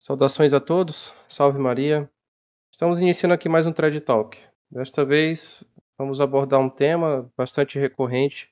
Saudações 0.00 0.54
a 0.54 0.60
todos, 0.60 1.12
salve 1.28 1.58
Maria. 1.58 2.10
Estamos 2.72 3.02
iniciando 3.02 3.34
aqui 3.34 3.50
mais 3.50 3.66
um 3.66 3.72
Thread 3.72 4.00
Talk. 4.00 4.42
Desta 4.70 5.04
vez 5.04 5.62
vamos 5.98 6.22
abordar 6.22 6.58
um 6.58 6.70
tema 6.70 7.30
bastante 7.36 7.78
recorrente 7.78 8.50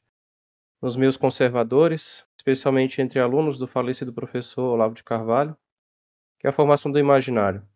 nos 0.83 0.95
meus 0.95 1.17
conservadores, 1.17 2.27
especialmente 2.37 3.01
entre 3.01 3.19
alunos 3.19 3.59
do 3.59 3.67
falecido 3.67 4.13
professor 4.13 4.75
Olavo 4.75 4.95
de 4.95 5.03
Carvalho, 5.03 5.57
que 6.39 6.47
é 6.47 6.51
a 6.51 6.53
formação 6.53 6.93
do 6.93 6.99
imaginário. 6.99 7.67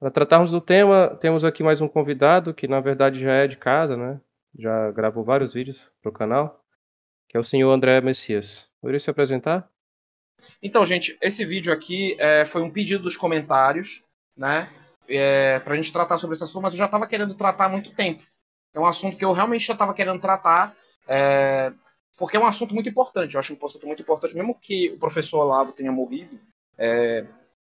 Para 0.00 0.10
tratarmos 0.10 0.50
do 0.50 0.60
tema, 0.60 1.16
temos 1.20 1.44
aqui 1.44 1.62
mais 1.62 1.80
um 1.80 1.86
convidado 1.86 2.52
que 2.52 2.66
na 2.66 2.80
verdade 2.80 3.20
já 3.20 3.34
é 3.34 3.46
de 3.46 3.56
casa, 3.56 3.96
né? 3.96 4.20
Já 4.58 4.90
gravou 4.90 5.22
vários 5.22 5.54
vídeos 5.54 5.88
para 6.02 6.10
o 6.10 6.12
canal, 6.12 6.60
que 7.28 7.36
é 7.36 7.40
o 7.40 7.44
senhor 7.44 7.70
André 7.70 8.00
Messias. 8.00 8.68
Poderia 8.80 8.98
se 8.98 9.08
apresentar? 9.08 9.72
Então, 10.62 10.84
gente, 10.86 11.16
esse 11.20 11.44
vídeo 11.44 11.72
aqui 11.72 12.16
é, 12.18 12.44
foi 12.46 12.62
um 12.62 12.70
pedido 12.70 13.04
dos 13.04 13.16
comentários, 13.16 14.02
né? 14.36 14.70
É, 15.08 15.58
pra 15.60 15.76
gente 15.76 15.92
tratar 15.92 16.18
sobre 16.18 16.34
esse 16.34 16.44
assunto, 16.44 16.62
mas 16.62 16.72
eu 16.72 16.78
já 16.78 16.86
estava 16.86 17.06
querendo 17.06 17.34
tratar 17.34 17.66
há 17.66 17.68
muito 17.68 17.94
tempo. 17.94 18.22
É 18.72 18.80
um 18.80 18.86
assunto 18.86 19.16
que 19.16 19.24
eu 19.24 19.32
realmente 19.32 19.66
já 19.66 19.74
estava 19.74 19.94
querendo 19.94 20.20
tratar, 20.20 20.74
é, 21.06 21.72
porque 22.16 22.36
é 22.36 22.40
um 22.40 22.46
assunto 22.46 22.74
muito 22.74 22.88
importante. 22.88 23.34
Eu 23.34 23.40
acho 23.40 23.52
um 23.52 23.66
assunto 23.66 23.86
muito 23.86 24.02
importante, 24.02 24.34
mesmo 24.34 24.54
que 24.54 24.90
o 24.90 24.98
professor 24.98 25.40
Olavo 25.40 25.72
tenha 25.72 25.92
morrido, 25.92 26.38
é, 26.76 27.26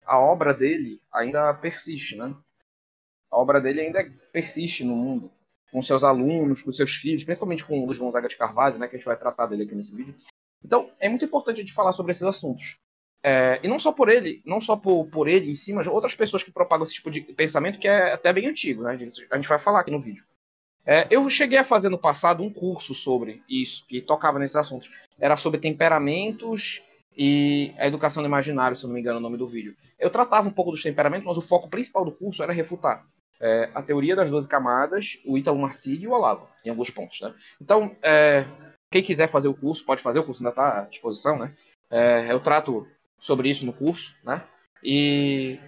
a 0.04 0.18
obra 0.18 0.52
dele 0.52 1.00
ainda 1.12 1.52
persiste, 1.54 2.16
né? 2.16 2.34
A 3.30 3.38
obra 3.38 3.60
dele 3.60 3.80
ainda 3.80 4.12
persiste 4.32 4.84
no 4.84 4.94
mundo, 4.94 5.30
com 5.70 5.82
seus 5.82 6.04
alunos, 6.04 6.62
com 6.62 6.72
seus 6.72 6.94
filhos, 6.94 7.24
principalmente 7.24 7.64
com 7.64 7.80
o 7.80 7.86
Luiz 7.86 7.98
Gonzaga 7.98 8.28
de 8.28 8.36
Carvalho, 8.36 8.78
né? 8.78 8.86
Que 8.86 8.96
a 8.96 8.98
gente 8.98 9.06
vai 9.06 9.16
tratar 9.16 9.46
dele 9.46 9.64
aqui 9.64 9.74
nesse 9.74 9.94
vídeo. 9.94 10.14
Então, 10.64 10.90
é 11.00 11.08
muito 11.08 11.24
importante 11.24 11.56
a 11.56 11.60
gente 11.60 11.72
falar 11.72 11.92
sobre 11.92 12.12
esses 12.12 12.22
assuntos. 12.22 12.76
É, 13.24 13.60
e 13.62 13.68
não 13.68 13.78
só 13.78 13.92
por 13.92 14.08
ele, 14.08 14.42
não 14.44 14.60
só 14.60 14.76
por, 14.76 15.06
por 15.06 15.28
ele 15.28 15.50
em 15.50 15.54
si, 15.54 15.72
mas 15.72 15.86
outras 15.86 16.14
pessoas 16.14 16.42
que 16.42 16.50
propagam 16.50 16.84
esse 16.84 16.94
tipo 16.94 17.10
de 17.10 17.20
pensamento 17.20 17.78
que 17.78 17.86
é 17.86 18.12
até 18.12 18.32
bem 18.32 18.48
antigo, 18.48 18.82
né? 18.82 18.98
A 19.30 19.36
gente 19.36 19.48
vai 19.48 19.60
falar 19.60 19.80
aqui 19.80 19.90
no 19.90 20.00
vídeo. 20.00 20.24
É, 20.84 21.06
eu 21.08 21.28
cheguei 21.30 21.58
a 21.58 21.64
fazer 21.64 21.88
no 21.88 21.98
passado 21.98 22.42
um 22.42 22.52
curso 22.52 22.94
sobre 22.94 23.40
isso, 23.48 23.86
que 23.86 24.00
tocava 24.00 24.40
nesses 24.40 24.56
assuntos. 24.56 24.90
Era 25.20 25.36
sobre 25.36 25.60
temperamentos 25.60 26.82
e 27.16 27.72
a 27.78 27.86
educação 27.86 28.22
do 28.22 28.28
imaginário, 28.28 28.76
se 28.76 28.84
não 28.84 28.92
me 28.92 28.98
engano, 28.98 29.18
é 29.18 29.20
o 29.20 29.22
nome 29.22 29.36
do 29.36 29.46
vídeo. 29.46 29.76
Eu 29.98 30.10
tratava 30.10 30.48
um 30.48 30.52
pouco 30.52 30.72
dos 30.72 30.82
temperamentos, 30.82 31.26
mas 31.26 31.36
o 31.36 31.42
foco 31.42 31.68
principal 31.68 32.04
do 32.04 32.10
curso 32.10 32.42
era 32.42 32.52
refutar 32.52 33.06
é, 33.42 33.68
a 33.74 33.82
teoria 33.82 34.14
das 34.14 34.30
12 34.30 34.46
camadas, 34.48 35.18
o 35.26 35.36
Ítalo 35.36 35.58
Marcílio 35.58 36.04
e 36.04 36.06
o 36.06 36.12
Olavo, 36.12 36.48
em 36.64 36.70
alguns 36.70 36.90
pontos. 36.90 37.20
Né? 37.20 37.34
Então, 37.60 37.96
é, 38.00 38.46
quem 38.92 39.02
quiser 39.02 39.28
fazer 39.28 39.48
o 39.48 39.54
curso, 39.54 39.84
pode 39.84 40.02
fazer, 40.02 40.20
o 40.20 40.24
curso 40.24 40.42
ainda 40.42 40.50
está 40.50 40.82
à 40.82 40.84
disposição, 40.84 41.38
né? 41.38 41.56
É, 41.90 42.30
eu 42.30 42.40
trato 42.40 42.86
sobre 43.18 43.50
isso 43.50 43.66
no 43.66 43.72
curso, 43.72 44.14
né? 44.22 44.46
E 44.82 45.58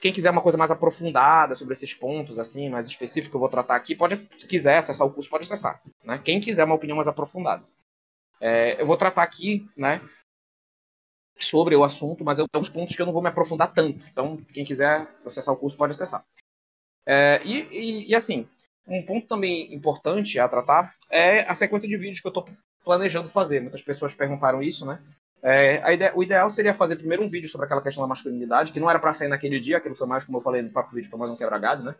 quem 0.00 0.12
quiser 0.12 0.30
uma 0.30 0.40
coisa 0.40 0.58
mais 0.58 0.70
aprofundada 0.70 1.54
sobre 1.54 1.74
esses 1.74 1.94
pontos, 1.94 2.38
assim, 2.38 2.68
mais 2.68 2.86
específico, 2.86 3.36
eu 3.36 3.40
vou 3.40 3.48
tratar 3.48 3.76
aqui, 3.76 3.94
pode, 3.94 4.28
se 4.38 4.46
quiser 4.46 4.78
acessar 4.78 5.06
o 5.06 5.12
curso, 5.12 5.30
pode 5.30 5.44
acessar, 5.44 5.82
né? 6.02 6.18
Quem 6.18 6.40
quiser 6.40 6.64
uma 6.64 6.74
opinião 6.74 6.96
mais 6.96 7.08
aprofundada. 7.08 7.62
É, 8.40 8.80
eu 8.80 8.86
vou 8.86 8.96
tratar 8.96 9.22
aqui, 9.22 9.68
né, 9.76 10.00
sobre 11.38 11.76
o 11.76 11.84
assunto, 11.84 12.24
mas 12.24 12.38
eu 12.38 12.48
tenho 12.48 12.62
uns 12.62 12.68
pontos 12.68 12.94
que 12.94 13.02
eu 13.02 13.06
não 13.06 13.12
vou 13.12 13.22
me 13.22 13.28
aprofundar 13.28 13.72
tanto. 13.72 14.04
Então, 14.10 14.36
quem 14.52 14.64
quiser 14.64 15.08
acessar 15.24 15.54
o 15.54 15.56
curso, 15.56 15.76
pode 15.76 15.92
acessar. 15.92 16.24
É, 17.06 17.40
e, 17.44 17.62
e, 17.70 18.10
e, 18.10 18.14
assim, 18.14 18.48
um 18.86 19.02
ponto 19.02 19.26
também 19.26 19.72
importante 19.74 20.38
a 20.38 20.48
tratar 20.48 20.94
é 21.10 21.42
a 21.42 21.54
sequência 21.54 21.88
de 21.88 21.96
vídeos 21.96 22.20
que 22.20 22.26
eu 22.26 22.30
estou 22.30 22.48
planejando 22.84 23.28
fazer. 23.28 23.60
Muitas 23.60 23.82
pessoas 23.82 24.14
perguntaram 24.14 24.62
isso, 24.62 24.84
né? 24.84 24.98
É, 25.42 26.12
o 26.14 26.22
ideal 26.22 26.48
seria 26.50 26.72
fazer 26.72 26.96
primeiro 26.96 27.24
um 27.24 27.28
vídeo 27.28 27.48
sobre 27.48 27.66
aquela 27.66 27.82
questão 27.82 28.02
da 28.02 28.08
masculinidade, 28.08 28.72
que 28.72 28.78
não 28.78 28.88
era 28.88 28.98
para 28.98 29.12
sair 29.12 29.28
naquele 29.28 29.58
dia, 29.58 29.78
aquilo 29.78 29.96
foi 29.96 30.06
mais, 30.06 30.24
como 30.24 30.38
eu 30.38 30.42
falei 30.42 30.62
no 30.62 30.70
próprio 30.70 30.94
vídeo, 30.94 31.10
foi 31.10 31.18
mais 31.18 31.32
um 31.32 31.36
quebra-galho, 31.36 31.82
né? 31.82 31.94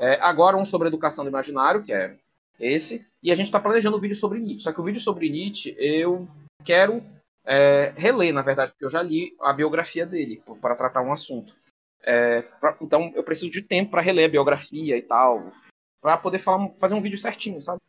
É, 0.00 0.18
agora 0.20 0.56
um 0.56 0.64
sobre 0.64 0.88
educação 0.88 1.24
do 1.24 1.30
imaginário, 1.30 1.82
que 1.82 1.92
é 1.92 2.16
esse, 2.58 3.06
e 3.22 3.30
a 3.30 3.36
gente 3.36 3.46
está 3.46 3.60
planejando 3.60 3.96
um 3.96 4.00
vídeo 4.00 4.16
sobre 4.16 4.40
Nietzsche. 4.40 4.62
Só 4.62 4.72
que 4.72 4.80
o 4.80 4.84
vídeo 4.84 5.00
sobre 5.00 5.30
Nietzsche 5.30 5.76
eu 5.78 6.26
quero 6.64 7.02
é, 7.44 7.92
reler, 7.96 8.32
na 8.32 8.42
verdade, 8.42 8.72
porque 8.72 8.84
eu 8.84 8.90
já 8.90 9.00
li 9.00 9.32
a 9.40 9.52
biografia 9.52 10.04
dele 10.04 10.42
para 10.60 10.74
tratar 10.74 11.02
um 11.02 11.12
assunto. 11.12 11.54
É, 12.02 12.42
pra, 12.60 12.76
então 12.80 13.12
eu 13.14 13.22
preciso 13.22 13.50
de 13.50 13.62
tempo 13.62 13.92
para 13.92 14.02
reler 14.02 14.26
a 14.26 14.32
biografia 14.32 14.96
e 14.96 15.02
tal, 15.02 15.52
para 16.00 16.16
poder 16.16 16.38
falar, 16.38 16.68
fazer 16.78 16.94
um 16.94 17.02
vídeo 17.02 17.18
certinho, 17.18 17.60
sabe? 17.62 17.80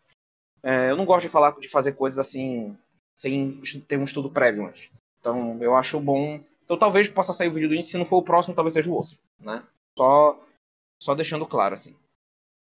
É, 0.63 0.91
eu 0.91 0.97
não 0.97 1.05
gosto 1.05 1.25
de 1.25 1.29
falar 1.29 1.51
de 1.59 1.69
fazer 1.69 1.93
coisas 1.93 2.19
assim 2.19 2.77
sem 3.15 3.61
ter 3.87 3.97
um 3.97 4.03
estudo 4.03 4.29
prévio 4.29 4.65
antes. 4.65 4.89
Então 5.19 5.61
eu 5.61 5.75
acho 5.75 5.99
bom. 5.99 6.39
Então 6.63 6.77
talvez 6.77 7.07
possa 7.07 7.33
sair 7.33 7.49
o 7.49 7.53
vídeo 7.53 7.69
do 7.69 7.75
índice, 7.75 7.91
se 7.91 7.97
não 7.97 8.05
for 8.05 8.17
o 8.17 8.23
próximo, 8.23 8.55
talvez 8.55 8.73
seja 8.73 8.89
o 8.89 8.93
outro, 8.93 9.17
né? 9.39 9.63
Só, 9.97 10.39
só 10.99 11.15
deixando 11.15 11.45
claro 11.45 11.75
assim. 11.75 11.95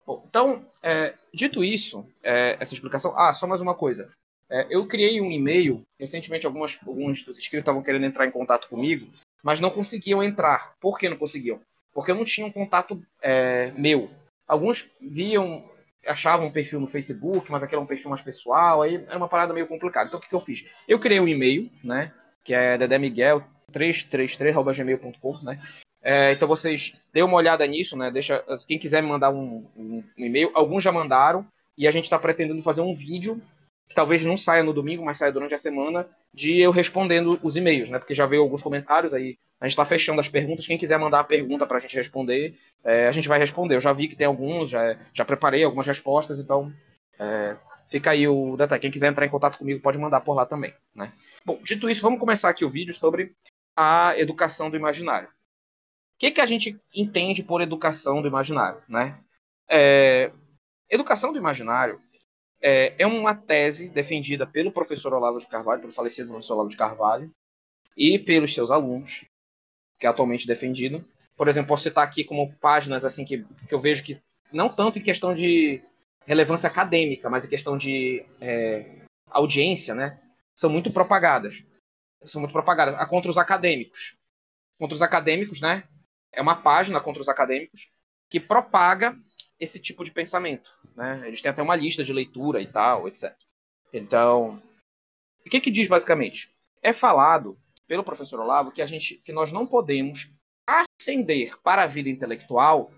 Bom, 0.05 0.23
então, 0.27 0.65
é, 0.81 1.13
dito 1.33 1.63
isso, 1.63 2.05
é, 2.21 2.57
essa 2.59 2.73
explicação. 2.73 3.13
Ah, 3.17 3.33
só 3.33 3.47
mais 3.47 3.61
uma 3.61 3.73
coisa. 3.73 4.11
É, 4.49 4.67
eu 4.69 4.85
criei 4.85 5.21
um 5.21 5.31
e-mail. 5.31 5.81
Recentemente, 5.99 6.45
algumas, 6.45 6.77
alguns 6.85 7.23
dos 7.23 7.37
inscritos 7.37 7.63
estavam 7.63 7.81
querendo 7.81 8.05
entrar 8.05 8.27
em 8.27 8.31
contato 8.31 8.67
comigo, 8.67 9.07
mas 9.41 9.59
não 9.59 9.71
conseguiam 9.71 10.21
entrar. 10.21 10.73
Por 10.79 10.99
que 10.99 11.09
não 11.09 11.17
conseguiam? 11.17 11.59
Porque 11.93 12.11
eu 12.11 12.15
não 12.15 12.25
tinha 12.25 12.45
um 12.45 12.51
contato 12.51 13.01
é, 13.21 13.71
meu. 13.71 14.09
Alguns 14.47 14.87
viam, 15.01 15.65
achavam 16.05 16.45
um 16.47 16.51
perfil 16.51 16.79
no 16.79 16.87
Facebook, 16.87 17.51
mas 17.51 17.63
aquele 17.63 17.79
é 17.79 17.83
um 17.83 17.87
perfil 17.87 18.09
mais 18.09 18.21
pessoal, 18.21 18.81
aí 18.81 19.03
era 19.07 19.17
uma 19.17 19.27
parada 19.27 19.53
meio 19.53 19.67
complicada. 19.67 20.07
Então 20.07 20.19
o 20.19 20.21
que, 20.21 20.29
que 20.29 20.35
eu 20.35 20.41
fiz? 20.41 20.65
Eu 20.87 20.99
criei 20.99 21.19
um 21.19 21.27
e-mail, 21.27 21.69
né? 21.83 22.13
Que 22.43 22.53
é 22.53 22.77
dedemiguel333.gmail.com, 22.77 25.39
né? 25.43 25.59
É, 26.01 26.33
então 26.33 26.47
vocês 26.47 26.93
dêem 27.13 27.25
uma 27.25 27.37
olhada 27.37 27.65
nisso, 27.65 27.97
né? 27.97 28.11
Deixa, 28.11 28.43
quem 28.67 28.77
quiser 28.77 29.01
me 29.01 29.07
mandar 29.07 29.29
um, 29.29 29.65
um, 29.77 30.03
um 30.17 30.25
e-mail, 30.25 30.51
alguns 30.53 30.83
já 30.83 30.91
mandaram, 30.91 31.47
e 31.77 31.87
a 31.87 31.91
gente 31.91 32.03
está 32.03 32.19
pretendendo 32.19 32.61
fazer 32.61 32.81
um 32.81 32.93
vídeo 32.93 33.41
talvez 33.93 34.23
não 34.23 34.37
saia 34.37 34.63
no 34.63 34.73
domingo, 34.73 35.03
mas 35.03 35.17
saia 35.17 35.31
durante 35.31 35.53
a 35.53 35.57
semana, 35.57 36.07
de 36.33 36.59
eu 36.59 36.71
respondendo 36.71 37.39
os 37.43 37.55
e-mails, 37.55 37.89
né? 37.89 37.99
Porque 37.99 38.15
já 38.15 38.25
veio 38.25 38.41
alguns 38.41 38.61
comentários 38.61 39.13
aí. 39.13 39.37
A 39.59 39.65
gente 39.65 39.73
está 39.73 39.85
fechando 39.85 40.19
as 40.19 40.27
perguntas. 40.27 40.67
Quem 40.67 40.77
quiser 40.77 40.97
mandar 40.97 41.19
a 41.19 41.23
pergunta 41.23 41.65
para 41.65 41.77
a 41.77 41.79
gente 41.79 41.95
responder, 41.95 42.57
é, 42.83 43.07
a 43.07 43.11
gente 43.11 43.27
vai 43.27 43.39
responder. 43.39 43.75
Eu 43.75 43.81
já 43.81 43.93
vi 43.93 44.07
que 44.07 44.15
tem 44.15 44.27
alguns, 44.27 44.69
já, 44.69 44.97
já 45.13 45.23
preparei 45.23 45.63
algumas 45.63 45.85
respostas, 45.85 46.39
então 46.39 46.73
é, 47.19 47.55
fica 47.89 48.11
aí 48.11 48.27
o 48.27 48.57
detalhe. 48.57 48.81
Quem 48.81 48.91
quiser 48.91 49.11
entrar 49.11 49.25
em 49.25 49.29
contato 49.29 49.57
comigo 49.57 49.81
pode 49.81 49.97
mandar 49.97 50.21
por 50.21 50.33
lá 50.33 50.45
também, 50.45 50.73
né? 50.95 51.13
Bom, 51.45 51.59
dito 51.63 51.89
isso, 51.89 52.01
vamos 52.01 52.19
começar 52.19 52.49
aqui 52.49 52.65
o 52.65 52.69
vídeo 52.69 52.93
sobre 52.93 53.33
a 53.75 54.17
educação 54.17 54.69
do 54.69 54.77
imaginário. 54.77 55.27
O 55.27 56.19
que, 56.19 56.31
que 56.31 56.41
a 56.41 56.45
gente 56.45 56.79
entende 56.93 57.43
por 57.43 57.61
educação 57.61 58.21
do 58.21 58.27
imaginário, 58.27 58.81
né? 58.87 59.17
É, 59.69 60.31
educação 60.89 61.31
do 61.31 61.39
imaginário 61.39 61.99
é, 62.63 62.95
é 62.97 63.05
uma 63.05 63.35
tese 63.35 63.89
defendida 63.89 64.47
pelo 64.47 64.71
professor 64.71 65.13
Olavo 65.13 65.39
de 65.39 65.47
Carvalho, 65.47 65.81
pelo 65.81 65.91
falecido 65.91 66.29
professor 66.29 66.53
Olavo 66.53 66.69
de 66.69 66.77
Carvalho, 66.77 67.29
e 67.95 68.17
pelos 68.17 68.53
seus 68.53 68.71
alunos, 68.71 69.25
que 69.99 70.07
é 70.07 70.09
atualmente 70.09 70.47
defendido. 70.47 71.03
Por 71.35 71.49
exemplo, 71.49 71.67
posso 71.67 71.83
citar 71.83 72.05
aqui 72.05 72.23
como 72.23 72.53
páginas 72.55 73.03
assim 73.03 73.25
que, 73.25 73.45
que 73.67 73.73
eu 73.75 73.81
vejo 73.81 74.01
que, 74.01 74.17
não 74.51 74.69
tanto 74.69 74.97
em 74.97 75.03
questão 75.03 75.35
de 75.35 75.83
relevância 76.25 76.67
acadêmica, 76.67 77.29
mas 77.29 77.45
em 77.45 77.49
questão 77.49 77.77
de 77.77 78.25
é, 78.39 79.01
audiência, 79.29 79.93
né, 79.93 80.17
são 80.55 80.69
muito 80.69 80.89
propagadas. 80.89 81.65
São 82.23 82.39
muito 82.39 82.53
propagadas. 82.53 82.95
A 82.95 83.05
contra 83.05 83.29
os 83.29 83.37
acadêmicos. 83.37 84.15
Contra 84.79 84.95
os 84.95 85.01
acadêmicos, 85.01 85.59
né, 85.59 85.83
é 86.31 86.41
uma 86.41 86.55
página 86.55 87.01
contra 87.01 87.21
os 87.21 87.27
acadêmicos 87.27 87.89
que 88.29 88.39
propaga 88.39 89.17
esse 89.63 89.79
tipo 89.79 90.03
de 90.03 90.11
pensamento. 90.11 90.69
Né? 90.95 91.23
Eles 91.25 91.41
têm 91.41 91.51
até 91.51 91.61
uma 91.61 91.75
lista 91.75 92.03
de 92.03 92.13
leitura 92.13 92.61
e 92.61 92.67
tal, 92.67 93.07
etc. 93.07 93.33
Então, 93.91 94.61
o 95.45 95.49
que, 95.49 95.61
que 95.61 95.71
diz 95.71 95.87
basicamente? 95.87 96.51
É 96.81 96.93
falado 96.93 97.57
pelo 97.87 98.03
professor 98.03 98.39
Olavo 98.39 98.71
que 98.71 98.81
a 98.81 98.85
gente, 98.85 99.15
que 99.15 99.31
nós 99.31 99.51
não 99.51 99.65
podemos 99.65 100.29
ascender 100.67 101.57
para 101.61 101.83
a 101.83 101.87
vida 101.87 102.09
intelectual 102.09 102.91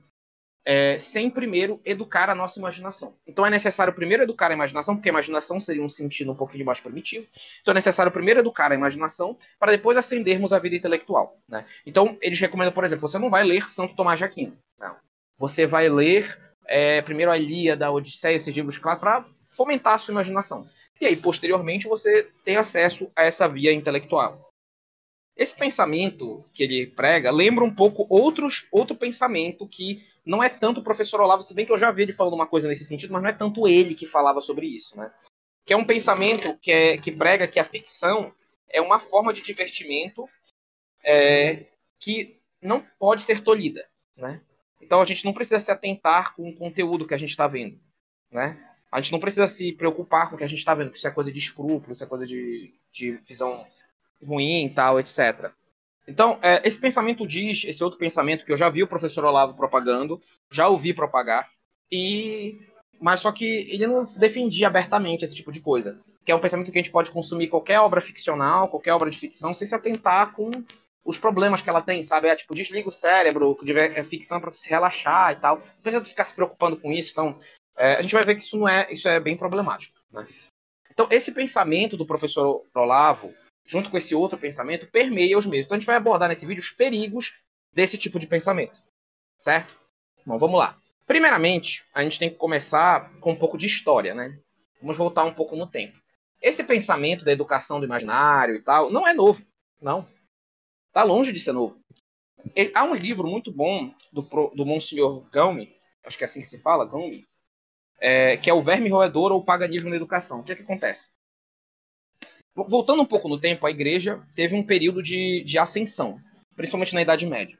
é, 0.66 1.00
sem 1.00 1.30
primeiro 1.30 1.80
educar 1.86 2.30
a 2.30 2.36
nossa 2.36 2.60
imaginação. 2.60 3.16
Então 3.28 3.46
é 3.46 3.50
necessário 3.52 3.94
primeiro 3.94 4.24
educar 4.24 4.50
a 4.50 4.54
imaginação, 4.54 4.96
porque 4.96 5.10
a 5.10 5.12
imaginação 5.12 5.60
seria 5.60 5.84
um 5.84 5.90
sentido 5.90 6.32
um 6.32 6.36
pouquinho 6.36 6.66
mais 6.66 6.80
primitivo. 6.80 7.28
Então 7.62 7.72
é 7.72 7.76
necessário 7.76 8.12
primeiro 8.12 8.40
educar 8.40 8.72
a 8.72 8.76
imaginação 8.76 9.38
para 9.60 9.72
depois 9.72 9.96
ascendermos 9.96 10.52
à 10.52 10.60
vida 10.60 10.76
intelectual. 10.76 11.38
Né? 11.48 11.66
Então 11.86 12.18
eles 12.20 12.40
recomendam, 12.40 12.74
por 12.74 12.84
exemplo, 12.84 13.08
você 13.08 13.20
não 13.20 13.30
vai 13.30 13.44
ler 13.44 13.70
Santo 13.70 13.96
Tomás 13.96 14.18
de 14.18 14.26
Aquino. 14.26 14.58
Não. 14.80 14.96
Você 15.38 15.68
vai 15.68 15.88
ler 15.88 16.45
é, 16.68 17.02
primeiro 17.02 17.32
a 17.32 17.38
Ilíada, 17.38 17.88
a 17.88 17.92
Odisseia, 17.92 18.36
esses 18.36 18.54
livros 18.54 18.78
clássicos, 18.78 19.02
para 19.02 19.26
fomentar 19.56 19.94
a 19.94 19.98
sua 19.98 20.12
imaginação. 20.12 20.68
E 21.00 21.06
aí, 21.06 21.16
posteriormente, 21.16 21.88
você 21.88 22.30
tem 22.44 22.58
acesso 22.58 23.12
a 23.16 23.24
essa 23.24 23.48
via 23.48 23.74
intelectual. 23.74 24.52
Esse 25.36 25.54
pensamento 25.54 26.46
que 26.54 26.64
ele 26.64 26.88
prega 26.88 27.30
lembra 27.30 27.64
um 27.64 27.74
pouco 27.74 28.06
outros, 28.10 28.66
outro 28.72 28.96
pensamento 28.96 29.68
que 29.68 30.02
não 30.26 30.42
é 30.42 30.48
tanto 30.48 30.80
o 30.80 30.84
professor 30.84 31.20
Olavo, 31.20 31.44
se 31.44 31.54
bem 31.54 31.66
que 31.66 31.72
eu 31.72 31.78
já 31.78 31.92
vi 31.92 32.04
ele 32.04 32.14
falando 32.14 32.34
uma 32.34 32.48
coisa 32.48 32.68
nesse 32.68 32.86
sentido, 32.86 33.12
mas 33.12 33.22
não 33.22 33.30
é 33.30 33.34
tanto 33.34 33.68
ele 33.68 33.94
que 33.94 34.08
falava 34.08 34.40
sobre 34.40 34.66
isso, 34.66 34.98
né? 34.98 35.14
Que 35.66 35.74
é 35.74 35.78
um 35.78 35.86
pensamento 35.86 36.58
que, 36.60 36.72
é, 36.72 36.98
que 36.98 37.12
prega 37.12 37.48
que 37.48 37.60
a 37.60 37.66
ficção 37.66 38.34
é 38.70 38.80
uma 38.80 39.00
forma 39.00 39.34
de 39.34 39.42
divertimento 39.42 40.28
é, 41.04 41.66
que 42.00 42.40
não 42.62 42.82
pode 42.98 43.24
ser 43.24 43.42
tolhida, 43.42 43.86
né? 44.16 44.42
Então 44.82 45.02
a 45.02 45.06
gente 45.06 45.26
não 45.26 45.34
precisa 45.34 45.60
se 45.60 45.72
atentar 45.72 46.36
com 46.36 46.50
o 46.50 46.56
conteúdo 46.56 47.08
que 47.08 47.14
a 47.14 47.18
gente 47.18 47.30
está 47.30 47.48
vendo, 47.48 47.80
né? 48.32 48.58
A 48.92 49.02
gente 49.02 49.12
não 49.12 49.20
precisa 49.20 49.48
se 49.48 49.74
preocupar 49.74 50.30
com 50.30 50.36
o 50.36 50.38
que 50.38 50.44
a 50.44 50.48
gente 50.48 50.60
está 50.60 50.74
vendo, 50.74 50.96
se 50.96 51.08
é 51.08 51.12
coisa 51.12 51.32
de 51.32 51.40
escrúpulo, 51.40 51.96
se 51.96 52.04
é 52.04 52.08
coisa 52.08 52.26
de, 52.26 52.74
de 52.94 53.12
visão 53.28 53.66
ruim 54.24 54.66
e 54.66 54.70
tal, 54.70 55.00
etc. 55.00 55.52
Então, 56.08 56.40
é, 56.42 56.62
esse 56.66 56.80
pensamento 56.80 57.28
diz, 57.28 57.64
esse 57.66 57.84
outro 57.84 58.00
pensamento 58.00 58.46
que 58.46 58.52
eu 58.52 58.58
já 58.58 58.70
vi 58.70 58.84
o 58.84 58.88
professor 58.88 59.26
Olavo 59.26 59.56
propagando, 59.56 60.22
já 60.52 60.68
ouvi 60.68 60.94
propagar, 60.94 61.50
e 61.92 62.60
mas 63.00 63.20
só 63.20 63.32
que 63.32 63.46
ele 63.46 63.86
não 63.88 64.06
defendia 64.06 64.68
abertamente 64.68 65.26
esse 65.26 65.36
tipo 65.36 65.52
de 65.52 65.60
coisa. 65.60 66.00
Que 66.26 66.32
é 66.32 66.36
um 66.36 66.40
pensamento 66.40 66.72
que 66.72 66.78
a 66.78 66.82
gente 66.82 66.92
pode 66.92 67.12
consumir 67.12 67.50
qualquer 67.50 67.80
obra 67.80 68.02
ficcional, 68.02 68.68
qualquer 68.68 68.94
obra 68.94 69.12
de 69.12 69.20
ficção, 69.20 69.54
sem 69.54 69.68
se 69.68 69.76
atentar 69.76 70.34
com 70.34 70.50
os 71.06 71.20
problemas 71.20 71.62
que 71.62 71.70
ela 71.70 71.84
tem, 71.84 72.04
sabe? 72.04 72.28
É 72.28 72.36
tipo, 72.36 72.56
desliga 72.56 72.90
o 72.90 72.92
cérebro, 72.92 73.58
é 73.78 74.04
ficção 74.04 74.42
para 74.42 74.52
se 74.56 74.68
relaxar 74.68 75.34
e 75.34 75.36
tal. 75.36 75.58
Não 75.58 75.82
precisa 75.84 76.04
ficar 76.04 76.26
se 76.26 76.34
preocupando 76.34 76.76
com 76.78 76.92
isso. 76.92 77.12
Então, 77.12 77.40
é, 77.78 77.98
a 77.98 78.02
gente 78.02 78.14
vai 78.14 78.24
ver 78.24 78.36
que 78.36 78.44
isso 78.44 78.58
não 78.58 78.68
é, 78.68 78.92
isso 78.92 79.08
é 79.08 79.20
bem 79.20 79.38
problemático. 79.38 79.96
Né? 80.12 80.26
Então, 80.92 81.08
esse 81.12 81.32
pensamento 81.32 81.96
do 81.96 82.08
professor 82.08 82.66
Olavo, 82.74 83.32
junto 83.64 83.92
com 83.92 83.98
esse 83.98 84.16
outro 84.16 84.38
pensamento, 84.38 84.88
permeia 84.88 85.38
os 85.38 85.46
mesmos. 85.46 85.68
Então, 85.68 85.76
a 85.76 85.80
gente 85.80 85.88
vai 85.88 85.96
abordar 85.96 86.28
nesse 86.28 86.46
vídeo 86.46 86.62
os 86.62 86.72
perigos 86.72 87.36
desse 87.72 87.98
tipo 88.00 88.18
de 88.18 88.26
pensamento. 88.26 88.76
Certo? 89.38 89.78
Bom, 90.26 90.40
vamos 90.40 90.58
lá. 90.58 90.76
Primeiramente, 91.06 91.84
a 91.94 92.02
gente 92.02 92.18
tem 92.18 92.32
que 92.32 92.38
começar 92.38 93.12
com 93.20 93.34
um 93.34 93.36
pouco 93.36 93.60
de 93.60 93.68
história, 93.68 94.16
né? 94.16 94.40
Vamos 94.82 94.98
voltar 94.98 95.24
um 95.24 95.34
pouco 95.34 95.56
no 95.56 95.68
tempo. 95.68 96.00
Esse 96.42 96.64
pensamento 96.64 97.24
da 97.24 97.32
educação 97.32 97.80
do 97.80 97.86
imaginário 97.86 98.56
e 98.56 98.62
tal 98.62 98.92
não 98.92 99.08
é 99.08 99.14
novo, 99.14 99.46
não. 99.80 100.08
Está 100.96 101.04
longe 101.04 101.34
de 101.34 101.42
ser 101.42 101.52
novo. 101.52 101.78
Ele, 102.56 102.72
há 102.74 102.86
um 102.86 102.96
livro 102.96 103.28
muito 103.28 103.52
bom 103.52 103.94
do, 104.14 104.22
do 104.56 104.66
Monsenhor 104.66 105.30
Gaume, 105.30 105.76
acho 106.06 106.18
que 106.18 106.24
é 106.24 106.28
assim 106.28 106.40
que 106.40 106.48
se 106.48 106.62
fala, 106.62 106.86
Gaume, 106.86 107.28
é, 108.00 108.38
que 108.38 108.50
é 108.50 108.54
o 108.54 108.64
Verme 108.64 108.88
Roedor 108.88 109.34
ou 109.34 109.42
o 109.42 109.44
Paganismo 109.44 109.90
na 109.90 109.98
Educação. 109.98 110.40
O 110.40 110.44
que, 110.46 110.54
é 110.54 110.56
que 110.56 110.62
acontece? 110.62 111.10
Voltando 112.56 113.02
um 113.02 113.06
pouco 113.06 113.28
no 113.28 113.38
tempo, 113.38 113.66
a 113.66 113.72
igreja 113.72 114.26
teve 114.38 114.56
um 114.56 114.66
período 114.66 115.04
de, 115.04 115.44
de 115.44 115.60
ascensão, 115.60 116.16
principalmente 116.56 116.96
na 116.96 117.02
Idade 117.02 117.26
Média. 117.26 117.60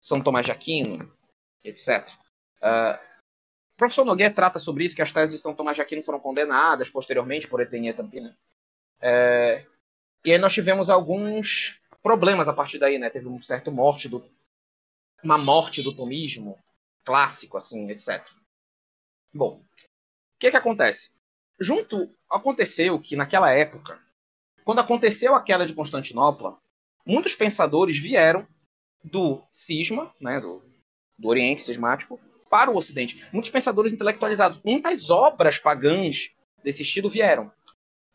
São 0.00 0.22
Tomás 0.22 0.46
de 0.46 0.52
Aquino, 0.52 1.12
etc. 1.64 2.08
Uh, 2.62 2.94
o 2.94 3.76
professor 3.76 4.04
Nogueira 4.04 4.32
trata 4.32 4.60
sobre 4.60 4.84
isso, 4.84 4.94
que 4.94 5.02
as 5.02 5.10
teses 5.10 5.34
de 5.34 5.42
São 5.42 5.56
Tomás 5.56 5.74
de 5.74 5.82
Aquino 5.82 6.04
foram 6.04 6.20
condenadas 6.20 6.88
posteriormente 6.88 7.48
por 7.48 7.60
Etenia 7.60 7.92
Tampina. 7.92 8.38
É, 9.00 9.66
e 10.24 10.30
aí 10.30 10.38
nós 10.38 10.54
tivemos 10.54 10.88
alguns 10.88 11.80
problemas 12.06 12.46
a 12.46 12.52
partir 12.52 12.78
daí, 12.78 13.00
né? 13.00 13.10
Teve 13.10 13.26
um 13.26 13.42
certo 13.42 13.72
morte 13.72 14.08
do 14.08 14.24
uma 15.24 15.36
morte 15.36 15.82
do 15.82 15.92
tomismo 15.92 16.56
clássico, 17.04 17.56
assim, 17.56 17.90
etc. 17.90 18.24
Bom, 19.34 19.56
o 19.56 20.38
que 20.38 20.52
que 20.52 20.56
acontece? 20.56 21.10
Junto 21.58 22.08
aconteceu 22.30 23.00
que 23.00 23.16
naquela 23.16 23.50
época, 23.50 23.98
quando 24.64 24.78
aconteceu 24.78 25.34
a 25.34 25.42
queda 25.42 25.66
de 25.66 25.74
Constantinopla, 25.74 26.56
muitos 27.04 27.34
pensadores 27.34 27.98
vieram 27.98 28.46
do 29.02 29.42
cisma, 29.50 30.14
né, 30.20 30.40
do, 30.40 30.62
do 31.18 31.28
Oriente 31.28 31.64
cismático, 31.64 32.20
para 32.48 32.70
o 32.70 32.76
Ocidente. 32.76 33.26
Muitos 33.32 33.50
pensadores 33.50 33.92
intelectualizados, 33.92 34.60
muitas 34.64 35.10
obras 35.10 35.58
pagãs 35.58 36.30
desse 36.62 36.82
estilo 36.82 37.10
vieram. 37.10 37.50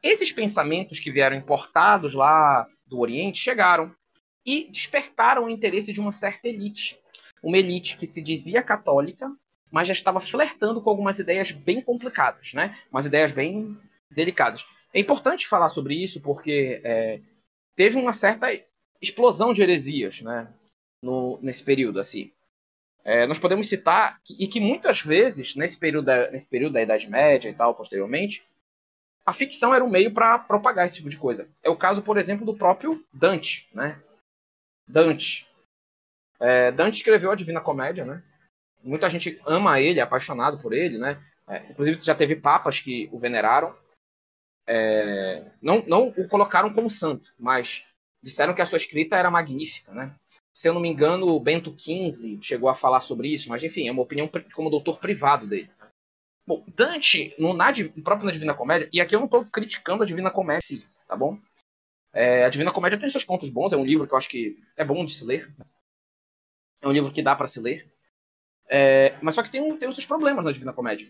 Esses 0.01 0.31
pensamentos 0.31 0.97
que 0.99 1.11
vieram 1.11 1.35
importados 1.35 2.13
lá 2.13 2.65
do 2.91 2.99
Oriente 2.99 3.39
chegaram 3.39 3.95
e 4.45 4.69
despertaram 4.69 5.45
o 5.45 5.49
interesse 5.49 5.93
de 5.93 6.01
uma 6.01 6.11
certa 6.11 6.47
elite. 6.49 6.99
Uma 7.41 7.57
elite 7.57 7.97
que 7.97 8.05
se 8.05 8.21
dizia 8.21 8.61
católica, 8.61 9.31
mas 9.71 9.87
já 9.87 9.93
estava 9.93 10.19
flertando 10.19 10.81
com 10.81 10.89
algumas 10.89 11.17
ideias 11.17 11.51
bem 11.51 11.81
complicadas, 11.81 12.53
né? 12.53 12.77
umas 12.91 13.05
ideias 13.05 13.31
bem 13.31 13.77
delicadas. 14.11 14.65
É 14.93 14.99
importante 14.99 15.47
falar 15.47 15.69
sobre 15.69 15.95
isso 15.95 16.19
porque 16.19 16.81
é, 16.83 17.21
teve 17.75 17.97
uma 17.97 18.11
certa 18.11 18.47
explosão 19.01 19.53
de 19.53 19.63
heresias 19.63 20.21
né? 20.21 20.53
no, 21.01 21.39
nesse 21.41 21.63
período. 21.63 21.99
assim. 21.99 22.29
É, 23.03 23.25
nós 23.25 23.39
podemos 23.39 23.69
citar 23.69 24.19
que, 24.23 24.35
e 24.37 24.47
que 24.47 24.59
muitas 24.59 25.01
vezes, 25.01 25.55
nesse 25.55 25.77
período, 25.77 26.05
da, 26.05 26.29
nesse 26.29 26.47
período 26.47 26.73
da 26.73 26.81
Idade 26.81 27.09
Média 27.09 27.49
e 27.49 27.53
tal, 27.53 27.73
posteriormente, 27.73 28.43
a 29.25 29.33
ficção 29.33 29.73
era 29.73 29.83
um 29.83 29.89
meio 29.89 30.13
para 30.13 30.39
propagar 30.39 30.85
esse 30.85 30.95
tipo 30.95 31.09
de 31.09 31.17
coisa. 31.17 31.47
É 31.63 31.69
o 31.69 31.77
caso, 31.77 32.01
por 32.01 32.17
exemplo, 32.17 32.45
do 32.45 32.55
próprio 32.55 33.05
Dante, 33.13 33.69
né? 33.73 34.01
Dante. 34.87 35.47
É, 36.39 36.71
Dante 36.71 36.97
escreveu 36.97 37.31
a 37.31 37.35
Divina 37.35 37.61
Comédia, 37.61 38.03
né? 38.03 38.23
Muita 38.83 39.09
gente 39.09 39.39
ama 39.45 39.79
ele, 39.79 39.99
é 39.99 40.03
apaixonado 40.03 40.59
por 40.59 40.73
ele, 40.73 40.97
né? 40.97 41.21
É, 41.47 41.57
inclusive 41.69 42.01
já 42.01 42.15
teve 42.15 42.35
papas 42.35 42.79
que 42.79 43.07
o 43.11 43.19
veneraram. 43.19 43.75
É, 44.65 45.51
não, 45.61 45.83
não 45.85 46.07
o 46.09 46.27
colocaram 46.27 46.73
como 46.73 46.89
santo, 46.89 47.33
mas 47.37 47.85
disseram 48.23 48.53
que 48.53 48.61
a 48.61 48.65
sua 48.65 48.77
escrita 48.77 49.15
era 49.15 49.29
magnífica, 49.29 49.91
né? 49.93 50.15
Se 50.53 50.67
eu 50.67 50.73
não 50.73 50.81
me 50.81 50.89
engano, 50.89 51.27
o 51.27 51.39
Bento 51.39 51.73
XV 51.77 52.39
chegou 52.41 52.69
a 52.69 52.75
falar 52.75 53.01
sobre 53.01 53.29
isso, 53.29 53.49
mas 53.49 53.63
enfim, 53.63 53.87
é 53.87 53.91
uma 53.91 54.01
opinião 54.01 54.29
como 54.53 54.69
doutor 54.69 54.99
privado 54.99 55.47
dele. 55.47 55.69
Bom, 56.45 56.65
Dante, 56.75 57.35
no, 57.37 57.53
na, 57.53 57.71
no 57.71 58.03
próprio 58.03 58.25
na 58.25 58.31
Divina 58.31 58.53
Comédia, 58.53 58.89
e 58.91 58.99
aqui 58.99 59.15
eu 59.15 59.19
não 59.19 59.25
estou 59.25 59.45
criticando 59.45 60.03
a 60.03 60.05
Divina 60.05 60.31
Comédia, 60.31 60.83
tá 61.07 61.15
bom? 61.15 61.37
É, 62.13 62.43
a 62.43 62.49
Divina 62.49 62.71
Comédia 62.71 62.99
tem 62.99 63.09
seus 63.09 63.23
pontos 63.23 63.49
bons, 63.49 63.71
é 63.71 63.77
um 63.77 63.85
livro 63.85 64.07
que 64.07 64.13
eu 64.13 64.17
acho 64.17 64.29
que 64.29 64.57
é 64.75 64.83
bom 64.83 65.05
de 65.05 65.13
se 65.13 65.23
ler. 65.23 65.53
É 66.81 66.87
um 66.87 66.91
livro 66.91 67.11
que 67.11 67.21
dá 67.21 67.35
para 67.35 67.47
se 67.47 67.59
ler. 67.59 67.91
É, 68.67 69.17
mas 69.21 69.35
só 69.35 69.43
que 69.43 69.51
tem, 69.51 69.61
um, 69.61 69.77
tem 69.77 69.87
os 69.87 69.95
seus 69.95 70.05
problemas 70.05 70.43
na 70.43 70.51
Divina 70.51 70.73
Comédia. 70.73 71.07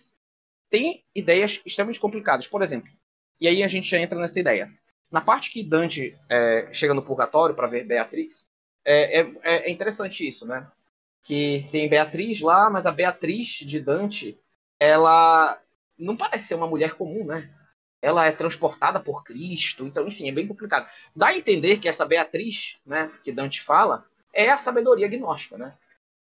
Tem 0.69 1.04
ideias 1.13 1.62
extremamente 1.66 2.00
complicadas, 2.00 2.48
por 2.48 2.62
exemplo. 2.62 2.92
E 3.39 3.48
aí 3.48 3.63
a 3.63 3.68
gente 3.68 3.89
já 3.89 4.00
entra 4.00 4.19
nessa 4.19 4.39
ideia. 4.39 4.72
Na 5.12 5.22
parte 5.22 5.51
que 5.51 5.63
Dante 5.63 6.18
é, 6.30 6.69
chega 6.74 6.94
no 6.94 7.04
purgatório 7.04 7.56
para 7.56 7.68
ver 7.68 7.86
Beatrix, 7.86 8.48
é, 8.86 9.22
é, 9.22 9.33
é, 9.44 9.72
interessante 9.72 10.28
isso, 10.28 10.45
né? 10.45 10.72
Que 11.24 11.68
tem 11.72 11.89
Beatriz 11.89 12.39
lá, 12.42 12.69
mas 12.69 12.86
a 12.86 12.92
Beatriz 12.92 13.48
de 13.48 13.80
Dante, 13.80 14.39
ela 14.81 15.62
não 15.95 16.18
parece 16.18 16.48
ser 16.48 16.56
uma 16.56 16.66
mulher 16.66 16.95
comum, 16.95 17.24
né? 17.24 17.48
Ela 18.01 18.25
é 18.25 18.31
transportada 18.31 19.00
por 19.00 19.24
Cristo, 19.24 19.86
então, 19.86 20.07
enfim, 20.07 20.28
é 20.28 20.31
bem 20.31 20.48
complicado. 20.48 20.89
Dá 21.16 21.28
a 21.28 21.38
entender 21.38 21.78
que 21.78 21.88
essa 21.88 22.04
Beatriz, 22.04 22.80
né, 22.83 23.12
que 23.24 23.31
Dante 23.31 23.62
fala, 23.62 24.04
é 24.33 24.50
a 24.50 24.57
sabedoria 24.57 25.07
gnóstica, 25.07 25.56
né? 25.56 25.78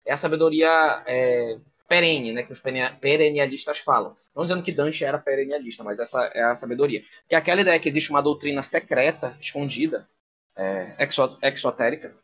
É 0.04 0.12
a 0.12 0.16
sabedoria 0.16 0.68
é, 1.06 1.58
perene, 1.86 2.32
né, 2.32 2.42
que 2.42 2.52
os 2.52 2.60
perennialistas 2.60 3.78
falam. 3.78 4.16
Não 4.34 4.42
dizendo 4.42 4.64
que 4.64 4.72
Dante 4.72 5.04
era 5.04 5.16
perennialista, 5.16 5.84
mas 5.84 6.00
essa 6.00 6.20
é 6.34 6.42
a 6.42 6.56
sabedoria. 6.56 7.04
Que 7.28 7.36
é 7.36 7.38
aquela 7.38 7.60
ideia 7.60 7.78
que 7.78 7.88
existe 7.88 8.10
uma 8.10 8.20
doutrina 8.20 8.64
secreta, 8.64 9.36
escondida, 9.40 10.08
é, 10.56 10.96
exotérica, 11.42 12.16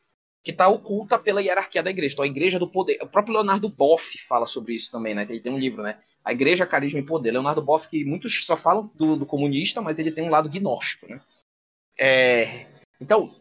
que 0.43 0.51
está 0.51 0.67
oculta 0.67 1.19
pela 1.19 1.43
hierarquia 1.43 1.83
da 1.85 1.91
igreja. 1.91 2.15
Então, 2.15 2.25
a 2.25 2.29
igreja 2.29 2.59
do 2.59 2.69
poder. 2.69 2.99
O 3.03 3.09
próprio 3.09 3.35
Leonardo 3.35 3.69
Boff 3.69 4.17
fala 4.29 4.47
sobre 4.47 4.75
isso 4.75 4.93
também, 4.93 5.15
né? 5.15 5.27
Ele 5.29 5.41
tem 5.41 5.53
um 5.53 5.59
livro, 5.59 5.83
né? 5.83 6.01
A 6.27 6.33
Igreja, 6.33 6.67
Carisma 6.67 6.99
e 6.99 7.05
Poder. 7.05 7.31
Leonardo 7.31 7.63
Boff, 7.63 7.87
que 7.87 8.05
muitos 8.05 8.45
só 8.45 8.57
falam 8.57 8.91
do, 8.97 9.15
do 9.15 9.25
comunista, 9.25 9.81
mas 9.81 10.01
ele 10.01 10.11
tem 10.11 10.25
um 10.25 10.29
lado 10.29 10.51
gnóstico, 10.51 11.07
né? 11.07 11.21
É... 11.97 12.67
Então, 13.01 13.33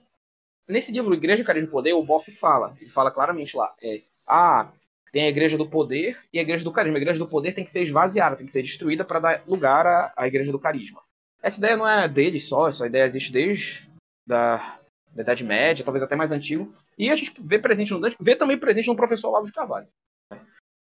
nesse 0.67 0.91
livro 0.91 1.11
Igreja, 1.15 1.43
Carisma 1.43 1.67
e 1.67 1.71
Poder, 1.71 1.93
o 1.93 2.03
Boff 2.03 2.31
fala, 2.33 2.77
ele 2.79 2.91
fala 2.91 3.09
claramente 3.09 3.57
lá, 3.57 3.73
é, 3.81 4.03
ah, 4.27 4.71
tem 5.11 5.23
a 5.23 5.29
Igreja 5.29 5.57
do 5.57 5.67
Poder 5.67 6.15
e 6.31 6.37
a 6.37 6.43
Igreja 6.43 6.63
do 6.63 6.71
Carisma. 6.71 6.99
A 6.99 7.01
Igreja 7.01 7.17
do 7.17 7.27
Poder 7.27 7.53
tem 7.53 7.65
que 7.65 7.71
ser 7.71 7.81
esvaziada, 7.81 8.35
tem 8.35 8.45
que 8.45 8.51
ser 8.51 8.61
destruída 8.61 9.03
para 9.03 9.19
dar 9.19 9.43
lugar 9.47 9.87
à, 9.87 10.13
à 10.15 10.27
Igreja 10.27 10.51
do 10.51 10.59
Carisma. 10.59 11.01
Essa 11.41 11.57
ideia 11.57 11.75
não 11.75 11.89
é 11.89 12.07
dele 12.07 12.39
só, 12.39 12.67
essa 12.67 12.85
ideia 12.85 13.05
existe 13.05 13.31
desde 13.31 13.89
da, 14.27 14.77
da 15.11 15.23
Idade 15.23 15.43
Média, 15.43 15.83
talvez 15.83 16.03
até 16.03 16.15
mais 16.15 16.31
antigo, 16.31 16.71
e 16.99 17.09
a 17.09 17.15
gente 17.15 17.33
vê 17.41 17.57
presente 17.57 17.91
no 17.91 17.99
Dante, 17.99 18.15
vê 18.19 18.35
também 18.35 18.59
presente 18.59 18.87
no 18.87 18.95
professor 18.95 19.29
Olavo 19.29 19.47
de 19.47 19.53
Carvalho. 19.53 19.87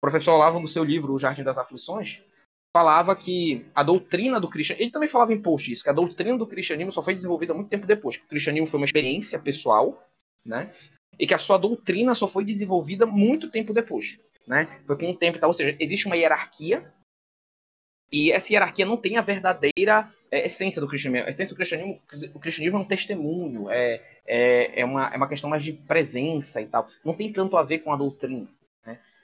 O 0.01 0.07
professor 0.09 0.33
Olavo, 0.33 0.59
no 0.59 0.67
seu 0.67 0.83
livro 0.83 1.13
O 1.13 1.19
Jardim 1.19 1.43
das 1.43 1.59
Aflições, 1.59 2.23
falava 2.75 3.15
que 3.15 3.65
a 3.75 3.83
doutrina 3.83 4.39
do 4.39 4.49
cristianismo. 4.49 4.83
Ele 4.83 4.91
também 4.91 5.09
falava 5.09 5.31
em 5.31 5.41
post 5.41 5.71
isso, 5.71 5.83
que 5.83 5.89
a 5.89 5.93
doutrina 5.93 6.37
do 6.37 6.47
cristianismo 6.47 6.91
só 6.91 7.03
foi 7.03 7.13
desenvolvida 7.13 7.53
muito 7.53 7.69
tempo 7.69 7.85
depois. 7.85 8.17
Que 8.17 8.25
o 8.25 8.27
cristianismo 8.27 8.67
foi 8.67 8.79
uma 8.79 8.85
experiência 8.85 9.37
pessoal, 9.37 10.03
né? 10.43 10.73
E 11.19 11.27
que 11.27 11.35
a 11.35 11.37
sua 11.37 11.57
doutrina 11.57 12.15
só 12.15 12.27
foi 12.27 12.43
desenvolvida 12.43 13.05
muito 13.05 13.51
tempo 13.51 13.73
depois. 13.73 14.17
Né? 14.47 14.65
Foi 14.87 14.97
com 14.97 15.09
um 15.11 15.15
tempo, 15.15 15.37
tá? 15.37 15.45
ou 15.45 15.53
seja, 15.53 15.77
existe 15.79 16.07
uma 16.07 16.17
hierarquia 16.17 16.91
e 18.11 18.31
essa 18.31 18.51
hierarquia 18.51 18.85
não 18.85 18.97
tem 18.97 19.17
a 19.17 19.21
verdadeira 19.21 20.11
é, 20.31 20.45
essência 20.45 20.81
do 20.81 20.87
cristianismo. 20.87 21.27
A 21.27 21.29
essência 21.29 21.53
do 21.53 21.55
cristianismo, 21.55 22.01
o 22.33 22.39
cristianismo 22.39 22.79
é 22.79 22.81
um 22.81 22.87
testemunho, 22.87 23.69
é, 23.69 24.01
é, 24.25 24.81
é, 24.81 24.85
uma, 24.85 25.07
é 25.13 25.17
uma 25.17 25.29
questão 25.29 25.49
mais 25.49 25.63
de 25.63 25.73
presença 25.73 26.59
e 26.59 26.65
tal. 26.65 26.87
Não 27.05 27.13
tem 27.13 27.31
tanto 27.31 27.55
a 27.55 27.63
ver 27.63 27.79
com 27.79 27.93
a 27.93 27.95
doutrina. 27.95 28.47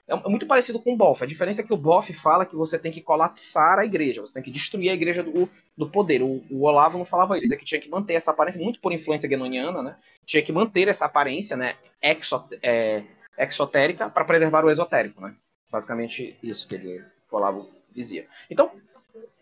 É, 0.07 0.13
é 0.13 0.29
muito 0.29 0.47
parecido 0.47 0.79
com 0.79 0.93
o 0.93 0.97
Boff. 0.97 1.23
A 1.23 1.27
diferença 1.27 1.61
é 1.61 1.63
que 1.63 1.73
o 1.73 1.77
Boff 1.77 2.11
fala 2.13 2.45
que 2.45 2.55
você 2.55 2.79
tem 2.79 2.91
que 2.91 3.01
colapsar 3.01 3.79
a 3.79 3.85
igreja, 3.85 4.21
você 4.21 4.33
tem 4.33 4.43
que 4.43 4.51
destruir 4.51 4.89
a 4.89 4.93
igreja 4.93 5.21
do, 5.21 5.49
do 5.77 5.89
poder. 5.89 6.21
O, 6.21 6.43
o 6.49 6.63
Olavo 6.63 6.97
não 6.97 7.05
falava 7.05 7.35
isso, 7.35 7.43
dizia 7.43 7.57
que 7.57 7.65
tinha 7.65 7.81
que 7.81 7.89
manter 7.89 8.13
essa 8.13 8.31
aparência, 8.31 8.61
muito 8.61 8.79
por 8.79 8.93
influência 8.93 9.27
guenoniana, 9.27 9.83
né? 9.83 9.97
Tinha 10.25 10.41
que 10.41 10.51
manter 10.51 10.87
essa 10.87 11.05
aparência, 11.05 11.57
né? 11.57 11.75
É, 12.01 13.03
exotérica 13.37 14.09
para 14.09 14.25
preservar 14.25 14.63
o 14.65 14.71
esotérico, 14.71 15.21
né? 15.21 15.35
Basicamente 15.71 16.37
isso 16.41 16.67
que 16.67 16.75
ele 16.75 17.03
falava, 17.29 17.65
dizia. 17.91 18.25
Então, 18.49 18.71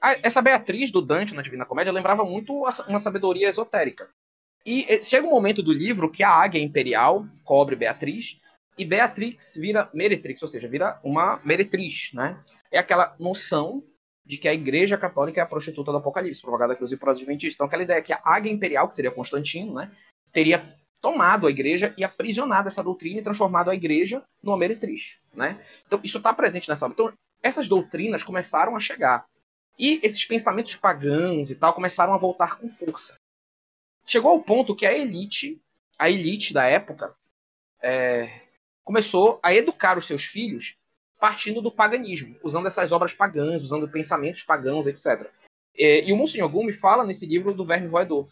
a, 0.02 0.18
essa 0.24 0.42
Beatriz 0.42 0.92
do 0.92 1.02
Dante 1.02 1.36
na 1.36 1.42
Divina 1.42 1.66
Comédia 1.66 1.94
lembrava 1.94 2.24
muito 2.24 2.54
uma 2.88 3.00
sabedoria 3.00 3.50
esotérica. 3.50 4.10
E 4.66 4.86
eh, 4.90 5.04
chega 5.04 5.28
um 5.28 5.32
momento 5.32 5.62
do 5.62 5.72
livro 5.72 6.10
que 6.10 6.24
a 6.24 6.30
águia 6.30 6.60
imperial 6.60 7.26
cobre 7.44 7.76
Beatriz 7.76 8.40
e 8.78 8.84
Beatrix 8.84 9.56
vira 9.56 9.90
Meretrix, 9.94 10.42
ou 10.42 10.48
seja, 10.48 10.68
vira 10.68 11.00
uma 11.04 11.40
meretriz, 11.44 12.12
né? 12.14 12.38
É 12.72 12.78
aquela 12.78 13.16
noção 13.20 13.84
de 14.26 14.38
que 14.38 14.48
a 14.48 14.54
Igreja 14.54 14.98
Católica 14.98 15.40
é 15.40 15.44
a 15.44 15.48
prostituta 15.48 15.92
do 15.92 15.98
Apocalipse, 15.98 16.42
propagada 16.42 16.74
inclusive 16.74 17.00
por 17.00 17.10
Adventistas. 17.10 17.56
Então, 17.56 17.68
aquela 17.68 17.84
ideia 17.84 18.02
que 18.02 18.12
a 18.12 18.20
águia 18.24 18.52
imperial, 18.52 18.88
que 18.88 18.96
seria 18.96 19.12
Constantino, 19.12 19.76
né, 19.76 19.92
teria 20.34 20.76
tomado 21.00 21.46
a 21.46 21.50
Igreja 21.50 21.94
e 21.98 22.04
aprisionado 22.04 22.68
essa 22.68 22.84
doutrina 22.84 23.20
e 23.20 23.24
transformado 23.24 23.70
a 23.70 23.76
Igreja 23.76 24.24
numa 24.42 24.58
meretriz, 24.58 25.18
né? 25.34 25.64
Então, 25.86 26.00
isso 26.04 26.18
está 26.18 26.34
presente 26.34 26.68
nessa 26.68 26.86
obra. 26.86 26.96
Então, 26.96 27.14
essas 27.44 27.68
doutrinas 27.68 28.24
começaram 28.24 28.76
a 28.76 28.80
chegar. 28.80 29.26
E 29.78 30.00
esses 30.02 30.26
pensamentos 30.26 30.76
pagãos 30.76 31.52
e 31.52 31.56
tal 31.56 31.74
começaram 31.74 32.14
a 32.14 32.18
voltar 32.18 32.58
com 32.58 32.70
força. 32.70 33.16
Chegou 34.06 34.32
ao 34.32 34.42
ponto 34.42 34.76
que 34.76 34.86
a 34.86 34.98
elite, 34.98 35.62
a 36.00 36.10
elite 36.10 36.54
da 36.54 36.66
época, 36.66 37.14
é, 37.82 38.45
começou 38.86 39.40
a 39.44 39.54
educar 39.54 39.98
os 39.98 40.06
seus 40.06 40.24
filhos 40.24 40.78
partindo 41.20 41.62
do 41.62 41.72
paganismo, 41.72 42.36
usando 42.44 42.68
essas 42.68 42.92
obras 42.92 43.14
pagãs, 43.14 43.64
usando 43.64 43.90
pensamentos 43.90 44.44
pagãos, 44.44 44.86
etc. 44.86 45.28
E, 45.76 46.06
e 46.08 46.14
o 46.14 46.16
Monsenhor 46.16 46.48
Gumi 46.50 46.72
fala 46.72 47.04
nesse 47.04 47.26
livro 47.26 47.54
do 47.54 47.66
Verme 47.66 47.88
Voador, 47.88 48.28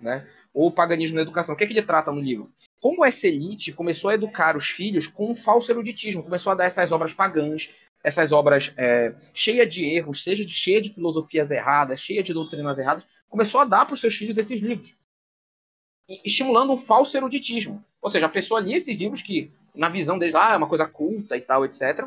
né? 0.00 0.26
O 0.54 0.72
paganismo 0.72 1.16
na 1.16 1.22
educação. 1.22 1.54
O 1.54 1.58
que, 1.58 1.64
é 1.64 1.66
que 1.66 1.72
ele 1.74 1.82
trata 1.82 2.10
no 2.10 2.20
livro? 2.20 2.50
Como 2.80 3.04
essa 3.04 3.28
elite 3.28 3.72
começou 3.72 4.10
a 4.10 4.14
educar 4.14 4.56
os 4.56 4.68
filhos 4.68 5.06
com 5.06 5.30
um 5.30 5.36
falso 5.36 5.70
eruditismo, 5.70 6.22
começou 6.22 6.52
a 6.52 6.54
dar 6.54 6.64
essas 6.64 6.90
obras 6.90 7.12
pagãs, 7.12 7.70
essas 8.02 8.32
obras 8.32 8.72
é, 8.76 9.14
cheias 9.34 9.72
de 9.72 9.84
erros, 9.84 10.22
seja 10.22 10.44
de, 10.44 10.52
cheia 10.52 10.80
de 10.80 10.94
filosofias 10.94 11.50
erradas, 11.50 12.00
cheia 12.00 12.22
de 12.22 12.32
doutrinas 12.32 12.78
erradas, 12.78 13.04
começou 13.28 13.60
a 13.60 13.64
dar 13.64 13.84
para 13.84 13.94
os 13.94 14.00
seus 14.00 14.14
filhos 14.14 14.38
esses 14.38 14.60
livros, 14.60 14.94
estimulando 16.24 16.72
um 16.72 16.78
falso 16.78 17.16
eruditismo. 17.16 17.84
Ou 18.00 18.10
seja, 18.10 18.26
a 18.26 18.30
pessoa 18.30 18.60
lia 18.60 18.76
esses 18.76 18.96
livros 18.96 19.20
que, 19.20 19.50
na 19.78 19.88
visão 19.88 20.18
deles, 20.18 20.34
ah, 20.34 20.52
é 20.52 20.56
uma 20.56 20.68
coisa 20.68 20.86
culta 20.86 21.36
e 21.36 21.40
tal, 21.40 21.64
etc. 21.64 22.06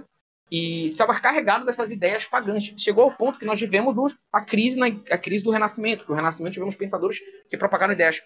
E 0.51 0.89
estava 0.89 1.17
carregado 1.19 1.65
dessas 1.65 1.91
ideias 1.91 2.25
pagãs. 2.25 2.73
Chegou 2.77 3.05
ao 3.05 3.15
ponto 3.15 3.39
que 3.39 3.45
nós 3.45 3.59
vivemos 3.59 4.17
a, 4.31 4.41
crise 4.41 4.77
na, 4.77 4.87
a 4.87 5.17
crise 5.17 5.43
do 5.43 5.51
Renascimento. 5.51 6.05
Que 6.05 6.11
o 6.11 6.15
Renascimento 6.15 6.53
tivemos 6.53 6.75
pensadores 6.75 7.19
que 7.49 7.57
propagaram 7.57 7.93
ideias 7.93 8.21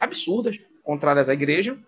absurdas, 0.00 0.58
contrárias 0.82 1.28
à 1.28 1.32
igreja. 1.32 1.78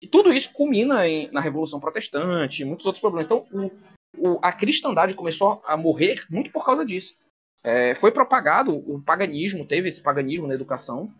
E 0.00 0.06
tudo 0.06 0.32
isso 0.32 0.52
culmina 0.52 1.06
em, 1.08 1.28
na 1.32 1.40
Revolução 1.40 1.80
Protestante 1.80 2.62
e 2.62 2.64
muitos 2.64 2.86
outros 2.86 3.00
problemas. 3.00 3.26
Então, 3.26 3.44
o, 3.52 4.34
o, 4.34 4.38
a 4.40 4.52
cristandade 4.52 5.14
começou 5.14 5.60
a 5.66 5.76
morrer 5.76 6.24
muito 6.30 6.52
por 6.52 6.64
causa 6.64 6.86
disso. 6.86 7.16
É, 7.64 7.96
foi 7.96 8.12
propagado 8.12 8.74
o 8.74 9.02
paganismo, 9.02 9.66
teve 9.66 9.88
esse 9.88 10.00
paganismo 10.00 10.46
na 10.46 10.54
educação, 10.54 11.12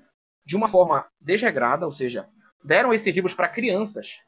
de 0.46 0.56
uma 0.56 0.68
forma 0.68 1.06
desregrada, 1.20 1.84
ou 1.84 1.92
seja, 1.92 2.28
deram 2.64 2.94
esses 2.94 3.14
livros 3.14 3.34
para 3.34 3.48
crianças, 3.48 4.18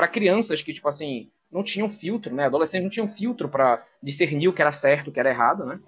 para 0.00 0.08
crianças 0.08 0.62
que, 0.62 0.72
tipo 0.72 0.88
assim, 0.88 1.30
não 1.52 1.62
tinham 1.62 1.90
filtro, 1.90 2.34
né? 2.34 2.46
Adolescentes 2.46 2.84
não 2.84 2.90
tinham 2.90 3.08
filtro 3.08 3.50
para 3.50 3.86
discernir 4.02 4.48
o 4.48 4.52
que 4.52 4.62
era 4.62 4.72
certo, 4.72 5.08
o 5.08 5.12
que 5.12 5.20
era 5.20 5.28
errado, 5.28 5.66
né? 5.66 5.78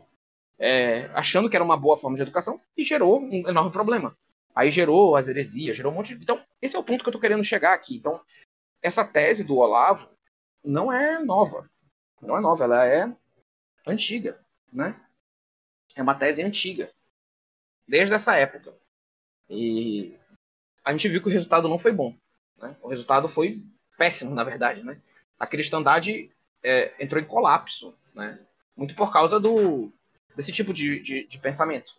É, 0.59 1.07
achando 1.15 1.49
que 1.49 1.57
era 1.57 1.65
uma 1.65 1.79
boa 1.79 1.97
forma 1.97 2.17
de 2.17 2.23
educação 2.23 2.61
e 2.77 2.85
gerou 2.85 3.21
um 3.21 3.49
enorme 3.49 3.73
problema. 3.73 4.15
Aí 4.55 4.71
gerou 4.71 5.17
as 5.17 5.29
heresias, 5.29 5.77
gerou 5.77 5.91
um 5.91 5.95
monte 5.95 6.15
de... 6.15 6.23
Então, 6.23 6.45
esse 6.61 6.77
é 6.77 6.79
o 6.79 6.85
ponto 6.85 7.03
que 7.03 7.09
eu 7.09 7.11
estou 7.13 7.21
querendo 7.21 7.43
chegar 7.43 7.73
aqui. 7.73 7.97
Então, 7.97 8.21
essa 8.83 9.03
tese 9.03 9.43
do 9.43 9.57
Olavo 9.57 10.07
não 10.63 10.93
é 10.93 11.19
nova 11.19 11.67
não 12.23 12.37
é 12.37 12.41
nova, 12.41 12.65
ela 12.65 12.87
é 12.87 13.11
antiga, 13.87 14.39
né? 14.73 14.95
É 15.97 16.03
uma 16.03 16.15
tese 16.15 16.43
antiga, 16.43 16.93
desde 17.87 18.15
essa 18.15 18.37
época. 18.37 18.75
E 19.49 20.17
a 20.85 20.93
gente 20.93 21.09
viu 21.09 21.21
que 21.21 21.29
o 21.29 21.33
resultado 21.33 21.69
não 21.69 21.79
foi 21.79 21.93
bom. 21.93 22.15
Né? 22.57 22.77
O 22.81 22.89
resultado 22.89 23.29
foi 23.29 23.63
péssimo, 23.97 24.35
na 24.35 24.45
verdade. 24.45 24.83
Né? 24.83 25.01
A 25.39 25.47
cristandade 25.47 26.31
é, 26.63 26.93
entrou 26.99 27.21
em 27.21 27.27
colapso, 27.27 27.95
né? 28.15 28.39
muito 28.77 28.95
por 28.95 29.13
causa 29.13 29.39
do, 29.39 29.91
desse 30.37 30.53
tipo 30.53 30.73
de, 30.73 31.01
de, 31.01 31.25
de 31.25 31.39
pensamento. 31.39 31.93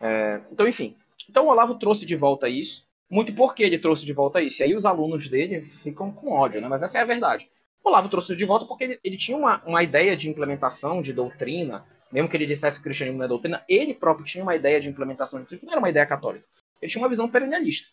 É, 0.00 0.40
então, 0.50 0.66
enfim. 0.66 0.96
Então 1.28 1.46
o 1.46 1.48
Olavo 1.48 1.78
trouxe 1.78 2.04
de 2.04 2.16
volta 2.16 2.48
isso. 2.48 2.86
Muito 3.08 3.32
porque 3.32 3.62
ele 3.62 3.78
trouxe 3.78 4.04
de 4.04 4.12
volta 4.12 4.42
isso. 4.42 4.62
E 4.62 4.64
aí 4.64 4.74
os 4.74 4.84
alunos 4.84 5.28
dele 5.28 5.62
ficam 5.82 6.10
com 6.10 6.32
ódio, 6.32 6.60
né? 6.60 6.68
Mas 6.68 6.82
essa 6.82 6.98
é 6.98 7.02
a 7.02 7.04
verdade. 7.04 7.48
Olavo 7.86 8.08
trouxe 8.08 8.34
de 8.34 8.44
volta 8.44 8.66
porque 8.66 8.84
ele, 8.84 9.00
ele 9.02 9.16
tinha 9.16 9.36
uma, 9.36 9.62
uma 9.64 9.82
ideia 9.82 10.16
de 10.16 10.28
implementação 10.28 11.00
de 11.00 11.12
doutrina, 11.12 11.84
mesmo 12.10 12.28
que 12.28 12.36
ele 12.36 12.46
dissesse 12.46 12.78
que 12.78 12.80
o 12.80 12.84
cristianismo 12.84 13.18
não 13.18 13.26
é 13.26 13.28
doutrina, 13.28 13.64
ele 13.68 13.94
próprio 13.94 14.26
tinha 14.26 14.42
uma 14.42 14.56
ideia 14.56 14.80
de 14.80 14.88
implementação 14.88 15.38
de 15.38 15.44
doutrina 15.44 15.60
que 15.60 15.66
não 15.66 15.72
era 15.72 15.78
uma 15.78 15.88
ideia 15.88 16.04
católica. 16.04 16.44
Ele 16.82 16.90
tinha 16.90 17.02
uma 17.02 17.08
visão 17.08 17.28
perennialista. 17.28 17.88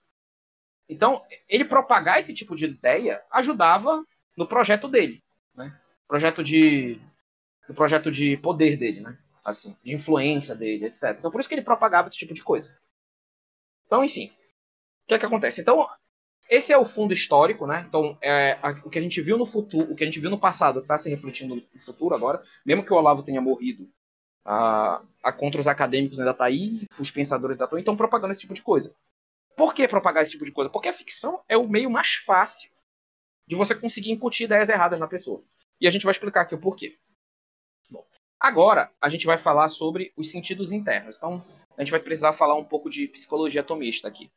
Então, 0.87 1.23
ele 1.47 1.65
propagar 1.65 2.19
esse 2.19 2.33
tipo 2.33 2.55
de 2.55 2.65
ideia 2.65 3.21
ajudava 3.31 4.03
no 4.37 4.47
projeto 4.47 4.87
dele, 4.87 5.23
né? 5.55 5.77
Projeto 6.07 6.43
de 6.43 6.99
no 7.67 7.73
projeto 7.73 8.11
de 8.11 8.37
poder 8.37 8.77
dele, 8.77 9.01
né? 9.01 9.17
Assim, 9.43 9.75
de 9.83 9.93
influência 9.93 10.55
dele, 10.55 10.85
etc. 10.85 11.15
Então, 11.17 11.31
por 11.31 11.39
isso 11.39 11.49
que 11.49 11.55
ele 11.55 11.61
propagava 11.61 12.07
esse 12.07 12.17
tipo 12.17 12.33
de 12.33 12.43
coisa. 12.43 12.75
Então, 13.85 14.03
enfim, 14.03 14.27
o 15.03 15.07
que 15.07 15.13
é 15.13 15.19
que 15.19 15.25
acontece? 15.25 15.61
Então, 15.61 15.87
esse 16.49 16.71
é 16.71 16.77
o 16.77 16.85
fundo 16.85 17.13
histórico, 17.13 17.65
né? 17.65 17.85
Então, 17.87 18.17
é, 18.21 18.57
a, 18.61 18.71
o 18.83 18.89
que 18.89 18.99
a 18.99 19.01
gente 19.01 19.21
viu 19.21 19.37
no 19.37 19.45
futuro, 19.45 19.91
o 19.91 19.95
que 19.95 20.03
a 20.03 20.05
gente 20.05 20.19
viu 20.19 20.29
no 20.29 20.39
passado 20.39 20.79
está 20.79 20.97
se 20.97 21.09
refletindo 21.09 21.55
no 21.55 21.81
futuro 21.81 22.13
agora. 22.15 22.41
Mesmo 22.65 22.83
que 22.83 22.93
o 22.93 22.95
Olavo 22.95 23.23
tenha 23.23 23.41
morrido, 23.41 23.89
a, 24.45 25.01
a 25.23 25.31
contra 25.31 25.59
os 25.59 25.67
acadêmicos 25.67 26.19
ainda 26.19 26.31
está 26.31 26.45
aí, 26.45 26.85
os 26.99 27.11
pensadores 27.11 27.55
ainda 27.55 27.65
estão, 27.65 27.79
então 27.79 27.95
propagando 27.95 28.31
esse 28.31 28.41
tipo 28.41 28.53
de 28.53 28.61
coisa. 28.61 28.93
Por 29.55 29.73
que 29.73 29.87
propagar 29.87 30.23
esse 30.23 30.31
tipo 30.31 30.45
de 30.45 30.51
coisa? 30.51 30.69
Porque 30.69 30.89
a 30.89 30.93
ficção 30.93 31.43
é 31.47 31.57
o 31.57 31.67
meio 31.67 31.89
mais 31.89 32.15
fácil 32.15 32.71
de 33.47 33.55
você 33.55 33.75
conseguir 33.75 34.11
incutir 34.11 34.45
ideias 34.45 34.69
erradas 34.69 34.99
na 34.99 35.07
pessoa. 35.07 35.43
E 35.79 35.87
a 35.87 35.91
gente 35.91 36.03
vai 36.03 36.11
explicar 36.11 36.41
aqui 36.41 36.55
o 36.55 36.59
porquê. 36.59 36.97
Bom, 37.89 38.05
agora 38.39 38.91
a 39.01 39.09
gente 39.09 39.25
vai 39.25 39.37
falar 39.37 39.69
sobre 39.69 40.13
os 40.15 40.31
sentidos 40.31 40.71
internos. 40.71 41.17
Então, 41.17 41.43
a 41.77 41.81
gente 41.81 41.91
vai 41.91 41.99
precisar 41.99 42.33
falar 42.33 42.55
um 42.55 42.65
pouco 42.65 42.89
de 42.89 43.07
psicologia 43.07 43.61
atomista 43.61 44.07
aqui. 44.07 44.31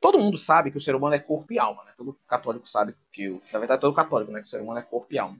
Todo 0.00 0.18
mundo 0.18 0.38
sabe 0.38 0.70
que 0.70 0.78
o 0.78 0.80
ser 0.80 0.94
humano 0.94 1.14
é 1.14 1.18
corpo 1.18 1.52
e 1.52 1.58
alma, 1.58 1.84
né? 1.84 1.92
Todo 1.96 2.18
católico 2.26 2.68
sabe 2.68 2.94
que, 3.12 3.28
na 3.52 3.58
verdade, 3.58 3.80
todo 3.80 3.94
católico, 3.94 4.30
né? 4.30 4.40
Que 4.40 4.46
o 4.46 4.50
ser 4.50 4.60
humano 4.60 4.78
é 4.78 4.82
corpo 4.82 5.12
e 5.12 5.18
alma. 5.18 5.38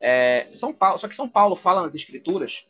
É, 0.00 0.50
São 0.54 0.72
Paulo, 0.72 0.98
só 0.98 1.08
que 1.08 1.14
São 1.14 1.28
Paulo 1.28 1.56
fala 1.56 1.82
nas 1.82 1.94
escrituras 1.94 2.66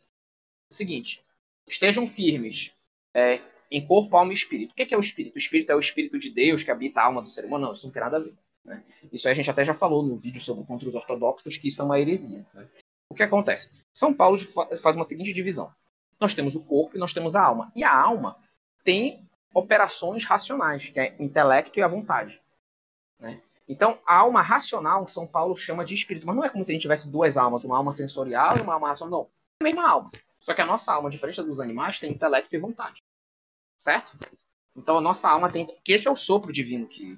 o 0.69 0.73
seguinte: 0.73 1.23
estejam 1.67 2.07
firmes 2.07 2.73
é, 3.13 3.41
em 3.71 3.85
corpo, 3.85 4.15
alma 4.17 4.31
e 4.31 4.35
espírito. 4.35 4.71
O 4.71 4.75
que 4.75 4.93
é, 4.93 4.97
o 4.97 5.01
espírito? 5.01 5.35
O 5.35 5.37
espírito 5.37 5.71
é 5.71 5.75
o 5.75 5.79
espírito 5.79 6.17
de 6.17 6.29
Deus 6.29 6.63
que 6.63 6.71
habita 6.71 7.01
a 7.01 7.05
alma 7.05 7.21
do 7.21 7.29
ser 7.29 7.45
humano? 7.45 7.67
Não, 7.67 7.73
isso 7.73 7.85
não 7.85 7.93
tem 7.93 8.01
nada 8.01 8.17
a 8.17 8.19
ver. 8.19 8.33
Né? 8.65 8.83
Isso 9.11 9.27
a 9.29 9.33
gente 9.33 9.49
até 9.49 9.63
já 9.63 9.73
falou 9.73 10.03
no 10.03 10.17
vídeo 10.17 10.41
sobre 10.41 10.65
contra 10.65 10.87
os 10.87 10.95
ortodoxos 10.95 11.57
que 11.57 11.67
isso 11.67 11.81
é 11.81 11.85
uma 11.85 11.99
heresia. 11.99 12.45
Né? 12.53 12.67
O 13.09 13.15
que 13.15 13.23
acontece? 13.23 13.69
São 13.93 14.13
Paulo 14.13 14.39
faz 14.81 14.95
uma 14.95 15.03
seguinte 15.03 15.33
divisão: 15.33 15.71
nós 16.19 16.33
temos 16.33 16.55
o 16.55 16.63
corpo 16.63 16.95
e 16.95 16.99
nós 16.99 17.13
temos 17.13 17.35
a 17.35 17.41
alma. 17.41 17.71
E 17.75 17.83
a 17.83 17.95
alma 17.95 18.37
tem 18.83 19.27
operações 19.53 20.25
racionais, 20.25 20.89
que 20.89 20.99
é 20.99 21.15
intelecto 21.19 21.79
e 21.79 21.81
a 21.81 21.87
vontade. 21.87 22.39
Né? 23.19 23.41
Então, 23.67 23.99
a 24.05 24.17
alma 24.17 24.41
racional, 24.41 25.07
São 25.07 25.27
Paulo 25.27 25.55
chama 25.55 25.85
de 25.85 25.93
espírito, 25.93 26.25
mas 26.25 26.35
não 26.35 26.43
é 26.43 26.49
como 26.49 26.63
se 26.63 26.71
a 26.71 26.73
gente 26.73 26.81
tivesse 26.81 27.09
duas 27.09 27.37
almas, 27.37 27.63
uma 27.63 27.77
alma 27.77 27.91
sensorial 27.91 28.57
e 28.57 28.61
uma 28.61 28.73
alma 28.73 28.87
racional. 28.87 29.11
Não. 29.11 29.29
É 29.61 29.63
a 29.63 29.63
mesma 29.63 29.87
alma. 29.87 30.11
Só 30.39 30.53
que 30.53 30.61
a 30.61 30.65
nossa 30.65 30.91
alma, 30.91 31.09
diferente 31.09 31.41
dos 31.43 31.59
animais, 31.59 31.99
tem 31.99 32.11
intelecto 32.11 32.55
e 32.55 32.59
vontade. 32.59 33.03
Certo? 33.79 34.17
Então, 34.75 34.97
a 34.97 35.01
nossa 35.01 35.29
alma 35.29 35.51
tem. 35.51 35.65
Que 35.83 35.93
esse 35.93 36.07
é 36.07 36.11
o 36.11 36.15
sopro 36.15 36.51
divino 36.51 36.87
que 36.87 37.17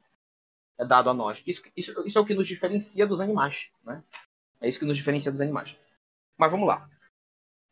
é 0.78 0.86
dado 0.86 1.10
a 1.10 1.14
nós. 1.14 1.42
Isso, 1.46 1.62
isso, 1.76 2.08
isso 2.08 2.18
é 2.18 2.22
o 2.22 2.26
que 2.26 2.34
nos 2.34 2.48
diferencia 2.48 3.06
dos 3.06 3.22
animais. 3.22 3.70
Né? 3.84 4.04
É 4.60 4.70
isso 4.70 4.80
que 4.80 4.86
nos 4.86 4.98
diferencia 4.98 5.32
dos 5.32 5.42
animais. 5.42 5.76
Mas 6.38 6.52
vamos 6.52 6.68
lá. 6.68 6.90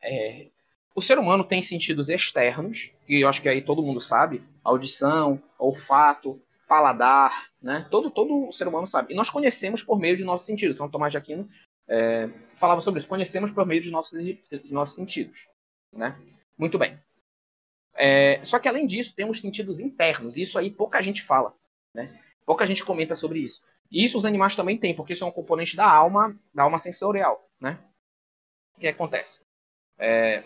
É, 0.02 0.50
o 0.96 1.02
ser 1.02 1.18
humano 1.18 1.44
tem 1.44 1.62
sentidos 1.62 2.10
externos, 2.10 2.92
que 3.06 3.22
eu 3.22 3.30
acho 3.30 3.42
que 3.42 3.50
aí 3.50 3.62
todo 3.62 3.82
mundo 3.82 4.02
sabe, 4.02 4.44
audição, 4.64 5.42
olfato, 5.58 6.42
paladar, 6.68 7.50
né? 7.62 7.88
Todo, 7.90 8.12
todo 8.12 8.52
ser 8.54 8.68
humano 8.68 8.86
sabe. 8.86 9.14
E 9.14 9.16
nós 9.16 9.30
conhecemos 9.30 9.84
por 9.84 10.00
meio 10.00 10.16
de 10.16 10.24
nossos 10.24 10.46
sentidos. 10.46 10.78
São 10.78 10.90
Tomás 10.90 11.12
de 11.12 11.18
Aquino 11.18 11.50
é, 11.88 12.30
falava 12.58 12.82
sobre 12.82 13.00
isso. 13.00 13.10
Conhecemos 13.10 13.52
por 13.52 13.66
meio 13.66 13.82
de 13.82 13.90
nossos, 13.90 14.18
de 14.20 14.74
nossos 14.74 14.96
sentidos, 14.96 15.48
né? 15.92 16.16
Muito 16.58 16.78
bem. 16.78 17.00
É, 18.00 18.40
só 18.46 18.58
que 18.58 18.68
além 18.68 18.88
disso, 18.88 19.14
temos 19.14 19.42
sentidos 19.42 19.80
internos. 19.80 20.38
Isso 20.38 20.58
aí 20.58 20.72
pouca 20.72 21.02
gente 21.02 21.22
fala, 21.22 21.54
né? 21.94 22.18
Pouca 22.46 22.66
gente 22.66 22.86
comenta 22.86 23.14
sobre 23.14 23.40
isso. 23.40 23.62
E 23.92 24.06
isso 24.06 24.18
os 24.18 24.26
animais 24.26 24.56
também 24.56 24.78
têm, 24.78 24.96
porque 24.96 25.14
isso 25.14 25.24
é 25.24 25.28
um 25.28 25.32
componente 25.32 25.76
da 25.76 25.90
alma, 25.90 26.36
da 26.54 26.64
alma 26.64 26.80
sensorial, 26.80 27.48
né? 27.60 27.78
O 28.78 28.80
que 28.80 28.88
acontece? 28.88 29.42
É, 29.98 30.44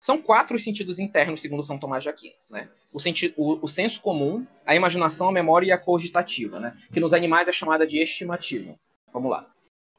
são 0.00 0.22
quatro 0.22 0.56
os 0.56 0.64
sentidos 0.64 0.98
internos, 0.98 1.42
segundo 1.42 1.62
São 1.62 1.78
Tomás 1.78 2.02
de 2.02 2.08
Aquino. 2.08 2.34
Né? 2.48 2.68
o, 2.96 2.98
senti 2.98 3.34
o, 3.36 3.62
o 3.62 3.68
senso 3.68 4.00
comum, 4.00 4.46
a 4.64 4.74
imaginação, 4.74 5.28
a 5.28 5.32
memória 5.32 5.66
e 5.66 5.72
a 5.72 5.76
cogitativa, 5.76 6.58
né? 6.58 6.74
Que 6.90 6.98
nos 6.98 7.12
animais 7.12 7.46
é 7.46 7.52
chamada 7.52 7.86
de 7.86 8.02
estimativa. 8.02 8.74
Vamos 9.12 9.30
lá. 9.30 9.46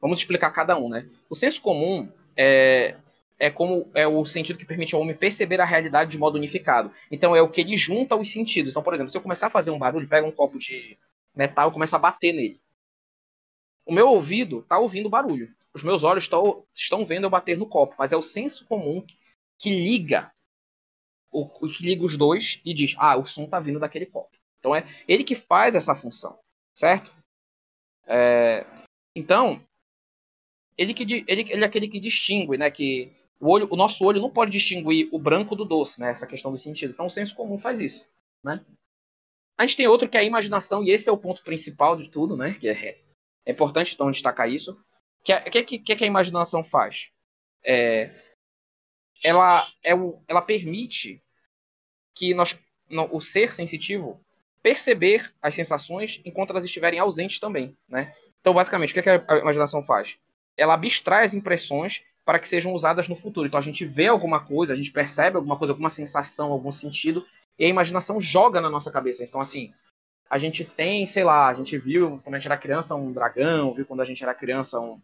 Vamos 0.00 0.18
explicar 0.18 0.50
cada 0.50 0.76
um, 0.76 0.88
né? 0.88 1.08
O 1.30 1.34
senso 1.36 1.62
comum 1.62 2.08
é, 2.36 2.96
é 3.38 3.50
como 3.50 3.90
é 3.94 4.06
o 4.06 4.24
sentido 4.24 4.58
que 4.58 4.64
permite 4.64 4.94
ao 4.94 5.00
homem 5.00 5.16
perceber 5.16 5.60
a 5.60 5.64
realidade 5.64 6.10
de 6.10 6.18
modo 6.18 6.36
unificado. 6.36 6.92
Então 7.10 7.36
é 7.36 7.40
o 7.40 7.48
que 7.48 7.60
ele 7.60 7.76
junta 7.76 8.16
os 8.16 8.32
sentidos. 8.32 8.72
Então, 8.72 8.82
por 8.82 8.94
exemplo, 8.94 9.10
se 9.10 9.16
eu 9.16 9.22
começar 9.22 9.46
a 9.46 9.50
fazer 9.50 9.70
um 9.70 9.78
barulho, 9.78 10.08
pega 10.08 10.26
um 10.26 10.32
copo 10.32 10.58
de 10.58 10.98
metal 11.34 11.68
e 11.68 11.72
começa 11.72 11.96
a 11.96 12.00
bater 12.00 12.32
nele. 12.32 12.60
O 13.86 13.92
meu 13.92 14.08
ouvido 14.08 14.60
está 14.60 14.78
ouvindo 14.78 15.08
barulho. 15.08 15.54
Os 15.72 15.82
meus 15.84 16.02
olhos 16.02 16.26
tão, 16.26 16.64
estão 16.74 17.06
vendo 17.06 17.24
eu 17.24 17.30
bater 17.30 17.56
no 17.56 17.66
copo, 17.66 17.94
mas 17.98 18.12
é 18.12 18.16
o 18.16 18.22
senso 18.22 18.66
comum 18.66 19.04
que 19.58 19.70
liga 19.70 20.32
o, 21.30 21.46
que 21.68 21.84
liga 21.84 22.04
os 22.04 22.16
dois 22.16 22.60
e 22.64 22.74
diz: 22.74 22.94
"Ah, 22.98 23.16
o 23.16 23.26
som 23.26 23.44
está 23.44 23.60
vindo 23.60 23.78
daquele 23.78 24.06
copo". 24.06 24.36
Então 24.58 24.74
é 24.74 24.84
ele 25.06 25.22
que 25.22 25.36
faz 25.36 25.74
essa 25.74 25.94
função, 25.94 26.38
certo? 26.74 27.14
É, 28.06 28.66
então 29.14 29.62
ele 30.76 30.94
que 30.94 31.02
ele, 31.02 31.24
ele 31.26 31.64
é 31.64 31.66
aquele 31.66 31.88
que 31.88 32.00
distingue, 32.00 32.56
né? 32.56 32.70
Que 32.70 33.12
o, 33.40 33.48
olho, 33.48 33.68
o 33.70 33.76
nosso 33.76 34.04
olho 34.04 34.20
não 34.20 34.30
pode 34.30 34.50
distinguir 34.50 35.08
o 35.12 35.18
branco 35.18 35.54
do 35.54 35.64
doce, 35.64 36.00
né? 36.00 36.10
Essa 36.10 36.26
questão 36.26 36.50
dos 36.50 36.62
sentidos. 36.62 36.94
Então 36.94 37.06
o 37.06 37.10
senso 37.10 37.34
comum 37.34 37.58
faz 37.58 37.80
isso, 37.80 38.06
né? 38.42 38.64
A 39.56 39.66
gente 39.66 39.76
tem 39.76 39.88
outro 39.88 40.08
que 40.08 40.16
é 40.16 40.20
a 40.20 40.24
imaginação, 40.24 40.84
e 40.84 40.90
esse 40.90 41.08
é 41.08 41.12
o 41.12 41.18
ponto 41.18 41.42
principal 41.42 41.96
de 41.96 42.08
tudo, 42.08 42.36
né? 42.36 42.54
Que 42.54 42.68
é, 42.68 43.00
é 43.44 43.52
importante 43.52 43.94
então 43.94 44.10
destacar 44.10 44.48
isso. 44.48 44.78
Que, 45.24 45.32
é, 45.32 45.40
que, 45.40 45.78
que, 45.78 45.96
que 45.96 46.04
a 46.04 46.06
imaginação 46.06 46.62
faz? 46.62 47.10
É, 47.64 48.10
ela, 49.22 49.66
é 49.82 49.94
o, 49.94 50.22
ela 50.28 50.40
permite 50.40 51.22
que 52.14 52.34
nós, 52.34 52.56
no, 52.88 53.14
o 53.14 53.20
ser 53.20 53.52
sensitivo 53.52 54.20
perceber 54.62 55.32
as 55.40 55.54
sensações 55.54 56.20
enquanto 56.24 56.50
elas 56.50 56.64
estiverem 56.64 56.98
ausentes 56.98 57.38
também, 57.38 57.76
né? 57.88 58.14
Então, 58.40 58.54
basicamente, 58.54 58.90
o 58.90 58.94
que, 58.94 59.02
que 59.02 59.10
a 59.10 59.38
imaginação 59.38 59.84
faz? 59.84 60.16
Ela 60.56 60.74
abstrai 60.74 61.24
as 61.24 61.34
impressões 61.34 62.02
para 62.28 62.38
que 62.38 62.46
sejam 62.46 62.74
usadas 62.74 63.08
no 63.08 63.16
futuro. 63.16 63.46
Então 63.46 63.58
a 63.58 63.62
gente 63.62 63.86
vê 63.86 64.06
alguma 64.06 64.44
coisa, 64.44 64.74
a 64.74 64.76
gente 64.76 64.92
percebe 64.92 65.36
alguma 65.36 65.56
coisa, 65.56 65.72
alguma 65.72 65.88
sensação, 65.88 66.52
algum 66.52 66.70
sentido, 66.70 67.26
e 67.58 67.64
a 67.64 67.68
imaginação 67.68 68.20
joga 68.20 68.60
na 68.60 68.68
nossa 68.68 68.92
cabeça. 68.92 69.24
Então, 69.24 69.40
assim, 69.40 69.72
a 70.28 70.36
gente 70.36 70.62
tem, 70.62 71.06
sei 71.06 71.24
lá, 71.24 71.48
a 71.48 71.54
gente 71.54 71.78
viu 71.78 72.20
quando 72.22 72.34
a 72.34 72.38
gente 72.38 72.46
era 72.46 72.58
criança 72.58 72.94
um 72.94 73.10
dragão, 73.12 73.72
viu 73.72 73.86
quando 73.86 74.02
a 74.02 74.04
gente 74.04 74.22
era 74.22 74.34
criança 74.34 74.78
um, 74.78 75.00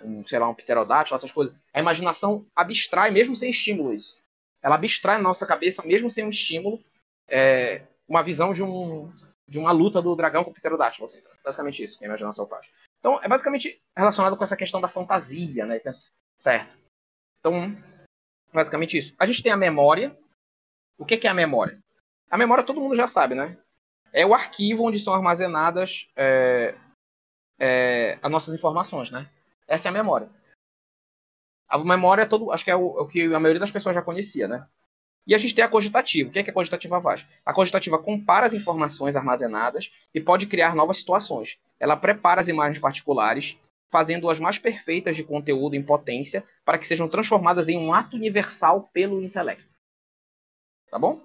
um 0.00 0.24
sei 0.24 0.38
lá, 0.38 0.48
um 0.48 0.54
pterodátilo, 0.54 1.16
essas 1.16 1.32
coisas. 1.32 1.52
A 1.74 1.80
imaginação 1.80 2.46
abstrai, 2.54 3.10
mesmo 3.10 3.34
sem 3.34 3.50
estímulo, 3.50 3.92
isso. 3.92 4.16
Ela 4.62 4.76
abstrai 4.76 5.16
na 5.16 5.24
nossa 5.24 5.44
cabeça, 5.44 5.82
mesmo 5.84 6.08
sem 6.08 6.24
um 6.24 6.30
estímulo, 6.30 6.80
é, 7.26 7.82
uma 8.06 8.22
visão 8.22 8.52
de, 8.52 8.62
um, 8.62 9.12
de 9.48 9.58
uma 9.58 9.72
luta 9.72 10.00
do 10.00 10.14
dragão 10.14 10.44
com 10.44 10.52
o 10.52 10.54
pterodátilo. 10.54 11.06
Assim. 11.06 11.20
Basicamente 11.44 11.82
isso 11.82 11.98
que 11.98 12.04
a 12.04 12.06
imaginação 12.06 12.46
faz. 12.46 12.64
Então, 13.00 13.18
é 13.20 13.26
basicamente 13.26 13.82
relacionado 13.96 14.36
com 14.36 14.44
essa 14.44 14.56
questão 14.56 14.80
da 14.80 14.86
fantasia, 14.86 15.66
né? 15.66 15.80
Certo. 16.40 16.74
Então, 17.38 17.76
basicamente 18.52 18.96
isso. 18.96 19.14
A 19.18 19.26
gente 19.26 19.42
tem 19.42 19.52
a 19.52 19.56
memória. 19.56 20.18
O 20.98 21.04
que, 21.04 21.26
é 21.26 21.30
a 21.30 21.34
memória? 21.34 21.78
A 22.30 22.36
memória 22.36 22.64
todo 22.64 22.80
mundo 22.80 22.96
já 22.96 23.06
sabe, 23.06 23.34
né? 23.34 23.58
É 24.12 24.26
o 24.26 24.34
arquivo 24.34 24.84
onde 24.84 24.98
são 24.98 25.14
armazenadas 25.14 26.10
é, 26.16 26.74
é, 27.58 28.18
as 28.22 28.30
nossas 28.30 28.54
informações, 28.54 29.10
né? 29.10 29.28
Essa 29.68 29.88
é 29.88 29.90
a 29.90 29.92
memória. 29.92 30.28
A 31.68 31.78
memória, 31.78 32.22
é 32.22 32.26
todo, 32.26 32.50
acho 32.50 32.64
que 32.64 32.70
é 32.70 32.76
o, 32.76 32.98
é 32.98 33.02
o, 33.02 33.06
que 33.06 33.22
a 33.22 33.38
maioria 33.38 33.60
das 33.60 33.70
pessoas 33.70 33.94
já 33.94 34.02
conhecia, 34.02 34.48
né? 34.48 34.66
E 35.26 35.34
a 35.34 35.38
gente 35.38 35.54
tem 35.54 35.62
a 35.62 35.68
cogitativa. 35.68 36.28
O 36.28 36.32
que, 36.32 36.38
é 36.38 36.42
que 36.42 36.50
a 36.50 36.54
cogitativa 36.54 37.00
faz? 37.00 37.24
A 37.44 37.52
cogitativa 37.52 37.98
compara 37.98 38.46
as 38.46 38.54
informações 38.54 39.14
armazenadas 39.14 39.90
e 40.14 40.20
pode 40.20 40.46
criar 40.46 40.74
novas 40.74 40.98
situações. 40.98 41.58
Ela 41.78 41.96
prepara 41.96 42.40
as 42.40 42.48
imagens 42.48 42.78
particulares 42.78 43.58
fazendo-as 43.90 44.38
mais 44.38 44.58
perfeitas 44.58 45.16
de 45.16 45.24
conteúdo 45.24 45.74
em 45.74 45.82
potência 45.82 46.44
para 46.64 46.78
que 46.78 46.86
sejam 46.86 47.08
transformadas 47.08 47.68
em 47.68 47.76
um 47.76 47.92
ato 47.92 48.16
universal 48.16 48.88
pelo 48.92 49.22
intelecto. 49.22 49.68
Tá 50.90 50.98
bom? 50.98 51.20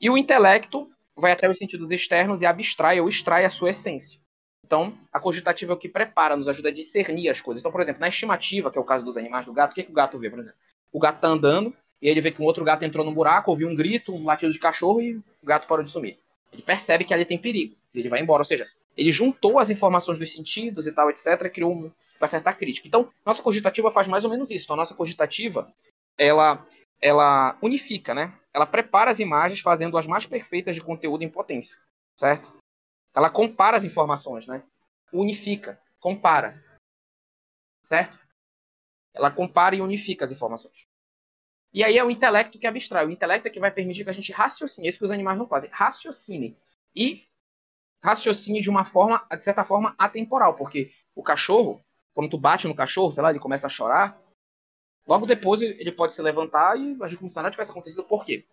E 0.00 0.10
o 0.10 0.18
intelecto 0.18 0.90
vai 1.16 1.32
até 1.32 1.48
os 1.48 1.58
sentidos 1.58 1.90
externos 1.90 2.42
e 2.42 2.46
abstrai 2.46 3.00
ou 3.00 3.08
extrai 3.08 3.44
a 3.44 3.50
sua 3.50 3.70
essência. 3.70 4.20
Então, 4.66 4.96
a 5.12 5.20
cogitativa 5.20 5.72
é 5.72 5.74
o 5.74 5.78
que 5.78 5.88
prepara, 5.88 6.36
nos 6.36 6.48
ajuda 6.48 6.70
a 6.70 6.72
discernir 6.72 7.28
as 7.28 7.40
coisas. 7.40 7.60
Então, 7.60 7.70
por 7.70 7.80
exemplo, 7.80 8.00
na 8.00 8.08
estimativa, 8.08 8.70
que 8.70 8.78
é 8.78 8.80
o 8.80 8.84
caso 8.84 9.04
dos 9.04 9.16
animais 9.16 9.44
do 9.44 9.52
gato, 9.52 9.72
o 9.72 9.74
que, 9.74 9.82
é 9.82 9.84
que 9.84 9.90
o 9.90 9.94
gato 9.94 10.18
vê, 10.18 10.30
por 10.30 10.38
exemplo? 10.38 10.58
O 10.90 10.98
gato 10.98 11.16
está 11.16 11.28
andando 11.28 11.74
e 12.00 12.08
ele 12.08 12.20
vê 12.20 12.30
que 12.30 12.40
um 12.40 12.44
outro 12.44 12.64
gato 12.64 12.84
entrou 12.84 13.04
no 13.04 13.12
buraco, 13.12 13.50
ouviu 13.50 13.68
um 13.68 13.74
grito, 13.74 14.14
um 14.14 14.24
latido 14.24 14.52
de 14.52 14.58
cachorro 14.58 15.02
e 15.02 15.16
o 15.16 15.22
gato 15.44 15.66
parou 15.66 15.84
de 15.84 15.90
sumir. 15.90 16.18
Ele 16.52 16.62
percebe 16.62 17.04
que 17.04 17.12
ali 17.12 17.24
tem 17.24 17.38
perigo. 17.38 17.76
Ele 17.94 18.08
vai 18.08 18.20
embora. 18.20 18.40
Ou 18.40 18.44
seja, 18.44 18.66
ele 18.96 19.12
juntou 19.12 19.58
as 19.58 19.70
informações 19.70 20.18
dos 20.18 20.32
sentidos 20.32 20.86
e 20.86 20.92
tal, 20.92 21.10
etc., 21.10 21.50
criou 21.52 21.72
um, 21.72 21.92
uma 22.20 22.28
certa 22.28 22.52
crítica. 22.52 22.86
Então, 22.86 23.10
nossa 23.24 23.42
cogitativa 23.42 23.90
faz 23.90 24.06
mais 24.06 24.24
ou 24.24 24.30
menos 24.30 24.50
isso. 24.50 24.64
Então, 24.64 24.74
a 24.74 24.78
nossa 24.78 24.94
cogitativa, 24.94 25.72
ela, 26.16 26.66
ela 27.00 27.58
unifica, 27.60 28.14
né? 28.14 28.38
Ela 28.52 28.66
prepara 28.66 29.10
as 29.10 29.18
imagens 29.18 29.60
fazendo 29.60 29.98
as 29.98 30.06
mais 30.06 30.26
perfeitas 30.26 30.74
de 30.74 30.80
conteúdo 30.80 31.24
em 31.24 31.28
potência, 31.28 31.78
certo? 32.16 32.52
Ela 33.14 33.30
compara 33.30 33.76
as 33.76 33.84
informações, 33.84 34.46
né? 34.46 34.62
Unifica, 35.12 35.80
compara, 36.00 36.62
certo? 37.82 38.18
Ela 39.12 39.30
compara 39.30 39.76
e 39.76 39.80
unifica 39.80 40.24
as 40.24 40.32
informações. 40.32 40.86
E 41.72 41.82
aí 41.82 41.98
é 41.98 42.04
o 42.04 42.10
intelecto 42.10 42.58
que 42.58 42.66
abstrai. 42.66 43.04
O 43.04 43.10
intelecto 43.10 43.48
é 43.48 43.50
que 43.50 43.58
vai 43.58 43.70
permitir 43.70 44.04
que 44.04 44.10
a 44.10 44.12
gente 44.12 44.30
raciocine. 44.32 44.88
Isso 44.88 44.98
que 44.98 45.04
os 45.04 45.10
animais 45.10 45.36
não 45.36 45.48
fazem. 45.48 45.68
Raciocine. 45.70 46.56
E 46.94 47.26
raciocine 48.04 48.60
de 48.60 48.68
uma 48.68 48.84
forma, 48.84 49.24
de 49.30 49.42
certa 49.42 49.64
forma, 49.64 49.94
atemporal, 49.96 50.54
porque 50.54 50.90
o 51.14 51.22
cachorro, 51.22 51.80
quando 52.14 52.28
tu 52.28 52.36
bate 52.36 52.68
no 52.68 52.74
cachorro, 52.74 53.10
sei 53.10 53.22
lá, 53.22 53.30
ele 53.30 53.38
começa 53.38 53.66
a 53.66 53.70
chorar, 53.70 54.20
logo 55.08 55.24
depois 55.24 55.62
ele 55.62 55.90
pode 55.90 56.12
se 56.12 56.20
levantar 56.20 56.78
e 56.78 56.98
agir 57.02 57.16
como 57.16 57.30
se 57.30 57.36
nada 57.36 57.50
tivesse 57.50 57.70
acontecido. 57.70 58.04
Por 58.04 58.22
quê? 58.22 58.44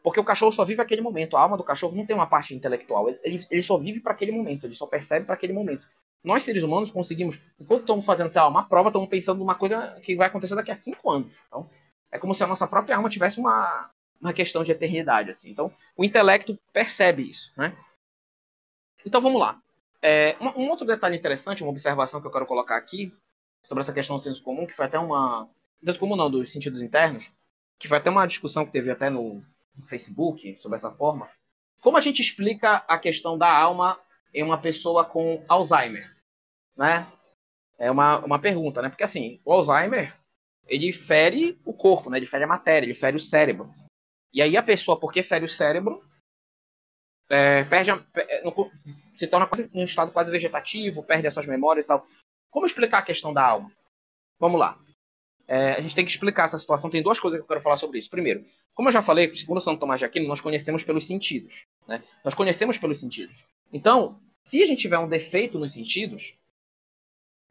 Porque 0.00 0.20
o 0.20 0.24
cachorro 0.24 0.52
só 0.52 0.64
vive 0.64 0.80
aquele 0.80 1.02
momento. 1.02 1.36
A 1.36 1.40
alma 1.42 1.56
do 1.56 1.64
cachorro 1.64 1.94
não 1.94 2.06
tem 2.06 2.14
uma 2.14 2.28
parte 2.28 2.54
intelectual. 2.54 3.08
Ele, 3.22 3.44
ele 3.50 3.62
só 3.62 3.76
vive 3.76 4.00
para 4.00 4.12
aquele 4.12 4.32
momento. 4.32 4.64
Ele 4.64 4.74
só 4.74 4.86
percebe 4.86 5.26
para 5.26 5.34
aquele 5.34 5.52
momento. 5.52 5.86
Nós, 6.24 6.42
seres 6.42 6.62
humanos, 6.62 6.90
conseguimos, 6.90 7.38
enquanto 7.60 7.80
estamos 7.80 8.06
fazendo 8.06 8.28
sei 8.30 8.40
lá, 8.40 8.48
uma 8.48 8.66
prova, 8.66 8.88
estamos 8.88 9.08
pensando 9.08 9.38
numa 9.38 9.54
coisa 9.54 10.00
que 10.02 10.16
vai 10.16 10.28
acontecer 10.28 10.54
daqui 10.54 10.70
a 10.70 10.74
cinco 10.74 11.10
anos. 11.10 11.32
Então, 11.48 11.68
é 12.10 12.18
como 12.18 12.34
se 12.34 12.42
a 12.42 12.46
nossa 12.46 12.66
própria 12.66 12.96
alma 12.96 13.10
tivesse 13.10 13.38
uma, 13.38 13.90
uma 14.20 14.32
questão 14.32 14.64
de 14.64 14.72
eternidade. 14.72 15.30
assim. 15.30 15.50
Então, 15.50 15.70
o 15.96 16.02
intelecto 16.02 16.58
percebe 16.72 17.28
isso. 17.28 17.52
Né? 17.56 17.76
Então 19.04 19.20
vamos 19.20 19.40
lá. 19.40 19.60
É, 20.02 20.36
um, 20.40 20.62
um, 20.62 20.70
outro 20.70 20.86
detalhe 20.86 21.16
interessante, 21.16 21.62
uma 21.62 21.70
observação 21.70 22.20
que 22.20 22.26
eu 22.26 22.30
quero 22.30 22.46
colocar 22.46 22.76
aqui, 22.76 23.12
sobre 23.62 23.82
essa 23.82 23.92
questão 23.92 24.16
do 24.16 24.22
senso 24.22 24.42
comum, 24.42 24.66
que 24.66 24.74
foi 24.74 24.86
até 24.86 24.98
uma. 24.98 25.48
Senso 25.84 25.98
comum 25.98 26.16
não, 26.16 26.30
dos 26.30 26.52
sentidos 26.52 26.82
internos, 26.82 27.30
que 27.78 27.88
foi 27.88 27.98
até 27.98 28.10
uma 28.10 28.26
discussão 28.26 28.64
que 28.64 28.72
teve 28.72 28.90
até 28.90 29.08
no, 29.08 29.42
no 29.76 29.86
Facebook 29.86 30.56
sobre 30.58 30.76
essa 30.76 30.90
forma. 30.90 31.28
Como 31.80 31.96
a 31.96 32.00
gente 32.00 32.20
explica 32.20 32.84
a 32.88 32.98
questão 32.98 33.38
da 33.38 33.50
alma 33.50 33.98
em 34.34 34.42
uma 34.42 34.58
pessoa 34.58 35.04
com 35.04 35.42
Alzheimer? 35.48 36.14
Né? 36.76 37.06
É 37.78 37.90
uma, 37.90 38.18
uma 38.18 38.38
pergunta, 38.38 38.82
né? 38.82 38.90
Porque 38.90 39.04
assim, 39.04 39.40
o 39.44 39.52
Alzheimer, 39.52 40.14
ele 40.66 40.92
fere 40.92 41.58
o 41.64 41.72
corpo, 41.72 42.10
né? 42.10 42.18
Ele 42.18 42.26
fere 42.26 42.44
a 42.44 42.48
matéria, 42.48 42.86
ele 42.86 42.94
fere 42.94 43.16
o 43.16 43.20
cérebro. 43.20 43.72
E 44.32 44.42
aí 44.42 44.56
a 44.56 44.62
pessoa, 44.62 44.98
porque 44.98 45.22
fere 45.22 45.44
o 45.44 45.48
cérebro, 45.48 46.04
é, 47.30 47.62
perde 47.64 47.92
a, 47.92 48.04
é, 48.16 48.42
se 49.16 49.26
torna 49.28 49.46
quase, 49.46 49.70
um 49.72 49.84
estado 49.84 50.10
quase 50.10 50.30
vegetativo, 50.30 51.04
perde 51.04 51.28
as 51.28 51.32
suas 51.32 51.46
memórias 51.46 51.84
e 51.84 51.88
tal. 51.88 52.04
Como 52.50 52.66
explicar 52.66 52.98
a 52.98 53.02
questão 53.02 53.32
da 53.32 53.46
alma? 53.46 53.70
Vamos 54.38 54.58
lá. 54.58 54.76
É, 55.46 55.72
a 55.72 55.80
gente 55.80 55.94
tem 55.94 56.04
que 56.04 56.10
explicar 56.10 56.44
essa 56.44 56.58
situação. 56.58 56.90
Tem 56.90 57.02
duas 57.02 57.20
coisas 57.20 57.38
que 57.38 57.44
eu 57.44 57.48
quero 57.48 57.60
falar 57.60 57.76
sobre 57.76 57.98
isso. 57.98 58.10
Primeiro, 58.10 58.44
como 58.74 58.88
eu 58.88 58.92
já 58.92 59.02
falei, 59.02 59.34
segundo 59.36 59.60
São 59.60 59.76
Tomás 59.76 60.00
de 60.00 60.04
Aquino, 60.04 60.26
nós 60.26 60.40
conhecemos 60.40 60.82
pelos 60.82 61.06
sentidos. 61.06 61.64
Né? 61.86 62.02
Nós 62.24 62.34
conhecemos 62.34 62.78
pelos 62.78 62.98
sentidos. 62.98 63.36
Então, 63.72 64.20
se 64.42 64.62
a 64.62 64.66
gente 64.66 64.80
tiver 64.80 64.98
um 64.98 65.08
defeito 65.08 65.58
nos 65.58 65.72
sentidos, 65.72 66.34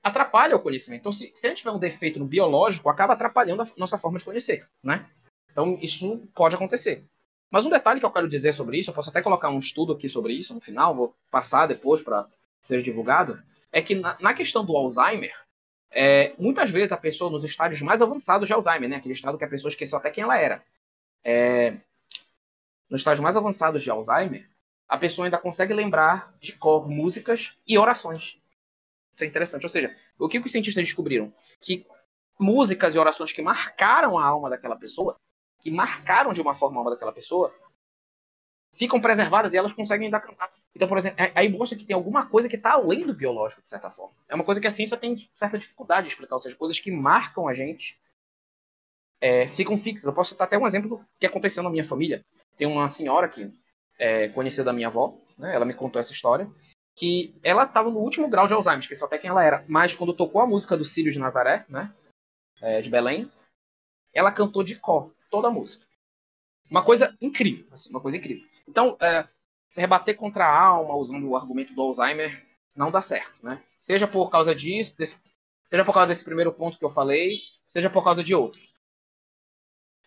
atrapalha 0.03 0.55
o 0.55 0.61
conhecimento. 0.61 1.01
Então, 1.01 1.13
se, 1.13 1.31
se 1.33 1.47
a 1.47 1.49
gente 1.49 1.59
tiver 1.59 1.71
um 1.71 1.79
defeito 1.79 2.19
no 2.19 2.25
biológico, 2.25 2.89
acaba 2.89 3.13
atrapalhando 3.13 3.63
a 3.63 3.67
nossa 3.77 3.97
forma 3.97 4.19
de 4.19 4.25
conhecer. 4.25 4.67
Né? 4.83 5.09
Então, 5.51 5.77
isso 5.81 6.17
pode 6.33 6.55
acontecer. 6.55 7.05
Mas 7.51 7.65
um 7.65 7.69
detalhe 7.69 7.99
que 7.99 8.05
eu 8.05 8.11
quero 8.11 8.29
dizer 8.29 8.53
sobre 8.53 8.77
isso, 8.77 8.89
eu 8.89 8.93
posso 8.93 9.09
até 9.09 9.21
colocar 9.21 9.49
um 9.49 9.59
estudo 9.59 9.93
aqui 9.93 10.07
sobre 10.07 10.33
isso 10.33 10.53
no 10.53 10.61
final, 10.61 10.95
vou 10.95 11.15
passar 11.31 11.67
depois 11.67 12.01
para 12.01 12.27
ser 12.61 12.83
divulgado, 12.83 13.41
é 13.71 13.81
que 13.81 13.95
na, 13.95 14.17
na 14.19 14.33
questão 14.33 14.63
do 14.63 14.75
Alzheimer, 14.75 15.33
é, 15.91 16.33
muitas 16.37 16.69
vezes 16.69 16.91
a 16.91 16.97
pessoa 16.97 17.31
nos 17.31 17.43
estádios 17.43 17.81
mais 17.81 18.01
avançados 18.01 18.47
de 18.47 18.53
Alzheimer, 18.53 18.89
né, 18.89 18.97
aquele 18.97 19.15
estado 19.15 19.37
que 19.37 19.43
a 19.43 19.49
pessoa 19.49 19.69
esqueceu 19.69 19.97
até 19.97 20.11
quem 20.11 20.23
ela 20.23 20.37
era, 20.37 20.63
é, 21.23 21.77
nos 22.89 23.01
estádios 23.01 23.21
mais 23.21 23.35
avançados 23.35 23.81
de 23.81 23.89
Alzheimer, 23.89 24.47
a 24.87 24.97
pessoa 24.97 25.25
ainda 25.25 25.37
consegue 25.37 25.73
lembrar 25.73 26.33
de 26.39 26.53
cor 26.53 26.89
músicas 26.89 27.55
e 27.67 27.77
orações. 27.77 28.39
Isso 29.13 29.23
é 29.23 29.27
interessante. 29.27 29.63
Ou 29.63 29.69
seja, 29.69 29.95
o 30.17 30.27
que 30.27 30.39
os 30.39 30.51
cientistas 30.51 30.83
descobriram? 30.83 31.31
Que 31.61 31.85
músicas 32.39 32.95
e 32.95 32.97
orações 32.97 33.31
que 33.31 33.41
marcaram 33.41 34.17
a 34.17 34.25
alma 34.25 34.49
daquela 34.49 34.75
pessoa 34.75 35.19
que 35.59 35.71
marcaram 35.71 36.33
de 36.33 36.41
uma 36.41 36.55
forma 36.55 36.77
a 36.77 36.79
alma 36.79 36.91
daquela 36.91 37.11
pessoa, 37.11 37.53
ficam 38.73 39.01
preservadas 39.01 39.53
e 39.53 39.57
elas 39.57 39.73
conseguem 39.73 40.05
ainda 40.05 40.19
cantar. 40.19 40.51
Então, 40.73 40.87
por 40.87 40.97
exemplo, 40.97 41.17
aí 41.35 41.49
mostra 41.49 41.77
que 41.77 41.83
tem 41.83 41.93
alguma 41.93 42.27
coisa 42.27 42.47
que 42.47 42.55
está 42.55 42.73
além 42.73 43.05
do 43.05 43.13
biológico, 43.13 43.61
de 43.61 43.67
certa 43.67 43.91
forma. 43.91 44.13
É 44.27 44.35
uma 44.35 44.43
coisa 44.43 44.61
que 44.61 44.67
a 44.67 44.71
ciência 44.71 44.95
tem 44.95 45.29
certa 45.35 45.57
dificuldade 45.57 46.07
de 46.07 46.13
explicar, 46.13 46.35
ou 46.35 46.41
seja, 46.41 46.55
coisas 46.55 46.79
que 46.79 46.91
marcam 46.91 47.47
a 47.47 47.53
gente 47.53 47.99
é, 49.19 49.49
ficam 49.49 49.77
fixas. 49.77 50.05
Eu 50.05 50.13
posso 50.13 50.29
citar 50.29 50.47
até 50.47 50.57
um 50.57 50.65
exemplo 50.65 50.89
do 50.89 51.05
que 51.19 51.25
aconteceu 51.25 51.61
na 51.61 51.69
minha 51.69 51.83
família. 51.83 52.23
Tem 52.57 52.67
uma 52.67 52.87
senhora 52.87 53.27
que 53.27 53.51
é 53.97 54.29
conhecida 54.29 54.63
da 54.63 54.73
minha 54.73 54.87
avó, 54.87 55.17
né, 55.37 55.53
ela 55.53 55.65
me 55.65 55.73
contou 55.73 55.99
essa 55.99 56.13
história, 56.13 56.49
que 56.95 57.35
ela 57.43 57.65
estava 57.65 57.89
no 57.89 57.99
último 57.99 58.29
grau 58.29 58.47
de 58.47 58.53
Alzheimer, 58.53 58.79
esqueci 58.79 59.03
até 59.03 59.17
quem 59.17 59.29
ela 59.29 59.43
era, 59.43 59.65
mas 59.67 59.93
quando 59.93 60.13
tocou 60.13 60.41
a 60.41 60.47
música 60.47 60.77
do 60.77 60.85
Círio 60.85 61.11
de 61.11 61.19
Nazaré, 61.19 61.65
né, 61.67 61.93
é, 62.61 62.81
de 62.81 62.89
Belém, 62.89 63.29
ela 64.13 64.31
cantou 64.31 64.63
de 64.63 64.75
cor 64.75 65.13
toda 65.29 65.47
a 65.47 65.51
música. 65.51 65.85
Uma 66.69 66.83
coisa 66.83 67.15
incrível, 67.21 67.67
assim, 67.71 67.89
uma 67.89 68.01
coisa 68.01 68.17
incrível. 68.17 68.47
Então, 68.67 68.95
é, 69.01 69.27
rebater 69.71 70.15
contra 70.15 70.45
a 70.45 70.59
alma 70.61 70.95
usando 70.95 71.27
o 71.27 71.35
argumento 71.35 71.73
do 71.73 71.81
Alzheimer 71.81 72.45
não 72.75 72.91
dá 72.91 73.01
certo, 73.01 73.43
né? 73.43 73.63
Seja 73.81 74.07
por 74.07 74.29
causa 74.29 74.53
disso, 74.53 74.95
desse, 74.97 75.17
seja 75.69 75.85
por 75.85 75.93
causa 75.93 76.07
desse 76.07 76.23
primeiro 76.23 76.53
ponto 76.53 76.77
que 76.77 76.85
eu 76.85 76.89
falei, 76.89 77.39
seja 77.67 77.89
por 77.89 78.03
causa 78.03 78.23
de 78.23 78.35
outros. 78.35 78.71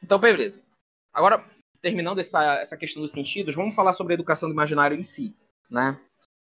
Então, 0.02 0.18
beleza. 0.18 0.62
Agora, 1.12 1.44
terminando 1.80 2.20
essa, 2.20 2.60
essa 2.60 2.76
questão 2.76 3.02
dos 3.02 3.12
sentidos, 3.12 3.54
vamos 3.54 3.74
falar 3.74 3.92
sobre 3.92 4.12
a 4.12 4.14
educação 4.14 4.48
do 4.48 4.52
imaginário 4.52 4.98
em 4.98 5.02
si, 5.02 5.34
né? 5.70 5.98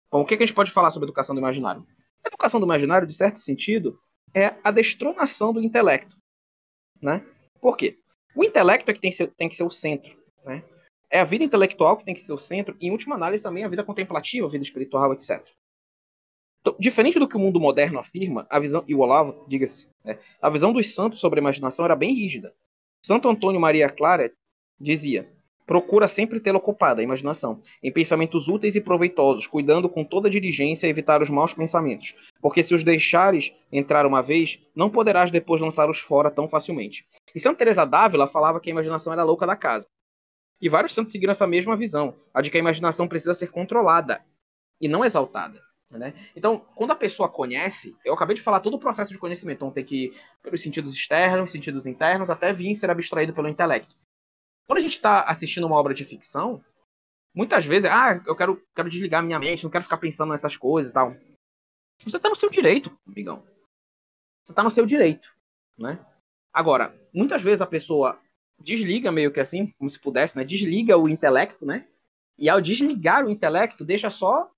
Bom, 0.10 0.21
o 0.21 0.25
que, 0.25 0.38
que 0.38 0.43
a 0.43 0.45
gente 0.45 0.56
pode 0.56 0.71
falar 0.71 0.91
sobre 0.91 1.06
a 1.06 1.10
educação 1.10 1.36
do 1.36 1.39
imaginário? 1.39 1.86
A 2.23 2.27
educação 2.27 2.60
do 2.60 2.65
imaginário, 2.65 3.08
de 3.08 3.13
certo 3.13 3.39
sentido, 3.39 3.99
é 4.34 4.56
a 4.63 4.71
destronação 4.71 5.53
do 5.53 5.62
intelecto, 5.62 6.15
né? 7.01 7.25
Por 7.60 7.75
quê? 7.75 7.99
O 8.38 8.43
intelecto 8.43 8.91
é 8.91 8.93
que 8.93 9.00
tem 9.00 9.10
que 9.10 9.17
ser, 9.17 9.32
tem 9.32 9.50
que 9.50 9.56
ser 9.56 9.63
o 9.63 9.71
centro, 9.71 10.15
né? 10.45 10.63
É 11.10 11.19
a 11.19 11.23
vida 11.23 11.43
intelectual 11.43 11.97
que 11.97 12.06
tem 12.06 12.13
que 12.13 12.21
ser 12.21 12.34
o 12.34 12.38
centro, 12.38 12.78
e 12.80 12.88
em 12.88 12.91
última 12.91 13.15
análise 13.15 13.41
também 13.41 13.63
a 13.63 13.67
vida 13.67 13.84
contemplativa, 13.84 14.45
a 14.45 14.50
vida 14.50 14.63
espiritual, 14.63 15.12
etc. 15.12 15.43
Então, 16.62 16.76
diferente 16.78 17.17
do 17.17 17.28
que 17.28 17.36
o 17.36 17.39
mundo 17.39 17.60
moderno 17.60 17.97
afirma, 17.97 18.45
a 18.47 18.60
visão, 18.60 18.84
e 18.88 18.93
o 18.93 19.00
Olavo, 19.00 19.43
diga-se, 19.47 19.89
né, 20.06 20.19
a 20.39 20.52
visão 20.52 20.71
dos 20.71 20.93
santos 20.93 21.19
sobre 21.19 21.39
a 21.39 21.41
imaginação 21.41 21.84
era 21.84 21.95
bem 21.95 22.13
rígida. 22.13 22.54
Santo 23.04 23.28
Antônio 23.28 23.60
Maria 23.60 23.89
Clara 23.89 24.32
dizia: 24.80 25.28
procura 25.65 26.08
sempre 26.08 26.39
tê-la 26.39 26.60
ocupada, 26.60 27.02
a 27.02 27.04
imaginação, 27.04 27.63
em 27.82 27.91
pensamentos 27.91 28.47
úteis 28.47 28.76
e 28.76 28.82
proveitosos, 28.82 29.47
cuidando 29.47 29.89
com 29.89 30.04
toda 30.04 30.30
diligência 30.30 30.88
evitar 30.88 31.23
os 31.23 31.30
maus 31.30 31.56
pensamentos, 31.56 32.13
porque 32.39 32.62
se 32.62 32.76
os 32.76 32.84
deixares 32.84 33.52
entrar 33.71 34.06
uma 34.06 34.21
vez, 34.21 34.60
não 34.76 34.91
poderás 34.91 35.32
depois 35.32 35.60
lançá-los 35.60 35.97
fora 35.97 36.30
tão 36.30 36.47
facilmente. 36.47 37.08
E 37.34 37.40
Santa 37.40 37.60
Teresa 37.60 37.86
d'Ávila 37.86 38.28
falava 38.28 38.60
que 38.60 38.70
a 38.70 38.72
imaginação 38.72 39.13
era 39.13 39.22
a 39.22 39.26
louca 39.26 39.46
da 39.46 39.56
casa. 39.56 39.88
E 40.60 40.70
vários 40.70 40.94
santos 40.94 41.12
seguiram 41.12 41.32
essa 41.32 41.46
mesma 41.46 41.76
visão, 41.76 42.16
a 42.34 42.42
de 42.42 42.50
que 42.50 42.58
a 42.58 42.60
imaginação 42.60 43.08
precisa 43.08 43.34
ser 43.34 43.52
controlada 43.52 44.24
e 44.82 44.88
não 44.88 45.06
exaltada. 45.06 45.62
Né? 45.90 46.13
Então, 46.36 46.60
quando 46.76 46.92
a 46.92 46.96
pessoa 46.96 47.30
conhece, 47.30 47.96
eu 48.04 48.13
acabei 48.13 48.36
de 48.36 48.42
falar 48.42 48.60
todo 48.60 48.74
o 48.74 48.80
processo 48.80 49.12
de 49.12 49.18
conhecimento, 49.18 49.58
então 49.58 49.72
tem 49.72 49.86
que 49.86 50.06
ir 50.06 50.22
pelos 50.42 50.62
sentidos 50.62 50.94
externos, 50.94 51.52
sentidos 51.52 51.86
internos, 51.86 52.30
até 52.30 52.52
vir 52.52 52.76
ser 52.76 52.90
abstraído 52.90 53.34
pelo 53.34 53.48
intelecto. 53.48 53.96
Quando 54.66 54.80
a 54.80 54.82
gente 54.82 54.96
está 54.96 55.22
assistindo 55.22 55.66
uma 55.66 55.78
obra 55.78 55.94
de 55.94 56.04
ficção, 56.04 56.63
muitas 57.34 57.66
vezes, 57.66 57.90
ah, 57.90 58.22
eu 58.26 58.36
quero, 58.36 58.62
quero 58.76 58.90
desligar 58.90 59.24
minha 59.24 59.40
mente, 59.40 59.63
não 59.63 59.72
quero 59.72 59.86
ficar 59.86 59.98
pensando 59.98 60.32
nessas 60.32 60.58
coisas 60.58 60.92
e 60.92 60.94
tal. 60.94 61.16
Você 62.04 62.18
está 62.18 62.30
no 62.30 62.36
seu 62.36 62.50
direito, 62.50 62.96
amigão. 63.08 63.44
Você 64.44 64.52
está 64.52 64.63
no 64.63 64.72
seu 64.72 64.86
direito, 64.86 65.34
né? 65.78 66.06
Agora, 66.58 66.91
muitas 67.13 67.39
vezes 67.39 67.62
a 67.62 67.67
pessoa 67.67 68.20
desliga 68.60 69.12
meio 69.12 69.32
que 69.32 69.39
assim, 69.39 69.67
como 69.78 69.88
se 69.88 70.00
pudesse, 70.00 70.36
né? 70.36 70.43
Desliga 70.43 70.98
o 70.98 71.08
intelecto, 71.08 71.67
né? 71.67 71.86
E 72.36 72.50
ao 72.50 72.60
desligar 72.60 73.24
o 73.24 73.30
intelecto, 73.30 73.86
deixa 73.86 74.10
só 74.10 74.50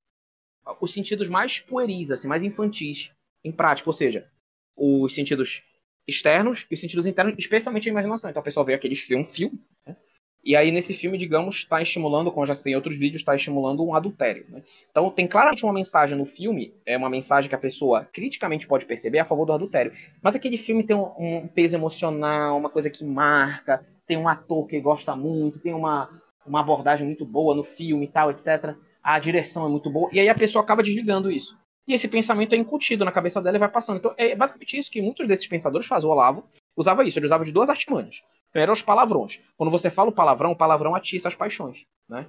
os 0.79 0.93
sentidos 0.93 1.27
mais 1.27 1.59
pueris, 1.59 2.09
assim, 2.09 2.25
mais 2.25 2.41
infantis 2.41 3.11
em 3.43 3.51
prática, 3.51 3.89
ou 3.89 3.93
seja, 3.93 4.31
os 4.77 5.13
sentidos 5.13 5.61
externos 6.07 6.65
e 6.71 6.73
os 6.73 6.79
sentidos 6.79 7.05
internos, 7.05 7.35
especialmente 7.37 7.89
a 7.89 7.91
imaginação. 7.91 8.29
Então 8.29 8.39
a 8.39 8.45
pessoa 8.45 8.65
vê 8.65 8.75
aquele 8.75 8.95
vê 8.95 9.17
um 9.17 9.25
filme, 9.25 9.61
né? 9.85 9.97
E 10.43 10.55
aí 10.55 10.71
nesse 10.71 10.93
filme, 10.93 11.17
digamos, 11.17 11.57
está 11.57 11.81
estimulando, 11.81 12.31
como 12.31 12.45
já 12.45 12.55
tem 12.55 12.75
outros 12.75 12.97
vídeos, 12.97 13.21
está 13.21 13.35
estimulando 13.35 13.83
um 13.83 13.93
adultério. 13.93 14.45
Né? 14.49 14.63
Então 14.89 15.09
tem 15.09 15.27
claramente 15.27 15.63
uma 15.63 15.73
mensagem 15.73 16.17
no 16.17 16.25
filme, 16.25 16.73
é 16.85 16.97
uma 16.97 17.09
mensagem 17.09 17.49
que 17.49 17.55
a 17.55 17.59
pessoa 17.59 18.07
criticamente 18.11 18.67
pode 18.67 18.85
perceber 18.85 19.19
a 19.19 19.25
favor 19.25 19.45
do 19.45 19.53
adultério. 19.53 19.91
Mas 20.21 20.35
aquele 20.35 20.57
filme 20.57 20.83
tem 20.83 20.95
um, 20.95 21.11
um 21.17 21.47
peso 21.47 21.75
emocional, 21.75 22.57
uma 22.57 22.69
coisa 22.69 22.89
que 22.89 23.03
marca, 23.03 23.85
tem 24.07 24.17
um 24.17 24.27
ator 24.27 24.65
que 24.67 24.79
gosta 24.79 25.15
muito, 25.15 25.59
tem 25.59 25.73
uma, 25.73 26.09
uma 26.45 26.61
abordagem 26.61 27.05
muito 27.05 27.25
boa 27.25 27.55
no 27.55 27.63
filme 27.63 28.05
e 28.05 28.09
tal, 28.09 28.31
etc 28.31 28.75
a 29.03 29.17
direção 29.19 29.65
é 29.65 29.69
muito 29.69 29.89
boa, 29.89 30.09
e 30.13 30.19
aí 30.19 30.29
a 30.29 30.35
pessoa 30.35 30.63
acaba 30.63 30.83
desligando 30.83 31.31
isso. 31.31 31.57
E 31.87 31.93
esse 31.93 32.07
pensamento 32.07 32.53
é 32.53 32.57
incutido 32.57 33.03
na 33.03 33.11
cabeça 33.11 33.41
dela 33.41 33.57
e 33.57 33.59
vai 33.59 33.69
passando. 33.69 33.97
Então 33.97 34.13
é 34.15 34.35
basicamente 34.35 34.77
isso 34.77 34.91
que 34.91 35.01
muitos 35.01 35.27
desses 35.27 35.47
pensadores 35.47 35.87
fazem. 35.87 36.07
O 36.07 36.11
Olavo 36.11 36.43
usava 36.77 37.03
isso, 37.03 37.17
ele 37.17 37.25
usava 37.25 37.43
de 37.43 37.51
duas 37.51 37.69
artimanhas. 37.69 38.21
Primeiro, 38.51 38.73
os 38.73 38.81
palavrões. 38.81 39.39
Quando 39.57 39.71
você 39.71 39.89
fala 39.89 40.09
o 40.09 40.13
palavrão, 40.13 40.51
o 40.51 40.55
palavrão 40.55 40.95
atiça 40.95 41.27
as 41.27 41.35
paixões, 41.35 41.85
né? 42.07 42.25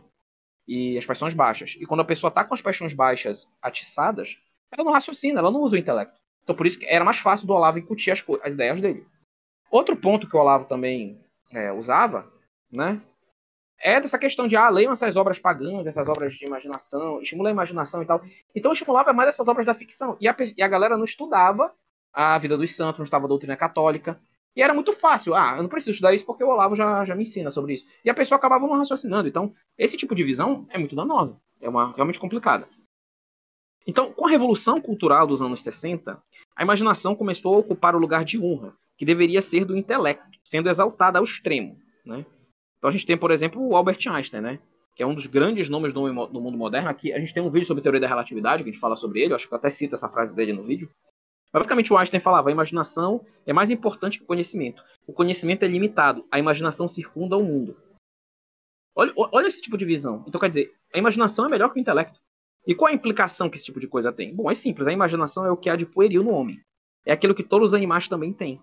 E 0.68 0.98
as 0.98 1.06
paixões 1.06 1.34
baixas. 1.34 1.76
E 1.80 1.86
quando 1.86 2.00
a 2.00 2.04
pessoa 2.04 2.28
está 2.28 2.44
com 2.44 2.54
as 2.54 2.60
paixões 2.60 2.92
baixas 2.92 3.48
atiçadas, 3.62 4.38
ela 4.70 4.84
não 4.84 4.92
raciocina, 4.92 5.40
ela 5.40 5.50
não 5.50 5.60
usa 5.60 5.76
o 5.76 5.78
intelecto. 5.78 6.18
Então 6.42 6.54
por 6.54 6.66
isso 6.66 6.78
que 6.78 6.86
era 6.86 7.04
mais 7.04 7.18
fácil 7.18 7.46
do 7.46 7.54
Olavo 7.54 7.78
incutir 7.78 8.12
as, 8.12 8.24
as 8.42 8.52
ideias 8.52 8.80
dele. 8.80 9.06
Outro 9.70 9.96
ponto 9.96 10.28
que 10.28 10.36
o 10.36 10.40
Olavo 10.40 10.66
também 10.66 11.18
é, 11.50 11.72
usava, 11.72 12.30
né? 12.70 13.00
é 13.80 14.00
dessa 14.00 14.18
questão 14.18 14.46
de, 14.46 14.56
ah, 14.56 14.68
leiam 14.68 14.92
essas 14.92 15.16
obras 15.16 15.38
pagãs, 15.38 15.86
essas 15.86 16.06
obras 16.06 16.34
de 16.34 16.44
imaginação, 16.44 17.20
estimula 17.22 17.48
a 17.48 17.52
imaginação 17.52 18.02
e 18.02 18.06
tal. 18.06 18.22
Então 18.54 18.72
estimulava 18.72 19.12
mais 19.12 19.30
essas 19.30 19.48
obras 19.48 19.64
da 19.64 19.74
ficção. 19.74 20.16
E 20.20 20.28
a, 20.28 20.36
e 20.56 20.62
a 20.62 20.68
galera 20.68 20.96
não 20.96 21.04
estudava 21.04 21.72
a 22.12 22.36
vida 22.38 22.56
dos 22.56 22.76
santos, 22.76 22.98
não 22.98 23.04
estudava 23.04 23.24
a 23.24 23.28
doutrina 23.28 23.56
católica. 23.56 24.20
E 24.56 24.62
era 24.62 24.74
muito 24.74 24.92
fácil. 24.92 25.34
Ah, 25.34 25.54
eu 25.56 25.62
não 25.62 25.68
preciso 25.68 25.92
estudar 25.92 26.14
isso 26.14 26.24
porque 26.26 26.42
o 26.42 26.48
Olavo 26.48 26.74
já, 26.74 27.04
já 27.04 27.14
me 27.14 27.22
ensina 27.22 27.50
sobre 27.50 27.74
isso. 27.74 27.86
E 28.04 28.10
a 28.10 28.14
pessoa 28.14 28.36
acabava 28.36 28.66
não 28.66 28.76
raciocinando. 28.76 29.28
Então, 29.28 29.54
esse 29.78 29.96
tipo 29.96 30.14
de 30.14 30.24
visão 30.24 30.66
é 30.70 30.78
muito 30.78 30.96
danosa. 30.96 31.40
É 31.60 31.68
uma 31.68 31.92
realmente 31.94 32.18
complicada. 32.18 32.68
Então, 33.86 34.12
com 34.12 34.26
a 34.26 34.30
revolução 34.30 34.80
cultural 34.80 35.26
dos 35.26 35.40
anos 35.40 35.62
60, 35.62 36.20
a 36.56 36.62
imaginação 36.62 37.14
começou 37.14 37.54
a 37.54 37.58
ocupar 37.58 37.94
o 37.94 37.98
lugar 37.98 38.24
de 38.24 38.38
honra, 38.38 38.74
que 38.96 39.04
deveria 39.04 39.40
ser 39.40 39.64
do 39.64 39.76
intelecto, 39.76 40.38
sendo 40.44 40.68
exaltada 40.68 41.18
ao 41.18 41.24
extremo. 41.24 41.78
Né? 42.04 42.24
Então 42.78 42.88
a 42.88 42.92
gente 42.92 43.06
tem, 43.06 43.16
por 43.16 43.30
exemplo, 43.30 43.62
o 43.66 43.76
Albert 43.76 43.98
Einstein, 44.08 44.40
né? 44.40 44.58
Que 44.94 45.02
é 45.02 45.06
um 45.06 45.14
dos 45.14 45.26
grandes 45.26 45.68
nomes 45.68 45.92
do, 45.92 46.26
do 46.26 46.40
mundo 46.40 46.58
moderno. 46.58 46.88
Aqui 46.88 47.12
a 47.12 47.18
gente 47.18 47.32
tem 47.32 47.42
um 47.42 47.50
vídeo 47.50 47.66
sobre 47.66 47.82
teoria 47.82 48.00
da 48.00 48.08
relatividade, 48.08 48.62
que 48.62 48.68
a 48.68 48.72
gente 48.72 48.80
fala 48.80 48.96
sobre 48.96 49.20
ele, 49.20 49.32
eu 49.32 49.36
acho 49.36 49.46
que 49.46 49.54
eu 49.54 49.58
até 49.58 49.70
cito 49.70 49.94
essa 49.94 50.08
frase 50.08 50.34
dele 50.34 50.52
no 50.52 50.64
vídeo. 50.64 50.90
Basicamente 51.52 51.92
o 51.92 51.96
Einstein 51.96 52.20
falava, 52.20 52.48
a 52.48 52.52
imaginação 52.52 53.24
é 53.44 53.52
mais 53.52 53.70
importante 53.70 54.18
que 54.18 54.24
o 54.24 54.26
conhecimento. 54.26 54.84
O 55.06 55.12
conhecimento 55.12 55.64
é 55.64 55.68
limitado, 55.68 56.24
a 56.30 56.38
imaginação 56.38 56.88
circunda 56.88 57.36
o 57.36 57.42
mundo. 57.42 57.76
Olha, 58.94 59.12
olha 59.16 59.48
esse 59.48 59.60
tipo 59.60 59.76
de 59.76 59.84
visão. 59.84 60.24
Então 60.26 60.40
quer 60.40 60.48
dizer, 60.48 60.74
a 60.94 60.98
imaginação 60.98 61.46
é 61.46 61.48
melhor 61.48 61.72
que 61.72 61.78
o 61.78 61.80
intelecto. 61.80 62.20
E 62.66 62.74
qual 62.74 62.90
a 62.90 62.94
implicação 62.94 63.48
que 63.48 63.56
esse 63.56 63.64
tipo 63.64 63.80
de 63.80 63.88
coisa 63.88 64.12
tem? 64.12 64.34
Bom, 64.34 64.50
é 64.50 64.54
simples, 64.54 64.86
a 64.86 64.92
imaginação 64.92 65.44
é 65.44 65.50
o 65.50 65.56
que 65.56 65.70
há 65.70 65.76
de 65.76 65.86
pueril 65.86 66.22
no 66.22 66.30
homem. 66.30 66.60
É 67.04 67.12
aquilo 67.12 67.34
que 67.34 67.42
todos 67.42 67.68
os 67.68 67.74
animais 67.74 68.08
também 68.08 68.32
têm. 68.32 68.60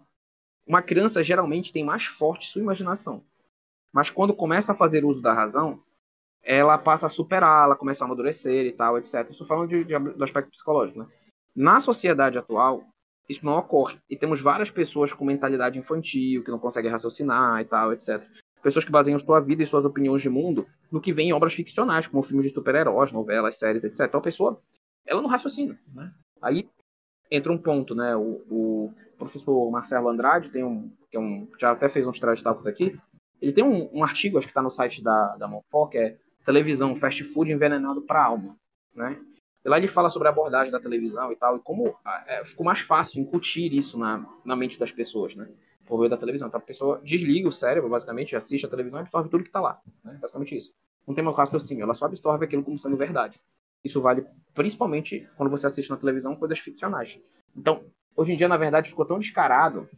Uma 0.66 0.82
criança 0.82 1.24
geralmente 1.24 1.74
tem 1.74 1.84
mais 1.84 2.06
forte 2.06 2.48
sua 2.48 2.62
imaginação. 2.62 3.24
Mas 3.92 4.10
quando 4.10 4.34
começa 4.34 4.74
a 4.74 4.76
fazer 4.76 5.04
uso 5.04 5.22
da 5.22 5.34
razão, 5.34 5.82
ela 6.44 6.78
passa 6.78 7.08
a 7.08 7.10
superá-la, 7.10 7.76
começa 7.76 8.04
a 8.04 8.06
amadurecer 8.06 8.66
e 8.66 8.72
tal, 8.72 8.98
etc. 8.98 9.30
Isso 9.30 9.46
falando 9.46 9.70
de, 9.70 9.84
de, 9.84 9.98
do 9.98 10.24
aspecto 10.24 10.52
psicológico. 10.52 11.00
Né? 11.00 11.08
Na 11.58 11.80
sociedade 11.80 12.38
atual, 12.38 12.84
isso 13.28 13.44
não 13.44 13.58
ocorre. 13.58 13.98
E 14.08 14.16
temos 14.16 14.40
várias 14.40 14.70
pessoas 14.70 15.12
com 15.12 15.26
mentalidade 15.26 15.80
infantil, 15.80 16.44
que 16.44 16.52
não 16.52 16.60
conseguem 16.60 16.92
raciocinar 16.92 17.60
e 17.62 17.66
tal, 17.66 17.92
etc. 17.92 18.24
Pessoas 18.62 18.86
que 18.86 18.92
baseiam 18.92 19.20
sua 19.20 19.40
vida 19.40 19.64
e 19.64 19.66
suas 19.66 19.84
opiniões 19.84 20.22
de 20.22 20.30
mundo 20.30 20.68
no 20.92 21.02
que 21.02 21.12
vem 21.12 21.30
em 21.30 21.34
obras 21.34 21.56
ficcionais, 21.56 22.06
como 22.06 22.22
filmes 22.22 22.46
de 22.46 22.54
super-heróis, 22.54 23.12
novelas, 23.12 23.58
séries, 23.58 23.84
etc. 23.84 24.02
Então 24.02 24.20
a 24.20 24.24
pessoa, 24.24 24.62
ela 25.04 25.20
não 25.20 25.28
raciocina. 25.28 25.76
Né? 25.96 26.14
Aí 26.44 26.70
entra 27.32 27.52
um 27.52 27.58
ponto, 27.58 27.96
né? 27.96 28.16
O, 28.16 28.44
o 28.52 28.94
professor 29.18 29.72
Marcelo 29.72 30.10
Andrade 30.10 30.50
tem 30.50 30.64
um, 30.64 30.92
que 31.10 31.18
é 31.18 31.20
um, 31.20 31.50
já 31.60 31.72
até 31.72 31.90
fez 31.90 32.06
uns 32.06 32.20
trajes 32.20 32.46
aqui, 32.68 32.96
ele 33.42 33.52
tem 33.52 33.64
um, 33.64 33.90
um 33.92 34.04
artigo, 34.04 34.38
acho 34.38 34.46
que 34.46 34.52
está 34.52 34.62
no 34.62 34.70
site 34.70 35.04
da, 35.04 35.36
da 35.38 35.48
Monfort, 35.48 35.92
que 35.92 35.98
é 35.98 36.18
Televisão, 36.46 36.96
Fast 36.96 37.24
Food 37.24 37.52
Envenenado 37.52 38.04
para 38.04 38.22
a 38.22 38.26
Alma. 38.26 38.56
Né? 38.96 39.20
E 39.68 39.70
lá 39.70 39.78
ele 39.78 39.90
fala 39.90 40.10
sobre 40.10 40.30
a 40.30 40.32
abordagem 40.32 40.72
da 40.72 40.80
televisão 40.80 41.30
e 41.30 41.36
tal, 41.36 41.58
e 41.58 41.60
como 41.60 41.94
é, 42.26 42.46
ficou 42.46 42.66
mais 42.66 42.80
fácil 42.80 43.20
incutir 43.22 43.74
isso 43.74 44.00
na, 44.00 44.26
na 44.46 44.56
mente 44.56 44.80
das 44.80 44.94
pessoas, 44.94 45.36
né? 45.36 45.46
Por 45.86 45.98
meio 45.98 46.10
da 46.10 46.16
televisão. 46.16 46.48
Então 46.48 46.58
a 46.58 46.64
pessoa 46.64 47.02
desliga 47.04 47.50
o 47.50 47.52
cérebro, 47.52 47.90
basicamente, 47.90 48.34
assiste 48.34 48.66
a 48.66 48.70
televisão 48.70 49.00
e 49.00 49.02
absorve 49.02 49.28
tudo 49.28 49.44
que 49.44 49.50
está 49.50 49.60
lá. 49.60 49.82
Né? 50.06 50.18
Basicamente 50.22 50.58
isso. 50.58 50.74
Não 51.06 51.14
tem 51.14 51.22
mais 51.22 51.54
assim, 51.54 51.82
ela 51.82 51.94
só 51.96 52.06
absorve 52.06 52.46
aquilo 52.46 52.64
como 52.64 52.80
sendo 52.80 52.96
verdade. 52.96 53.42
Isso 53.84 54.00
vale 54.00 54.26
principalmente 54.54 55.28
quando 55.36 55.50
você 55.50 55.68
assiste 55.68 55.90
na 55.90 55.98
televisão 55.98 56.34
coisas 56.34 56.60
ficcionais. 56.60 57.20
Então, 57.54 57.84
hoje 58.16 58.32
em 58.32 58.38
dia, 58.38 58.48
na 58.48 58.56
verdade, 58.56 58.90
ficou 58.90 59.06
tão 59.06 59.20
descarado 59.20 59.90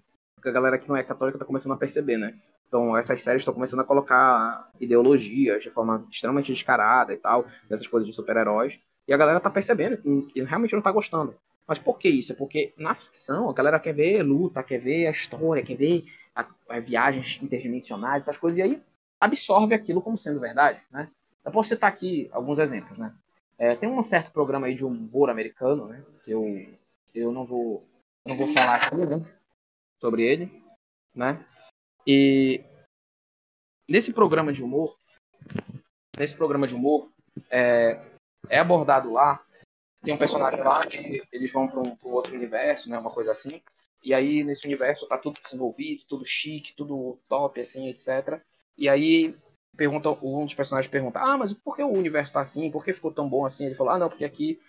que 0.41 0.49
a 0.49 0.51
galera 0.51 0.79
que 0.79 0.89
não 0.89 0.97
é 0.97 1.03
católica 1.03 1.38
está 1.38 1.45
começando 1.45 1.73
a 1.73 1.77
perceber, 1.77 2.17
né? 2.17 2.34
Então, 2.67 2.97
essas 2.97 3.21
séries 3.21 3.41
estão 3.41 3.53
começando 3.53 3.82
a 3.82 3.84
colocar 3.84 4.67
ideologias 4.79 5.62
de 5.62 5.69
forma 5.69 6.08
extremamente 6.12 6.51
descarada 6.51 7.13
e 7.13 7.17
tal, 7.17 7.45
dessas 7.69 7.86
coisas 7.86 8.08
de 8.08 8.15
super-heróis. 8.15 8.79
E 9.10 9.13
a 9.13 9.17
galera 9.17 9.39
tá 9.39 9.50
percebendo 9.50 9.98
que 10.28 10.43
realmente 10.43 10.76
não 10.76 10.84
tá 10.84 10.91
gostando. 10.91 11.36
Mas 11.67 11.80
por 11.80 11.98
que 11.98 12.08
isso? 12.08 12.32
É 12.32 12.36
porque 12.36 12.76
na 12.78 12.93
ficção 12.93 13.50
a 13.50 13.54
galera 13.54 13.80
quer 13.80 13.91
ver 13.91 14.22
luta, 14.22 14.62
quer 14.62 14.78
ver 14.78 15.08
a 15.08 15.12
história, 15.12 15.63
quer 15.63 15.76
ver 15.76 16.06
a, 16.36 16.45
a 16.69 16.80
viagens 16.80 17.39
interdimensionais, 17.41 18.24
essas 18.24 18.38
coisas, 18.38 18.60
e 18.60 18.62
aí 18.62 18.82
absorve 19.19 19.74
aquilo 19.74 20.00
como 20.00 20.15
sendo 20.15 20.39
verdade, 20.39 20.80
né? 20.91 21.10
Eu 21.43 21.52
posso 21.52 21.69
citar 21.69 21.89
aqui 21.89 22.30
alguns 22.32 22.60
exemplos, 22.60 23.00
né? 23.00 23.12
É, 23.58 23.76
tem 23.76 23.89
um 23.89 24.04
certo 24.04 24.32
programa 24.32 24.67
aí 24.67 24.76
de 24.76 24.86
humor 24.86 25.32
americano, 25.32 25.88
né? 25.88 26.04
Que 26.24 26.30
eu, 26.30 26.67
eu 27.15 27.32
não 27.32 27.45
vou 27.45 27.84
não 28.24 28.38
vou 28.38 28.54
falar 28.54 28.76
aqui, 28.76 28.95
né? 28.95 29.26
Sobre 30.00 30.22
ele, 30.22 30.63
né? 31.15 31.43
E 32.06 32.63
nesse 33.88 34.13
programa 34.13 34.54
de 34.54 34.62
humor, 34.62 34.95
nesse 36.15 36.36
programa 36.36 36.67
de 36.67 36.76
humor, 36.76 37.10
é, 37.50 38.00
é 38.47 38.60
abordado 38.60 39.12
lá, 39.12 39.41
tem 40.02 40.13
um 40.13 40.17
personagem 40.17 40.63
lá 40.63 40.86
que 40.86 41.21
eles 41.32 41.52
vão 41.52 41.67
para 41.67 41.80
um, 41.80 41.97
outro 42.04 42.34
universo, 42.34 42.89
né, 42.89 42.97
uma 42.97 43.12
coisa 43.12 43.32
assim, 43.32 43.62
e 44.04 44.13
aí 44.13 44.43
nesse 44.43 44.65
universo 44.65 45.08
tá 45.08 45.17
tudo 45.17 45.41
desenvolvido, 45.43 46.04
tudo 46.08 46.25
chique, 46.25 46.73
tudo 46.75 47.19
top, 47.28 47.60
assim, 47.60 47.89
etc. 47.89 48.41
E 48.78 48.88
aí 48.88 49.36
pergunta, 49.75 50.10
um 50.23 50.45
dos 50.45 50.54
personagens 50.54 50.89
pergunta, 50.89 51.19
ah, 51.19 51.38
mas 51.38 51.54
por 51.54 51.75
que 51.75 51.84
o 51.84 51.89
universo 51.89 52.34
tá 52.34 52.41
assim? 52.41 52.71
Por 52.71 52.84
que 52.84 52.93
ficou 52.93 53.12
tão 53.12 53.30
bom 53.30 53.45
assim? 53.45 53.65
Ele 53.65 53.75
falou, 53.75 53.93
ah, 53.93 53.99
não, 53.99 54.10
porque 54.10 54.25
aqui 54.25 54.60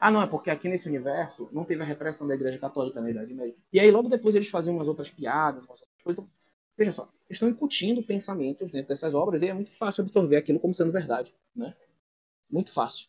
ah, 0.00 0.10
não, 0.10 0.22
é 0.22 0.26
porque 0.26 0.48
aqui 0.48 0.66
nesse 0.66 0.88
universo 0.88 1.50
não 1.52 1.62
teve 1.62 1.82
a 1.82 1.84
repressão 1.84 2.26
da 2.26 2.34
Igreja 2.34 2.58
Católica 2.58 3.02
na 3.02 3.10
Idade 3.10 3.34
Média. 3.34 3.54
E 3.70 3.78
aí 3.78 3.90
logo 3.90 4.08
depois 4.08 4.34
eles 4.34 4.48
faziam 4.48 4.74
umas 4.74 4.88
outras 4.88 5.10
piadas, 5.10 5.66
umas 5.66 5.78
outras 5.82 6.02
coisas. 6.02 6.24
Então, 6.24 6.30
veja 6.76 6.92
só, 6.92 7.12
estão 7.28 7.50
incutindo 7.50 8.02
pensamentos 8.02 8.70
dentro 8.70 8.88
dessas 8.88 9.14
obras 9.14 9.42
e 9.42 9.48
é 9.48 9.52
muito 9.52 9.70
fácil 9.72 10.02
absorver 10.02 10.36
aquilo 10.36 10.58
como 10.58 10.74
sendo 10.74 10.90
verdade, 10.90 11.34
né? 11.54 11.76
Muito 12.50 12.72
fácil. 12.72 13.06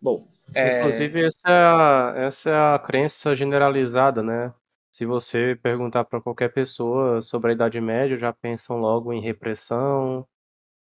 Bom, 0.00 0.28
é... 0.54 0.78
inclusive 0.78 1.26
essa 1.26 1.48
é, 1.48 1.52
a, 1.52 2.14
essa 2.16 2.50
é 2.50 2.74
a 2.74 2.78
crença 2.78 3.34
generalizada, 3.34 4.22
né? 4.22 4.54
Se 4.90 5.04
você 5.04 5.58
perguntar 5.62 6.04
para 6.04 6.20
qualquer 6.20 6.52
pessoa 6.52 7.20
sobre 7.20 7.50
a 7.50 7.54
Idade 7.54 7.80
Média, 7.80 8.18
já 8.18 8.32
pensam 8.32 8.78
logo 8.78 9.12
em 9.12 9.20
repressão, 9.20 10.26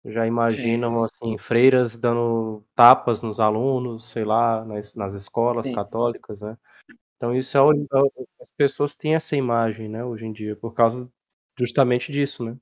já 0.04 0.26
imaginam 0.26 0.98
Sim. 0.98 1.04
assim 1.04 1.38
freiras 1.38 1.98
dando 1.98 2.64
tapas 2.74 3.22
nos 3.22 3.38
alunos, 3.38 4.04
sei 4.06 4.24
lá, 4.24 4.64
nas, 4.64 4.94
nas 4.94 5.14
escolas 5.14 5.66
Sim. 5.66 5.74
católicas, 5.74 6.40
né? 6.40 6.56
Então 7.16 7.34
isso 7.34 7.56
é, 7.56 7.60
é 7.60 8.24
as 8.40 8.50
pessoas 8.56 8.96
têm 8.96 9.14
essa 9.14 9.36
imagem, 9.36 9.88
né, 9.88 10.04
hoje 10.04 10.26
em 10.26 10.32
dia, 10.32 10.56
por 10.56 10.74
causa 10.74 11.08
justamente 11.56 12.10
disso, 12.10 12.44
né? 12.44 12.56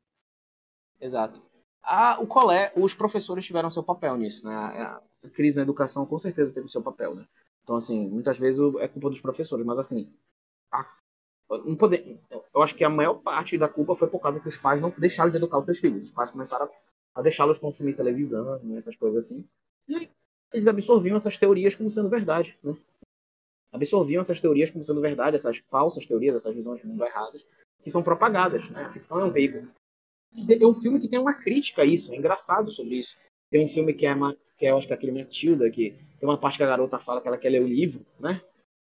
Exato. 1.01 1.41
Ah, 1.83 2.19
o 2.21 2.27
colé, 2.27 2.73
os 2.77 2.93
professores 2.93 3.45
tiveram 3.47 3.71
seu 3.71 3.83
papel 3.83 4.17
nisso, 4.17 4.45
né? 4.45 5.01
Crise 5.33 5.57
na 5.57 5.63
educação 5.63 6.07
com 6.07 6.19
certeza 6.19 6.53
teve 6.53 6.69
seu 6.69 6.83
papel, 6.83 7.15
né? 7.15 7.27
Então, 7.63 7.77
assim, 7.77 8.09
muitas 8.09 8.39
vezes 8.39 8.61
é 8.81 8.89
culpa 8.89 9.11
dos 9.11 9.21
professores, 9.21 9.65
mas 9.65 9.79
assim, 9.79 10.13
a, 10.73 10.87
não 11.51 11.77
poder, 11.77 12.19
eu 12.55 12.63
acho 12.63 12.75
que 12.75 12.85
a 12.85 12.89
maior 12.89 13.15
parte 13.15 13.59
da 13.59 13.69
culpa 13.69 13.95
foi 13.95 14.09
por 14.09 14.21
causa 14.21 14.41
que 14.41 14.49
os 14.49 14.57
pais 14.57 14.81
não 14.81 14.91
deixaram 14.97 15.31
de 15.31 15.37
educar 15.37 15.59
os 15.59 15.65
seus 15.67 15.79
filhos. 15.79 16.05
Os 16.05 16.11
pais 16.11 16.31
começaram 16.31 16.67
a, 16.67 17.21
a 17.21 17.23
deixá-los 17.23 17.59
consumir 17.59 17.95
televisão, 17.95 18.61
essas 18.77 18.97
coisas 18.97 19.27
assim. 19.27 19.45
E 19.89 20.09
eles 20.53 20.67
absorviam 20.67 21.17
essas 21.17 21.37
teorias 21.37 21.75
como 21.75 21.91
sendo 21.91 22.09
verdade, 22.09 22.59
né? 22.63 22.75
Absorviam 23.73 24.21
essas 24.21 24.41
teorias 24.41 24.71
como 24.71 24.83
sendo 24.83 25.01
verdade, 25.01 25.37
essas 25.37 25.59
falsas 25.71 26.05
teorias, 26.05 26.35
essas 26.35 26.55
visões 26.55 26.81
de 26.81 26.87
mundo 26.87 27.05
erradas, 27.05 27.47
que 27.83 27.91
são 27.91 28.03
propagadas, 28.03 28.69
né? 28.71 28.85
A 28.85 28.93
ficção 28.93 29.21
é 29.21 29.25
um 29.25 29.31
veículo 29.31 29.69
é 30.61 30.67
um 30.67 30.75
filme 30.75 31.01
que 31.01 31.09
tem 31.09 31.19
uma 31.19 31.35
crítica 31.35 31.83
a 31.83 31.85
isso, 31.85 32.13
é 32.13 32.17
engraçado 32.17 32.71
sobre 32.71 32.97
isso. 32.97 33.17
Tem 33.51 33.65
um 33.65 33.69
filme 33.69 33.93
que 33.93 34.07
é, 34.07 34.15
uma, 34.15 34.37
que 34.61 34.67
é 34.67 34.71
eu 34.71 34.77
acho 34.77 34.87
que 34.87 34.93
é 34.93 34.97
aquele 34.97 35.11
Matilda, 35.11 35.71
que 35.71 35.97
tem 36.19 36.29
uma 36.29 36.37
parte 36.37 36.59
que 36.59 36.63
a 36.63 36.67
garota 36.67 36.99
fala 36.99 37.23
que 37.23 37.27
ela 37.27 37.39
quer 37.39 37.49
ler 37.49 37.63
o 37.63 37.67
livro, 37.67 38.05
né? 38.21 38.43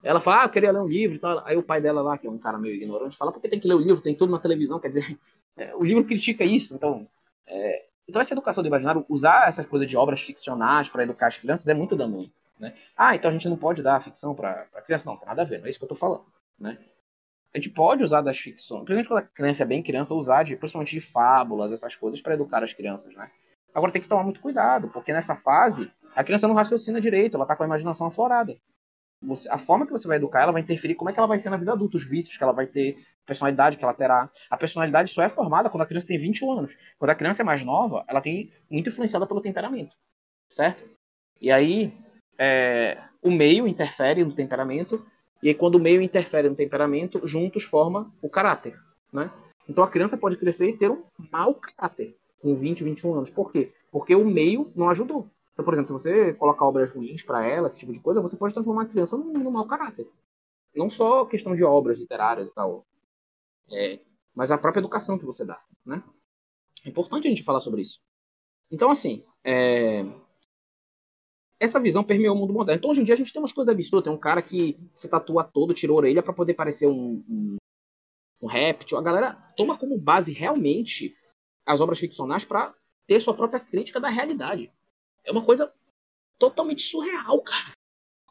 Ela 0.00 0.20
fala, 0.20 0.42
ah, 0.42 0.44
eu 0.44 0.50
queria 0.50 0.70
ler 0.70 0.81
um 0.81 0.87
livro 0.87 1.16
e 1.16 1.18
tal. 1.18 1.44
Aí 1.44 1.57
o 1.57 1.62
pai 1.62 1.81
dela 1.81 2.00
lá, 2.00 2.16
que 2.16 2.29
é 2.29 2.31
um 2.31 2.38
cara 2.38 2.57
meio 2.57 2.76
ignorante, 2.76 3.16
fala, 3.16 3.33
por 3.33 3.42
que 3.42 3.48
tem 3.48 3.59
que 3.59 3.66
ler 3.66 3.74
o 3.74 3.81
livro? 3.81 4.00
Tem 4.00 4.14
tudo 4.14 4.31
na 4.31 4.38
televisão, 4.38 4.79
quer 4.79 4.88
dizer, 4.88 5.18
é, 5.59 5.74
o 5.74 5.83
livro 5.83 6.05
critica 6.05 6.44
isso. 6.44 6.72
Então, 6.72 7.09
é, 7.48 7.87
então 8.07 8.20
essa 8.20 8.33
educação 8.33 8.62
do 8.62 8.68
imaginário, 8.68 9.05
usar 9.09 9.48
essas 9.48 9.66
coisas 9.66 9.88
de 9.88 9.96
obras 9.96 10.20
ficcionais 10.20 10.88
para 10.88 11.02
educar 11.02 11.26
as 11.26 11.37
crianças 11.37 11.66
é 11.66 11.74
muito 11.74 11.96
danoso. 11.96 12.31
Né? 12.61 12.74
Ah, 12.96 13.16
então 13.16 13.29
a 13.29 13.33
gente 13.33 13.48
não 13.48 13.57
pode 13.57 13.83
dar 13.83 14.05
ficção 14.05 14.37
para 14.37 14.66
criança. 14.87 15.07
Não, 15.07 15.14
não 15.14 15.20
tem 15.20 15.29
nada 15.29 15.42
a 15.42 15.44
ver, 15.44 15.59
não 15.59 15.66
é 15.66 15.70
isso 15.70 15.81
que 15.81 15.85
eu 15.85 15.92
estou 15.92 15.98
falando. 15.98 16.24
Né? 16.61 16.79
a 17.57 17.59
gente 17.59 17.70
pode 17.70 18.05
usar 18.05 18.20
das 18.20 18.38
ficções, 18.38 18.85
principalmente 18.85 19.09
quando 19.09 19.20
a 19.20 19.22
criança 19.22 19.62
é 19.62 19.66
bem 19.66 19.83
criança, 19.83 20.14
usar 20.14 20.42
de, 20.42 20.55
principalmente 20.57 20.90
de 20.90 21.00
fábulas, 21.00 21.72
essas 21.72 21.96
coisas, 21.96 22.20
para 22.20 22.35
educar 22.35 22.62
as 22.62 22.74
crianças, 22.74 23.14
né? 23.14 23.31
Agora 23.76 23.92
tem 23.92 24.00
que 24.00 24.08
tomar 24.08 24.22
muito 24.22 24.40
cuidado, 24.40 24.88
porque 24.88 25.12
nessa 25.12 25.36
fase 25.36 25.92
a 26.14 26.24
criança 26.24 26.48
não 26.48 26.54
raciocina 26.54 26.98
direito, 26.98 27.34
ela 27.34 27.44
está 27.44 27.54
com 27.54 27.62
a 27.62 27.66
imaginação 27.66 28.06
aflorada. 28.06 28.56
Você, 29.22 29.46
a 29.50 29.58
forma 29.58 29.84
que 29.84 29.92
você 29.92 30.08
vai 30.08 30.16
educar 30.16 30.40
ela 30.40 30.52
vai 30.52 30.62
interferir 30.62 30.94
como 30.94 31.10
é 31.10 31.12
que 31.12 31.18
ela 31.18 31.26
vai 31.26 31.38
ser 31.38 31.50
na 31.50 31.58
vida 31.58 31.72
adulta, 31.72 31.98
os 31.98 32.04
vícios 32.08 32.34
que 32.34 32.42
ela 32.42 32.54
vai 32.54 32.66
ter, 32.66 32.96
a 33.22 33.26
personalidade 33.26 33.76
que 33.76 33.84
ela 33.84 33.92
terá. 33.92 34.30
A 34.50 34.56
personalidade 34.56 35.12
só 35.12 35.22
é 35.22 35.28
formada 35.28 35.68
quando 35.68 35.82
a 35.82 35.86
criança 35.86 36.06
tem 36.06 36.18
21 36.18 36.52
anos. 36.52 36.74
Quando 36.98 37.10
a 37.10 37.14
criança 37.14 37.42
é 37.42 37.44
mais 37.44 37.62
nova, 37.62 38.02
ela 38.08 38.22
tem 38.22 38.50
muito 38.70 38.88
influenciada 38.88 39.26
pelo 39.26 39.42
temperamento, 39.42 39.94
certo? 40.48 40.82
E 41.38 41.52
aí 41.52 41.92
é, 42.38 42.96
o 43.20 43.30
meio 43.30 43.68
interfere 43.68 44.24
no 44.24 44.32
temperamento 44.32 45.04
e 45.42 45.48
aí, 45.48 45.54
quando 45.54 45.74
o 45.74 45.80
meio 45.80 46.00
interfere 46.00 46.48
no 46.48 46.56
temperamento, 46.56 47.20
juntos 47.26 47.62
forma 47.62 48.10
o 48.22 48.30
caráter, 48.30 48.74
né? 49.12 49.30
Então 49.68 49.84
a 49.84 49.90
criança 49.90 50.16
pode 50.16 50.38
crescer 50.38 50.70
e 50.70 50.78
ter 50.78 50.90
um 50.90 51.04
mau 51.30 51.54
caráter 51.54 52.16
com 52.46 52.54
20, 52.54 52.85
21 52.85 53.14
anos. 53.14 53.30
Por 53.30 53.50
quê? 53.50 53.72
Porque 53.90 54.14
o 54.14 54.24
meio 54.24 54.70
não 54.76 54.88
ajudou. 54.88 55.28
Então, 55.52 55.64
por 55.64 55.74
exemplo, 55.74 55.98
se 55.98 56.04
você 56.04 56.32
colocar 56.35 56.64
obras 56.64 56.92
ruins 56.92 57.24
para 57.24 57.44
ela, 57.44 57.66
esse 57.66 57.78
tipo 57.78 57.92
de 57.92 57.98
coisa, 57.98 58.20
você 58.20 58.37
pode 58.37 58.54
transformar 58.54 58.82
a 58.82 58.87
criança 58.87 59.16
num, 59.16 59.32
num 59.32 59.50
mau 59.50 59.66
caráter. 59.66 60.09
Não 60.74 60.88
só 60.88 61.24
questão 61.24 61.56
de 61.56 61.64
obras 61.64 61.98
literárias 61.98 62.50
e 62.50 62.54
tal, 62.54 62.87
é, 63.72 63.98
mas 64.35 64.50
a 64.50 64.59
própria 64.59 64.80
educação 64.80 65.18
que 65.18 65.24
você 65.24 65.44
dá, 65.44 65.61
né? 65.85 66.04
É 66.85 66.88
importante 66.88 67.26
a 67.26 67.30
gente 67.30 67.42
falar 67.42 67.61
sobre 67.61 67.82
isso. 67.82 67.98
Então, 68.70 68.90
assim, 68.90 69.24
é, 69.42 70.04
essa 71.59 71.80
visão 71.80 72.04
permeou 72.04 72.37
o 72.37 72.38
mundo 72.38 72.52
moderno. 72.52 72.78
Então, 72.78 72.90
hoje 72.90 73.00
em 73.00 73.04
dia, 73.04 73.14
a 73.14 73.16
gente 73.18 73.32
tem 73.32 73.42
umas 73.42 73.52
coisas 73.52 73.72
absurdas. 73.72 74.04
Tem 74.04 74.12
um 74.12 74.18
cara 74.18 74.42
que 74.42 74.76
se 74.94 75.09
tatua 75.09 75.42
todo, 75.42 75.74
tirou 75.74 75.96
a 75.96 76.00
orelha 76.00 76.22
para 76.22 76.35
poder 76.35 76.54
parecer 76.54 76.87
um, 76.87 77.24
um, 77.28 77.56
um 78.42 78.46
réptil. 78.46 78.98
A 78.98 79.02
galera 79.02 79.32
toma 79.56 79.76
como 79.76 79.98
base 79.98 80.32
realmente 80.32 81.16
as 81.66 81.81
obras 81.81 81.98
ficcionais 81.98 82.44
para 82.44 82.74
ter 83.07 83.20
sua 83.20 83.35
própria 83.35 83.61
crítica 83.61 84.00
da 84.00 84.09
realidade. 84.09 84.72
É 85.24 85.33
uma 85.33 85.44
coisa 85.44 85.72
totalmente 86.38 86.83
surreal, 86.83 87.42
cara. 87.42 87.72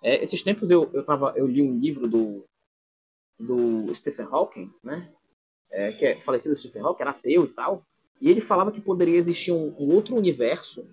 É, 0.01 0.23
esses 0.23 0.41
tempos 0.41 0.71
eu, 0.71 0.89
eu, 0.93 1.05
tava, 1.05 1.33
eu 1.35 1.45
li 1.45 1.61
um 1.61 1.77
livro 1.77 2.07
do, 2.07 2.45
do 3.39 3.93
Stephen 3.93 4.27
Hawking, 4.29 4.73
né? 4.83 5.13
É, 5.69 5.91
que 5.91 6.05
é 6.05 6.21
falecido 6.21 6.55
Stephen 6.55 6.81
Hawking, 6.81 7.01
era 7.01 7.11
ateu 7.11 7.45
e 7.45 7.53
tal. 7.53 7.83
E 8.21 8.29
ele 8.29 8.39
falava 8.39 8.71
que 8.71 8.79
poderia 8.79 9.17
existir 9.17 9.51
um, 9.51 9.75
um 9.77 9.93
outro 9.93 10.15
universo 10.15 10.87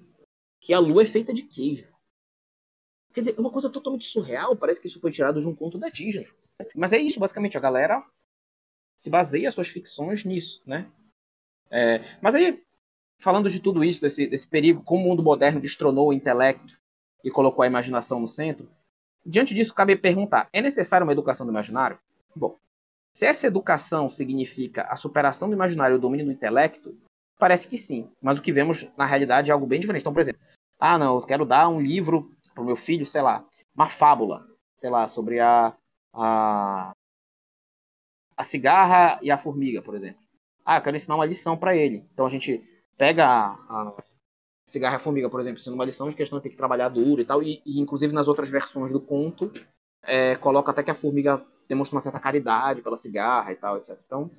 que 0.60 0.72
a 0.72 0.78
Lua 0.78 1.02
é 1.02 1.06
feita 1.06 1.32
de 1.32 1.42
queijo. 1.42 1.92
Quer 3.12 3.20
dizer, 3.20 3.34
é 3.36 3.40
uma 3.40 3.50
coisa 3.50 3.68
totalmente 3.68 4.06
surreal, 4.06 4.56
parece 4.56 4.80
que 4.80 4.86
isso 4.86 5.00
foi 5.00 5.10
tirado 5.10 5.40
de 5.40 5.46
um 5.46 5.54
conto 5.54 5.78
da 5.78 5.88
Disney. 5.88 6.28
Mas 6.74 6.92
é 6.92 6.98
isso, 6.98 7.20
basicamente, 7.20 7.56
a 7.56 7.60
galera 7.60 8.04
se 8.96 9.10
baseia 9.10 9.50
suas 9.50 9.68
ficções 9.68 10.24
nisso, 10.24 10.62
né? 10.66 10.90
É, 11.72 12.04
mas 12.20 12.34
aí, 12.34 12.62
falando 13.18 13.48
de 13.48 13.58
tudo 13.58 13.82
isso, 13.82 14.02
desse, 14.02 14.26
desse 14.26 14.46
perigo, 14.46 14.82
como 14.84 15.04
o 15.04 15.08
mundo 15.08 15.22
moderno 15.22 15.58
destronou 15.58 16.08
o 16.08 16.12
intelecto 16.12 16.78
e 17.24 17.30
colocou 17.30 17.62
a 17.62 17.66
imaginação 17.66 18.20
no 18.20 18.28
centro, 18.28 18.68
diante 19.24 19.54
disso, 19.54 19.74
cabe 19.74 19.96
perguntar: 19.96 20.48
é 20.52 20.60
necessária 20.60 21.04
uma 21.04 21.12
educação 21.12 21.46
do 21.46 21.52
imaginário? 21.52 21.98
Bom, 22.36 22.58
se 23.14 23.24
essa 23.24 23.46
educação 23.46 24.10
significa 24.10 24.82
a 24.82 24.96
superação 24.96 25.48
do 25.48 25.54
imaginário 25.54 25.94
e 25.94 25.98
o 25.98 26.00
domínio 26.00 26.26
do 26.26 26.32
intelecto, 26.32 26.94
parece 27.38 27.66
que 27.66 27.78
sim. 27.78 28.10
Mas 28.20 28.38
o 28.38 28.42
que 28.42 28.52
vemos 28.52 28.86
na 28.96 29.06
realidade 29.06 29.50
é 29.50 29.54
algo 29.54 29.66
bem 29.66 29.80
diferente. 29.80 30.02
Então, 30.02 30.12
por 30.12 30.20
exemplo, 30.20 30.40
ah, 30.78 30.98
não, 30.98 31.16
eu 31.16 31.22
quero 31.22 31.46
dar 31.46 31.68
um 31.68 31.80
livro 31.80 32.30
pro 32.54 32.64
meu 32.64 32.76
filho, 32.76 33.06
sei 33.06 33.22
lá, 33.22 33.44
uma 33.74 33.88
fábula, 33.88 34.46
sei 34.74 34.90
lá, 34.90 35.08
sobre 35.08 35.40
a, 35.40 35.74
a, 36.12 36.92
a 38.36 38.44
cigarra 38.44 39.18
e 39.22 39.30
a 39.30 39.38
formiga, 39.38 39.80
por 39.80 39.94
exemplo. 39.94 40.21
Ah, 40.64 40.78
eu 40.78 40.82
quero 40.82 40.96
ensinar 40.96 41.14
uma 41.16 41.26
lição 41.26 41.56
para 41.56 41.76
ele. 41.76 42.04
Então 42.12 42.26
a 42.26 42.30
gente 42.30 42.60
pega 42.96 43.26
a, 43.26 43.54
a 43.68 44.02
cigarra 44.66 44.98
formiga, 44.98 45.28
por 45.28 45.40
exemplo, 45.40 45.60
sendo 45.60 45.74
uma 45.74 45.84
lição 45.84 46.08
de 46.08 46.16
questão 46.16 46.38
de 46.38 46.44
ter 46.44 46.50
que 46.50 46.56
trabalhar 46.56 46.88
duro 46.88 47.20
e 47.20 47.24
tal, 47.24 47.42
e, 47.42 47.62
e 47.64 47.80
inclusive 47.80 48.12
nas 48.12 48.28
outras 48.28 48.48
versões 48.48 48.92
do 48.92 49.00
conto, 49.00 49.52
é, 50.02 50.36
coloca 50.36 50.70
até 50.70 50.82
que 50.82 50.90
a 50.90 50.94
formiga 50.94 51.44
demonstra 51.68 51.96
uma 51.96 52.00
certa 52.00 52.20
caridade 52.20 52.82
pela 52.82 52.96
cigarra 52.96 53.52
e 53.52 53.56
tal, 53.56 53.76
etc. 53.76 53.98
Então, 54.06 54.30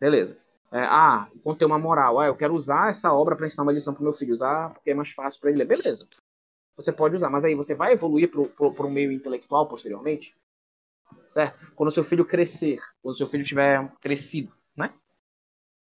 beleza. 0.00 0.36
É, 0.72 0.80
ah, 0.80 1.28
o 1.34 1.38
conto 1.38 1.58
tem 1.58 1.66
uma 1.66 1.78
moral. 1.78 2.18
Ah, 2.18 2.26
eu 2.26 2.36
quero 2.36 2.54
usar 2.54 2.90
essa 2.90 3.12
obra 3.12 3.36
para 3.36 3.46
ensinar 3.46 3.62
uma 3.62 3.72
lição 3.72 3.94
pro 3.94 4.02
meu 4.02 4.12
filho, 4.12 4.32
usar 4.32 4.72
porque 4.74 4.90
é 4.90 4.94
mais 4.94 5.10
fácil 5.10 5.40
para 5.40 5.50
ele 5.50 5.58
ler. 5.58 5.66
Beleza 5.66 6.08
você 6.76 6.92
pode 6.92 7.16
usar. 7.16 7.30
Mas 7.30 7.44
aí 7.44 7.54
você 7.54 7.74
vai 7.74 7.92
evoluir 7.92 8.30
para 8.30 8.86
o 8.86 8.90
meio 8.90 9.12
intelectual 9.12 9.68
posteriormente, 9.68 10.36
certo? 11.28 11.72
Quando 11.74 11.88
o 11.88 11.92
seu 11.92 12.04
filho 12.04 12.24
crescer, 12.24 12.80
quando 13.02 13.14
o 13.14 13.18
seu 13.18 13.26
filho 13.26 13.44
tiver 13.44 13.90
crescido, 14.00 14.52
né? 14.76 14.92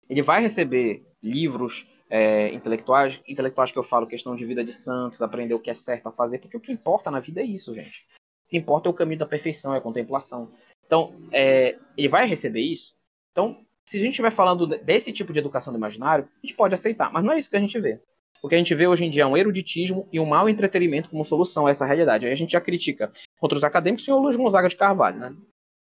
Ele 0.08 0.22
vai 0.22 0.42
receber 0.42 1.06
livros 1.22 1.86
é, 2.10 2.52
intelectuais, 2.52 3.20
intelectuais 3.26 3.72
que 3.72 3.78
eu 3.78 3.82
falo 3.84 4.06
questão 4.06 4.36
de 4.36 4.44
vida 4.44 4.64
de 4.64 4.72
santos, 4.72 5.22
aprender 5.22 5.54
o 5.54 5.60
que 5.60 5.70
é 5.70 5.74
certo 5.74 6.08
a 6.08 6.12
fazer, 6.12 6.38
porque 6.38 6.56
o 6.56 6.60
que 6.60 6.72
importa 6.72 7.10
na 7.10 7.20
vida 7.20 7.40
é 7.40 7.44
isso, 7.44 7.74
gente. 7.74 8.06
O 8.46 8.48
que 8.50 8.56
importa 8.56 8.88
é 8.88 8.90
o 8.90 8.94
caminho 8.94 9.20
da 9.20 9.26
perfeição, 9.26 9.74
é 9.74 9.78
a 9.78 9.80
contemplação. 9.80 10.52
Então, 10.84 11.14
é, 11.32 11.78
ele 11.96 12.08
vai 12.08 12.26
receber 12.26 12.60
isso. 12.60 12.94
Então, 13.30 13.64
se 13.86 13.96
a 13.96 14.00
gente 14.00 14.10
estiver 14.10 14.30
falando 14.30 14.66
desse 14.66 15.12
tipo 15.12 15.32
de 15.32 15.38
educação 15.38 15.72
do 15.72 15.78
imaginário, 15.78 16.28
a 16.42 16.46
gente 16.46 16.56
pode 16.56 16.74
aceitar, 16.74 17.10
mas 17.12 17.24
não 17.24 17.32
é 17.32 17.38
isso 17.38 17.48
que 17.48 17.56
a 17.56 17.60
gente 17.60 17.80
vê. 17.80 17.98
O 18.42 18.48
que 18.48 18.56
a 18.56 18.58
gente 18.58 18.74
vê 18.74 18.86
hoje 18.86 19.04
em 19.04 19.10
dia 19.10 19.22
é 19.22 19.26
um 19.26 19.36
eruditismo 19.36 20.08
e 20.12 20.18
um 20.18 20.26
mau 20.26 20.48
entretenimento 20.48 21.08
como 21.08 21.24
solução 21.24 21.66
a 21.66 21.70
essa 21.70 21.86
realidade. 21.86 22.26
Aí 22.26 22.32
a 22.32 22.36
gente 22.36 22.52
já 22.52 22.60
critica 22.60 23.12
contra 23.38 23.56
os 23.56 23.62
acadêmicos 23.62 24.06
e 24.06 24.10
o 24.10 24.18
Luiz 24.18 24.36
Gonzaga 24.36 24.68
de 24.68 24.76
Carvalho, 24.76 25.18
né? 25.18 25.36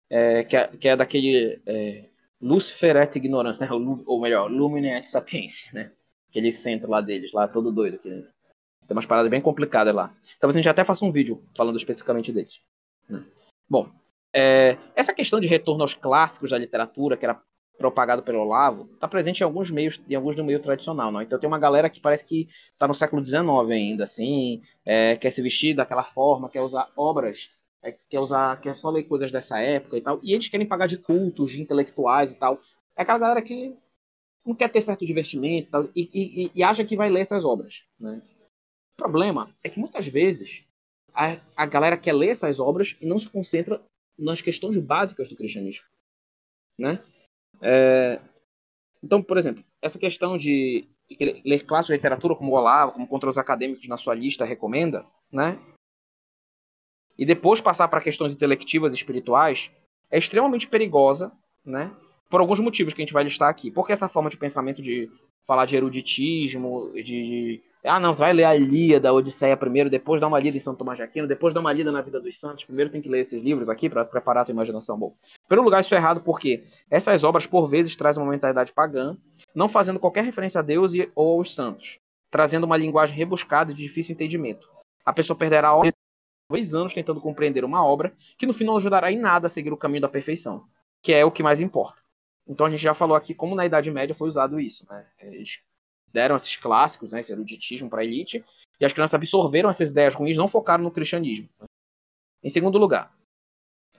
É, 0.09 0.43
que, 0.43 0.57
é, 0.57 0.67
que, 0.67 0.88
é, 0.88 0.95
daquele 0.95 1.62
é, 1.65 2.05
Lucifer 2.41 2.95
et 2.95 3.15
ignorância, 3.17 3.65
né? 3.65 3.71
ou 4.06 4.21
melhor, 4.21 4.49
Lumine 4.49 4.89
et 4.89 5.08
sapiência, 5.10 5.71
né? 5.73 5.91
aquele 6.30 6.52
centro 6.52 6.89
lá 6.89 7.02
deles, 7.02 7.34
lá 7.34 7.47
todo 7.47 7.71
doido. 7.71 7.97
Que... 7.97 8.10
Tem 8.10 8.95
umas 8.95 9.06
paradas 9.06 9.30
bem 9.30 9.41
complicadas 9.41 9.93
lá. 9.93 10.13
Talvez 10.39 10.56
a 10.56 10.60
gente 10.60 10.69
até 10.69 10.84
faça 10.84 11.06
um 11.06 11.12
vídeo 11.12 11.43
falando 11.56 11.78
especificamente 11.78 12.32
deles. 12.32 12.60
Né? 13.08 13.23
Bom, 13.69 13.91
é, 14.34 14.78
essa 14.95 15.13
questão 15.13 15.39
de 15.39 15.47
retorno 15.47 15.84
aos 15.84 15.93
clássicos 15.93 16.52
da 16.52 16.58
literatura, 16.58 17.17
que 17.17 17.25
era 17.25 17.41
propagado 17.78 18.21
pelo 18.21 18.39
Olavo, 18.39 18.89
está 18.93 19.08
presente 19.08 19.39
em 19.39 19.43
alguns 19.43 19.71
meios, 19.71 20.02
em 20.08 20.15
alguns 20.15 20.36
do 20.36 20.43
meio 20.43 20.60
tradicional, 20.60 21.12
não? 21.12 21.21
Então 21.21 21.39
tem 21.39 21.47
uma 21.47 21.58
galera 21.58 21.89
que 21.89 22.02
parece 22.02 22.25
que 22.25 22.49
está 22.71 22.88
no 22.88 22.93
século 22.93 23.23
XIX 23.23 23.41
ainda, 23.71 24.04
assim, 24.04 24.62
é, 24.86 25.15
quer 25.15 25.32
se 25.32 25.41
vestir 25.41 25.73
daquela 25.73 26.04
forma, 26.04 26.49
quer 26.49 26.62
usar 26.62 26.91
obras, 26.95 27.49
é, 27.82 27.92
quer 27.92 28.20
usar, 28.20 28.60
quer 28.60 28.76
só 28.76 28.89
ler 28.89 29.04
coisas 29.04 29.32
dessa 29.32 29.60
época 29.60 29.98
e 29.98 30.02
tal, 30.02 30.20
e 30.24 30.34
eles 30.34 30.48
querem 30.48 30.68
pagar 30.68 30.88
de 30.88 30.98
cultos, 30.98 31.52
de 31.52 31.62
intelectuais 31.62 32.34
e 32.34 32.38
tal. 32.38 32.62
É 32.96 33.02
aquela 33.02 33.20
galera 33.20 33.42
que 33.42 33.76
não 34.46 34.56
quer 34.56 34.70
ter 34.70 34.82
certo 34.82 35.06
divertimento 35.06 35.72
tal, 35.72 35.89
e, 35.96 36.10
e, 36.13 36.52
e, 36.54 36.63
acha 36.63 36.84
que 36.84 36.96
vai 36.96 37.10
ler 37.10 37.22
essas 37.22 37.46
obras. 37.46 37.86
Né? 38.00 38.22
O 38.94 39.04
problema 39.04 39.56
é 39.63 39.70
que 39.70 39.80
muitas 39.80 40.08
vezes 40.08 40.65
a, 41.13 41.39
a 41.56 41.65
galera 41.65 41.98
quer 41.98 42.13
ler 42.13 42.30
essas 42.30 42.60
obras 42.60 42.98
e 43.02 43.06
não 43.06 43.20
se 43.20 43.30
concentra 43.30 43.82
nas 44.18 44.42
questões 44.42 44.78
básicas 44.78 45.30
do 45.30 45.36
cristianismo. 45.36 45.86
Né? 46.78 47.02
É, 47.62 48.20
então, 49.04 49.24
por 49.24 49.38
exemplo, 49.38 49.63
essa 49.82 49.98
questão 49.98 50.38
de 50.38 50.88
ler 51.46 51.65
clássicos 51.65 51.88
de 51.88 51.94
literatura 51.94 52.36
como 52.36 52.54
Olavo, 52.54 52.94
como 52.94 53.08
contra 53.08 53.30
os 53.30 53.38
acadêmicos 53.38 53.88
na 53.88 53.98
sua 53.98 54.13
lista 54.13 54.46
recomenda, 54.46 55.06
né? 55.32 55.58
E 57.19 57.25
depois 57.25 57.60
passar 57.60 57.89
para 57.89 57.99
questões 57.99 58.32
intelectivas 58.32 58.93
e 58.93 58.95
espirituais 58.95 59.69
é 60.10 60.17
extremamente 60.17 60.65
perigosa, 60.65 61.29
né? 61.65 61.91
por 62.29 62.39
alguns 62.39 62.62
motivos 62.62 62.93
que 62.93 63.01
a 63.01 63.05
gente 63.05 63.13
vai 63.13 63.25
listar 63.25 63.49
aqui. 63.49 63.69
Porque 63.69 63.91
essa 63.91 64.08
forma 64.08 64.29
de 64.29 64.38
pensamento 64.38 64.82
de 64.82 65.12
falar 65.45 65.65
de 65.65 65.75
eruditismo, 65.75 66.93
de, 66.93 67.03
de 67.03 67.62
ah, 67.84 67.99
não, 67.99 68.15
vai 68.15 68.32
ler 68.32 68.45
a 68.45 68.55
Ilíada, 68.55 69.10
a 69.10 69.13
Odisseia 69.13 69.58
primeiro, 69.58 69.89
depois 69.89 70.21
dá 70.21 70.27
uma 70.27 70.39
lida 70.39 70.55
em 70.55 70.62
São 70.62 70.73
Tomás 70.73 70.97
de 70.97 71.03
Aquino, 71.03 71.27
depois 71.27 71.53
dá 71.53 71.60
uma 71.60 71.73
lida 71.73 71.91
na 71.91 71.99
vida 71.99 72.21
dos 72.21 72.39
santos. 72.39 72.63
Primeiro 72.63 72.89
tem 72.89 73.01
que 73.01 73.10
ler 73.10 73.19
esses 73.19 73.43
livros 73.43 73.67
aqui 73.67 73.89
para 73.89 74.05
preparar 74.05 74.43
a 74.43 74.45
tua 74.45 74.53
imaginação. 74.53 74.97
Bom, 74.97 75.13
primeiro 75.45 75.65
lugar, 75.65 75.82
isso 75.82 75.93
é 75.93 75.97
errado 75.97 76.21
porque 76.21 76.63
essas 76.89 77.25
obras, 77.25 77.45
por 77.45 77.67
vezes, 77.67 77.97
trazem 77.97 78.23
uma 78.23 78.32
mentalidade 78.32 78.71
pagã, 78.71 79.17
não 79.53 79.67
fazendo 79.67 79.99
qualquer 79.99 80.23
referência 80.23 80.60
a 80.60 80.62
Deus 80.63 80.93
e, 80.93 81.12
ou 81.13 81.39
aos 81.39 81.53
santos, 81.53 81.99
trazendo 82.32 82.65
uma 82.65 82.77
linguagem 82.77 83.17
rebuscada 83.17 83.73
e 83.73 83.75
de 83.75 83.84
difícil 83.84 84.13
entendimento. 84.13 84.69
A 85.03 85.12
pessoa 85.12 85.38
perderá 85.38 85.75
dois 86.49 86.73
anos 86.73 86.93
tentando 86.93 87.21
compreender 87.21 87.63
uma 87.63 87.85
obra 87.85 88.13
que 88.38 88.45
no 88.45 88.53
final 88.53 88.73
não 88.73 88.79
ajudará 88.79 89.12
em 89.12 89.19
nada 89.19 89.47
a 89.47 89.49
seguir 89.49 89.71
o 89.71 89.77
caminho 89.77 90.01
da 90.01 90.09
perfeição, 90.09 90.65
que 91.01 91.13
é 91.13 91.23
o 91.23 91.31
que 91.31 91.43
mais 91.43 91.59
importa. 91.59 92.01
Então 92.47 92.65
a 92.65 92.69
gente 92.69 92.81
já 92.81 92.95
falou 92.95 93.15
aqui 93.15 93.35
como 93.35 93.55
na 93.55 93.65
Idade 93.65 93.91
Média 93.91 94.15
foi 94.15 94.27
usado 94.27 94.59
isso. 94.59 94.85
Né? 94.89 95.05
Eles 95.19 95.59
deram 96.12 96.35
esses 96.35 96.57
clássicos, 96.57 97.12
né, 97.12 97.19
esse 97.19 97.31
eruditismo 97.31 97.88
para 97.88 98.01
a 98.01 98.03
elite, 98.03 98.43
e 98.79 98.85
as 98.85 98.91
crianças 98.91 99.13
absorveram 99.13 99.69
essas 99.69 99.91
ideias 99.91 100.15
ruins 100.15 100.35
não 100.35 100.47
focaram 100.47 100.83
no 100.83 100.89
cristianismo. 100.89 101.47
Em 102.41 102.49
segundo 102.49 102.79
lugar, 102.79 103.13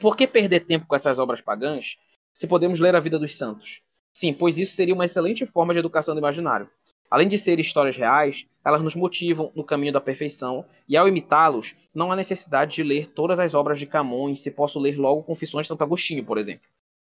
por 0.01 0.17
que 0.17 0.27
perder 0.27 0.67
tempo 0.67 0.87
com 0.87 0.97
essas 0.97 1.21
obras 1.21 1.41
pagãs 1.41 1.99
se 2.33 2.49
podemos 2.49 2.81
ler 2.81 2.97
a 2.97 3.01
vida 3.01 3.17
dos 3.17 3.37
santos? 3.37 3.81
Sim, 4.13 4.35
pois 4.35 4.59
isso 4.59 4.75
seria 4.75 4.95
uma 4.95 5.05
excelente 5.05 5.47
forma 5.47 5.73
de 5.73 5.79
educação 5.79 6.15
do 6.15 6.19
imaginário. 6.19 6.69
Além 7.11 7.29
de 7.29 7.37
serem 7.37 7.63
histórias 7.63 7.97
reais, 7.97 8.47
elas 8.65 8.83
nos 8.83 8.95
motivam 8.95 9.51
no 9.55 9.65
caminho 9.65 9.93
da 9.93 10.01
perfeição, 10.01 10.65
e 10.89 10.97
ao 10.97 11.09
imitá-los, 11.09 11.75
não 11.95 12.13
há 12.13 12.17
necessidade 12.17 12.77
de 12.77 12.83
ler 12.83 13.09
todas 13.09 13.39
as 13.41 13.53
obras 13.53 13.79
de 13.79 13.87
Camões 13.87 14.41
se 14.43 14.51
posso 14.51 14.79
ler 14.79 14.97
logo 14.97 15.25
Confissões 15.25 15.65
de 15.65 15.69
Santo 15.69 15.83
Agostinho, 15.83 16.25
por 16.25 16.39
exemplo 16.39 16.69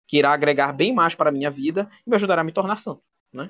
que 0.08 0.17
irá 0.17 0.34
agregar 0.34 0.71
bem 0.71 0.93
mais 0.93 1.15
para 1.15 1.29
a 1.29 1.34
minha 1.34 1.49
vida 1.49 1.89
e 2.05 2.10
me 2.10 2.15
ajudará 2.15 2.41
a 2.41 2.43
me 2.43 2.51
tornar 2.51 2.77
santo. 2.77 3.01
Né? 3.34 3.49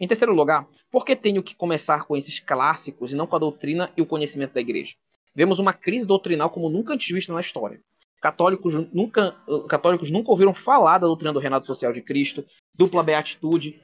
Em 0.00 0.06
terceiro 0.06 0.34
lugar, 0.34 0.66
por 0.90 1.04
que 1.04 1.16
tenho 1.16 1.42
que 1.42 1.54
começar 1.54 2.04
com 2.04 2.16
esses 2.16 2.38
clássicos 2.38 3.12
e 3.12 3.16
não 3.16 3.26
com 3.26 3.36
a 3.36 3.40
doutrina 3.40 3.90
e 3.96 4.02
o 4.02 4.06
conhecimento 4.06 4.54
da 4.54 4.60
igreja? 4.60 4.96
Vemos 5.34 5.58
uma 5.58 5.72
crise 5.72 6.06
doutrinal 6.06 6.50
como 6.50 6.68
nunca 6.68 6.94
antes 6.94 7.12
vista 7.12 7.32
na 7.32 7.40
história. 7.40 7.80
Católicos 8.20 8.74
nunca, 8.92 9.36
católicos 9.68 10.10
nunca 10.10 10.30
ouviram 10.30 10.52
falar 10.52 10.98
da 10.98 11.06
doutrina 11.06 11.32
do 11.32 11.38
reinado 11.38 11.66
social 11.66 11.92
de 11.92 12.02
Cristo, 12.02 12.44
dupla 12.74 13.02
beatitude. 13.02 13.80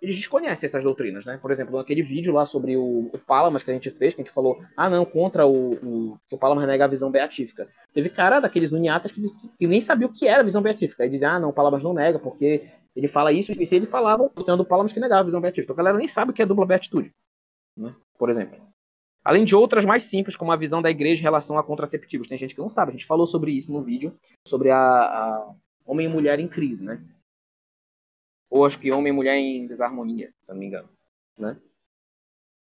Eles 0.00 0.16
desconhecem 0.16 0.66
essas 0.66 0.82
doutrinas, 0.82 1.24
né? 1.24 1.38
Por 1.40 1.50
exemplo, 1.50 1.76
naquele 1.76 2.02
vídeo 2.02 2.32
lá 2.32 2.44
sobre 2.44 2.76
o, 2.76 3.10
o 3.12 3.18
Palamas 3.18 3.62
que 3.62 3.70
a 3.70 3.74
gente 3.74 3.90
fez, 3.90 4.14
que 4.14 4.20
a 4.20 4.24
gente 4.24 4.32
falou, 4.32 4.62
ah 4.76 4.90
não, 4.90 5.04
contra 5.04 5.46
o, 5.46 5.74
o, 5.74 6.18
o 6.30 6.38
Palamas 6.38 6.66
nega 6.66 6.84
a 6.84 6.88
visão 6.88 7.10
beatífica. 7.10 7.68
Teve 7.92 8.10
cara 8.10 8.40
daqueles 8.40 8.72
uniatas 8.72 9.12
que, 9.12 9.20
que, 9.20 9.48
que, 9.58 9.66
nem 9.66 9.80
sabia 9.80 10.06
o 10.06 10.12
que 10.12 10.26
era 10.26 10.40
a 10.40 10.44
visão 10.44 10.62
beatífica. 10.62 11.02
Aí 11.02 11.10
dizia, 11.10 11.32
ah 11.32 11.40
não, 11.40 11.50
o 11.50 11.52
Palamas 11.52 11.82
não 11.82 11.94
nega, 11.94 12.18
porque 12.18 12.68
ele 12.94 13.08
fala 13.08 13.32
isso, 13.32 13.52
e 13.52 13.66
se 13.66 13.76
ele 13.76 13.86
falava, 13.86 14.24
o 14.24 14.28
doutrina 14.28 14.56
do 14.56 14.64
Palamas 14.64 14.92
que 14.92 15.00
negava 15.00 15.20
a 15.20 15.24
visão 15.24 15.40
beatífica. 15.40 15.72
Então 15.72 15.74
a 15.74 15.78
galera 15.78 15.98
nem 15.98 16.08
sabe 16.08 16.30
o 16.30 16.34
que 16.34 16.42
é 16.42 16.46
dupla 16.46 16.66
beatitude, 16.66 17.12
né? 17.76 17.94
Por 18.18 18.28
exemplo. 18.28 18.67
Além 19.28 19.44
de 19.44 19.54
outras 19.54 19.84
mais 19.84 20.04
simples, 20.04 20.34
como 20.34 20.52
a 20.52 20.56
visão 20.56 20.80
da 20.80 20.90
igreja 20.90 21.20
em 21.20 21.22
relação 21.22 21.58
a 21.58 21.62
contraceptivos. 21.62 22.26
Tem 22.26 22.38
gente 22.38 22.54
que 22.54 22.60
não 22.62 22.70
sabe. 22.70 22.88
A 22.88 22.92
gente 22.92 23.04
falou 23.04 23.26
sobre 23.26 23.52
isso 23.52 23.70
no 23.70 23.82
vídeo, 23.82 24.18
sobre 24.46 24.70
a, 24.70 24.78
a 24.78 25.54
homem 25.84 26.06
e 26.06 26.08
mulher 26.08 26.40
em 26.40 26.48
crise, 26.48 26.82
né? 26.82 26.98
Ou 28.48 28.64
acho 28.64 28.78
que 28.78 28.90
homem 28.90 29.12
e 29.12 29.14
mulher 29.14 29.36
em 29.36 29.66
desarmonia, 29.66 30.28
se 30.40 30.48
não 30.48 30.56
me 30.56 30.64
engano. 30.64 30.88
Né? 31.36 31.60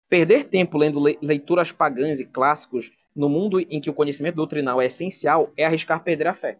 Perder 0.09 0.45
tempo 0.45 0.75
lendo 0.75 0.99
leituras 1.21 1.71
pagãs 1.71 2.19
e 2.19 2.25
clássicos 2.25 2.91
no 3.15 3.29
mundo 3.29 3.59
em 3.59 3.79
que 3.79 3.91
o 3.91 3.93
conhecimento 3.93 4.37
doutrinal 4.37 4.81
é 4.81 4.87
essencial 4.87 5.53
é 5.55 5.67
arriscar 5.67 6.03
perder 6.03 6.25
a 6.29 6.33
fé. 6.33 6.57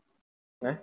Né? 0.61 0.79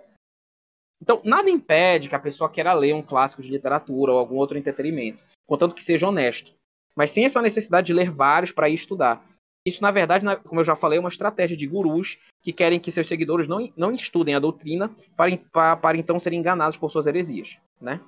Então, 1.00 1.22
nada 1.22 1.48
impede 1.48 2.08
que 2.08 2.16
a 2.16 2.18
pessoa 2.18 2.50
queira 2.50 2.72
ler 2.72 2.92
um 2.92 3.02
clássico 3.02 3.40
de 3.40 3.50
literatura 3.50 4.10
ou 4.10 4.18
algum 4.18 4.34
outro 4.34 4.58
entretenimento, 4.58 5.22
contanto 5.46 5.76
que 5.76 5.84
seja 5.84 6.08
honesto 6.08 6.52
mas 6.96 7.10
sem 7.10 7.24
essa 7.24 7.42
necessidade 7.42 7.86
de 7.86 7.94
ler 7.94 8.10
vários 8.10 8.52
para 8.52 8.68
ir 8.68 8.74
estudar. 8.74 9.24
Isso, 9.64 9.80
na 9.80 9.90
verdade, 9.90 10.24
como 10.44 10.60
eu 10.60 10.64
já 10.64 10.74
falei, 10.74 10.98
é 10.98 11.00
uma 11.00 11.08
estratégia 11.08 11.56
de 11.56 11.66
gurus 11.66 12.18
que 12.42 12.52
querem 12.52 12.80
que 12.80 12.90
seus 12.90 13.06
seguidores 13.06 13.46
não, 13.46 13.72
não 13.76 13.92
estudem 13.92 14.34
a 14.34 14.40
doutrina 14.40 14.90
para, 15.16 15.36
para, 15.52 15.76
para 15.76 15.98
então 15.98 16.18
serem 16.18 16.40
enganados 16.40 16.76
por 16.76 16.90
suas 16.90 17.06
heresias, 17.06 17.56
né? 17.80 18.00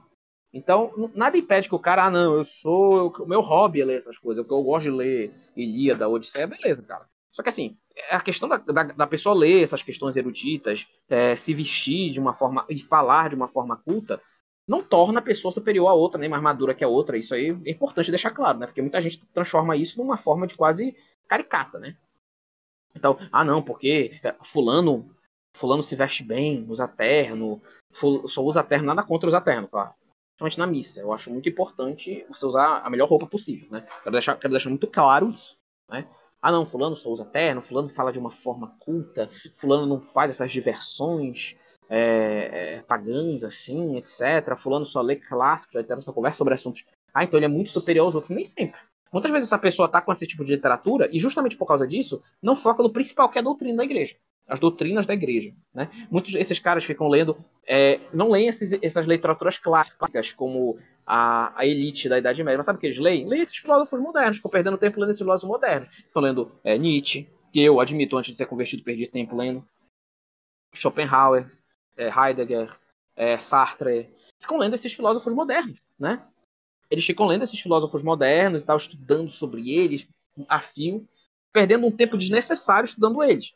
Então, 0.52 1.10
nada 1.14 1.36
impede 1.36 1.68
que 1.68 1.74
o 1.74 1.80
cara, 1.80 2.04
ah, 2.04 2.10
não, 2.10 2.36
eu 2.36 2.44
sou. 2.44 3.12
O 3.18 3.26
meu 3.26 3.40
hobby 3.40 3.80
é 3.82 3.84
ler 3.84 3.98
essas 3.98 4.16
coisas, 4.16 4.44
o 4.44 4.46
que 4.46 4.54
eu 4.54 4.62
gosto 4.62 4.84
de 4.84 4.90
ler 4.90 5.32
Ilíada, 5.56 6.08
Odisseia, 6.08 6.46
beleza, 6.46 6.80
cara. 6.82 7.06
Só 7.32 7.42
que 7.42 7.48
assim, 7.48 7.76
a 8.08 8.20
questão 8.20 8.48
da, 8.48 8.58
da, 8.58 8.82
da 8.84 9.06
pessoa 9.06 9.34
ler 9.34 9.64
essas 9.64 9.82
questões 9.82 10.16
eruditas, 10.16 10.86
é, 11.08 11.34
se 11.34 11.52
vestir 11.52 12.12
de 12.12 12.20
uma 12.20 12.34
forma. 12.34 12.64
e 12.68 12.78
falar 12.78 13.30
de 13.30 13.34
uma 13.34 13.48
forma 13.48 13.76
culta, 13.76 14.20
não 14.66 14.82
torna 14.82 15.20
a 15.20 15.22
pessoa 15.22 15.52
superior 15.52 15.88
a 15.88 15.94
outra, 15.94 16.18
nem 16.18 16.28
mais 16.28 16.42
madura 16.42 16.74
que 16.74 16.84
a 16.84 16.88
outra. 16.88 17.18
Isso 17.18 17.34
aí 17.34 17.56
é 17.64 17.70
importante 17.70 18.10
deixar 18.10 18.30
claro, 18.30 18.58
né? 18.58 18.66
Porque 18.66 18.80
muita 18.80 19.00
gente 19.00 19.24
transforma 19.32 19.76
isso 19.76 19.98
numa 19.98 20.16
forma 20.16 20.46
de 20.46 20.56
quase 20.56 20.96
caricata, 21.28 21.78
né? 21.78 21.96
Então, 22.94 23.18
ah 23.32 23.44
não, 23.44 23.62
porque 23.62 24.20
é, 24.22 24.34
fulano, 24.52 25.10
fulano 25.54 25.82
se 25.82 25.96
veste 25.96 26.22
bem, 26.22 26.64
usa 26.68 26.86
terno, 26.86 27.60
só 28.28 28.42
usa 28.42 28.62
terno, 28.62 28.86
nada 28.86 29.02
contra 29.02 29.28
usar 29.28 29.40
terno, 29.40 29.68
claro. 29.68 29.92
Principalmente 30.36 30.58
na 30.58 30.66
missa. 30.66 31.00
Eu 31.00 31.12
acho 31.12 31.30
muito 31.30 31.48
importante 31.48 32.24
você 32.28 32.46
usar 32.46 32.80
a 32.84 32.90
melhor 32.90 33.08
roupa 33.08 33.26
possível, 33.26 33.68
né? 33.70 33.86
Quero 34.02 34.12
deixar, 34.12 34.36
quero 34.36 34.52
deixar 34.52 34.70
muito 34.70 34.86
claro 34.86 35.30
isso, 35.30 35.56
né? 35.88 36.06
Ah 36.40 36.52
não, 36.52 36.66
fulano 36.66 36.96
só 36.96 37.08
usa 37.08 37.24
terno, 37.24 37.62
fulano 37.62 37.88
fala 37.88 38.12
de 38.12 38.18
uma 38.18 38.30
forma 38.30 38.76
culta, 38.78 39.30
fulano 39.58 39.86
não 39.86 40.00
faz 40.00 40.30
essas 40.30 40.52
diversões, 40.52 41.56
é, 41.88 42.76
é, 42.76 42.82
pagãs, 42.82 43.44
assim, 43.44 43.96
etc. 43.96 44.56
Fulano 44.58 44.86
só 44.86 45.00
lê 45.00 45.16
clássicos, 45.16 45.76
etc. 45.76 46.00
Só 46.00 46.12
conversa 46.12 46.38
sobre 46.38 46.54
assuntos. 46.54 46.84
Ah, 47.12 47.24
então 47.24 47.38
ele 47.38 47.46
é 47.46 47.48
muito 47.48 47.70
superior 47.70 48.06
aos 48.06 48.14
outros. 48.14 48.34
Nem 48.34 48.44
sempre. 48.44 48.78
Muitas 49.12 49.30
vezes 49.30 49.48
essa 49.48 49.58
pessoa 49.58 49.86
está 49.86 50.00
com 50.00 50.10
esse 50.10 50.26
tipo 50.26 50.44
de 50.44 50.52
literatura 50.52 51.08
e 51.12 51.20
justamente 51.20 51.56
por 51.56 51.66
causa 51.66 51.86
disso 51.86 52.20
não 52.42 52.56
foca 52.56 52.82
no 52.82 52.90
principal, 52.90 53.28
que 53.28 53.38
é 53.38 53.40
a 53.40 53.44
doutrina 53.44 53.76
da 53.76 53.84
igreja. 53.84 54.16
As 54.46 54.58
doutrinas 54.58 55.06
da 55.06 55.14
igreja. 55.14 55.54
Né? 55.72 55.88
Muitos 56.10 56.32
desses 56.32 56.58
caras 56.58 56.84
ficam 56.84 57.06
lendo, 57.06 57.36
é, 57.66 58.00
não 58.12 58.30
leem 58.30 58.48
esses, 58.48 58.72
essas 58.82 59.06
literaturas 59.06 59.56
clássicas 59.56 60.32
como 60.32 60.78
a, 61.06 61.52
a, 61.56 61.64
elite 61.64 62.08
da 62.08 62.18
Idade 62.18 62.42
Média. 62.42 62.56
Mas 62.58 62.66
sabe 62.66 62.76
o 62.76 62.80
que 62.80 62.88
eles 62.88 62.98
leem? 62.98 63.26
Leem 63.26 63.42
esses 63.42 63.56
filósofos 63.56 64.00
modernos, 64.00 64.38
ficam 64.38 64.50
perdendo 64.50 64.76
tempo 64.76 64.98
lendo 64.98 65.10
esses 65.10 65.20
filósofos 65.20 65.48
modernos. 65.48 65.88
Estão 65.96 66.20
lendo 66.20 66.50
é, 66.64 66.76
Nietzsche, 66.76 67.28
que 67.52 67.60
eu 67.60 67.78
admito, 67.78 68.16
antes 68.16 68.32
de 68.32 68.36
ser 68.36 68.46
convertido, 68.46 68.82
perdi 68.82 69.06
tempo 69.06 69.36
lendo. 69.36 69.64
Schopenhauer, 70.74 71.48
é, 71.96 72.08
Heidegger, 72.08 72.76
é, 73.16 73.38
Sartre, 73.38 74.10
ficam 74.40 74.58
lendo 74.58 74.74
esses 74.74 74.92
filósofos 74.92 75.32
modernos, 75.32 75.80
né? 75.98 76.26
Eles 76.90 77.04
ficam 77.04 77.26
lendo 77.26 77.44
esses 77.44 77.58
filósofos 77.58 78.02
modernos 78.02 78.62
e 78.62 78.66
tal, 78.66 78.76
estudando 78.76 79.30
sobre 79.30 79.70
eles 79.70 80.06
a 80.48 80.60
fio, 80.60 81.08
perdendo 81.52 81.86
um 81.86 81.90
tempo 81.90 82.18
desnecessário 82.18 82.86
estudando 82.86 83.22
eles. 83.22 83.52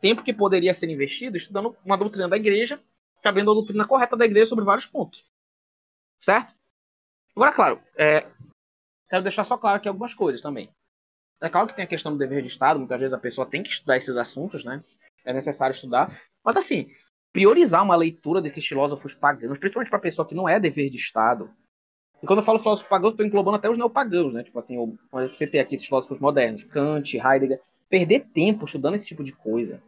Tempo 0.00 0.22
que 0.22 0.32
poderia 0.32 0.72
ser 0.72 0.88
investido 0.88 1.36
estudando 1.36 1.76
uma 1.84 1.96
doutrina 1.96 2.28
da 2.28 2.36
igreja, 2.36 2.82
cabendo 3.22 3.50
a 3.50 3.54
doutrina 3.54 3.86
correta 3.86 4.16
da 4.16 4.24
igreja 4.24 4.46
sobre 4.46 4.64
vários 4.64 4.86
pontos. 4.86 5.24
Certo? 6.18 6.54
Agora, 7.34 7.52
claro, 7.52 7.82
é, 7.96 8.26
quero 9.08 9.22
deixar 9.22 9.44
só 9.44 9.58
claro 9.58 9.76
aqui 9.76 9.88
algumas 9.88 10.14
coisas 10.14 10.40
também. 10.40 10.70
É 11.40 11.48
claro 11.48 11.66
que 11.66 11.74
tem 11.74 11.84
a 11.84 11.88
questão 11.88 12.12
do 12.12 12.18
dever 12.18 12.42
de 12.42 12.48
Estado, 12.48 12.78
muitas 12.78 13.00
vezes 13.00 13.14
a 13.14 13.18
pessoa 13.18 13.46
tem 13.46 13.62
que 13.62 13.70
estudar 13.70 13.96
esses 13.96 14.16
assuntos, 14.16 14.64
né? 14.64 14.82
É 15.24 15.32
necessário 15.32 15.72
estudar. 15.72 16.20
Mas, 16.44 16.56
assim, 16.56 16.94
priorizar 17.32 17.82
uma 17.82 17.96
leitura 17.96 18.40
desses 18.40 18.66
filósofos 18.66 19.14
pagãos, 19.14 19.58
principalmente 19.58 19.90
para 19.90 19.98
pessoa 19.98 20.26
que 20.26 20.34
não 20.34 20.48
é 20.48 20.58
dever 20.58 20.90
de 20.90 20.96
Estado. 20.96 21.50
E 22.22 22.26
quando 22.26 22.40
eu 22.40 22.44
falo 22.44 22.58
filósofos 22.58 22.88
pagãos, 22.88 23.12
estou 23.12 23.24
englobando 23.24 23.56
até 23.56 23.70
os 23.70 23.78
neopagãos, 23.78 24.32
né? 24.32 24.42
Tipo 24.42 24.58
assim, 24.58 24.98
você 25.10 25.46
tem 25.46 25.60
aqui 25.60 25.74
esses 25.74 25.86
filósofos 25.86 26.18
modernos, 26.18 26.64
Kant, 26.64 27.16
Heidegger. 27.16 27.60
Perder 27.88 28.26
tempo 28.32 28.64
estudando 28.64 28.94
esse 28.94 29.06
tipo 29.06 29.24
de 29.24 29.32
coisa. 29.32 29.82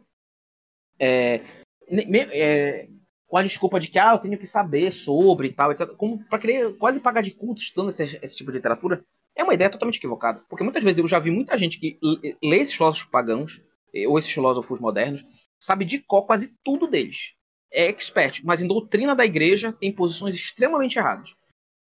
É, 0.99 1.41
é, 1.89 2.87
com 3.27 3.37
a 3.37 3.43
desculpa 3.43 3.79
de 3.79 3.87
que 3.87 3.97
ah, 3.97 4.13
eu 4.13 4.19
tenho 4.19 4.37
que 4.37 4.45
saber 4.45 4.91
sobre 4.91 5.47
e 5.47 5.53
tal, 5.53 5.71
etc. 5.71 5.87
Como 5.95 6.23
para 6.25 6.39
querer 6.39 6.75
quase 6.77 6.99
pagar 6.99 7.21
de 7.21 7.31
culto 7.31 7.61
estudando 7.61 7.91
esse, 7.91 8.19
esse 8.21 8.35
tipo 8.35 8.51
de 8.51 8.57
literatura, 8.57 9.03
é 9.35 9.43
uma 9.43 9.53
ideia 9.53 9.69
totalmente 9.69 9.97
equivocada. 9.97 10.41
Porque 10.49 10.63
muitas 10.63 10.83
vezes 10.83 10.99
eu 10.99 11.07
já 11.07 11.19
vi 11.19 11.31
muita 11.31 11.57
gente 11.57 11.79
que 11.79 11.97
lê 12.43 12.57
esses 12.57 12.75
filósofos 12.75 13.09
pagãos, 13.09 13.61
ou 14.07 14.17
esses 14.17 14.31
filósofos 14.31 14.79
modernos, 14.79 15.23
sabe 15.63 15.85
de 15.85 15.99
cor 15.99 16.25
quase 16.25 16.53
tudo 16.63 16.87
deles. 16.87 17.33
É 17.71 17.87
expert, 17.87 18.41
mas 18.43 18.61
em 18.61 18.67
doutrina 18.67 19.15
da 19.15 19.25
igreja 19.25 19.71
tem 19.71 19.91
posições 19.91 20.35
extremamente 20.35 20.99
erradas. 20.99 21.33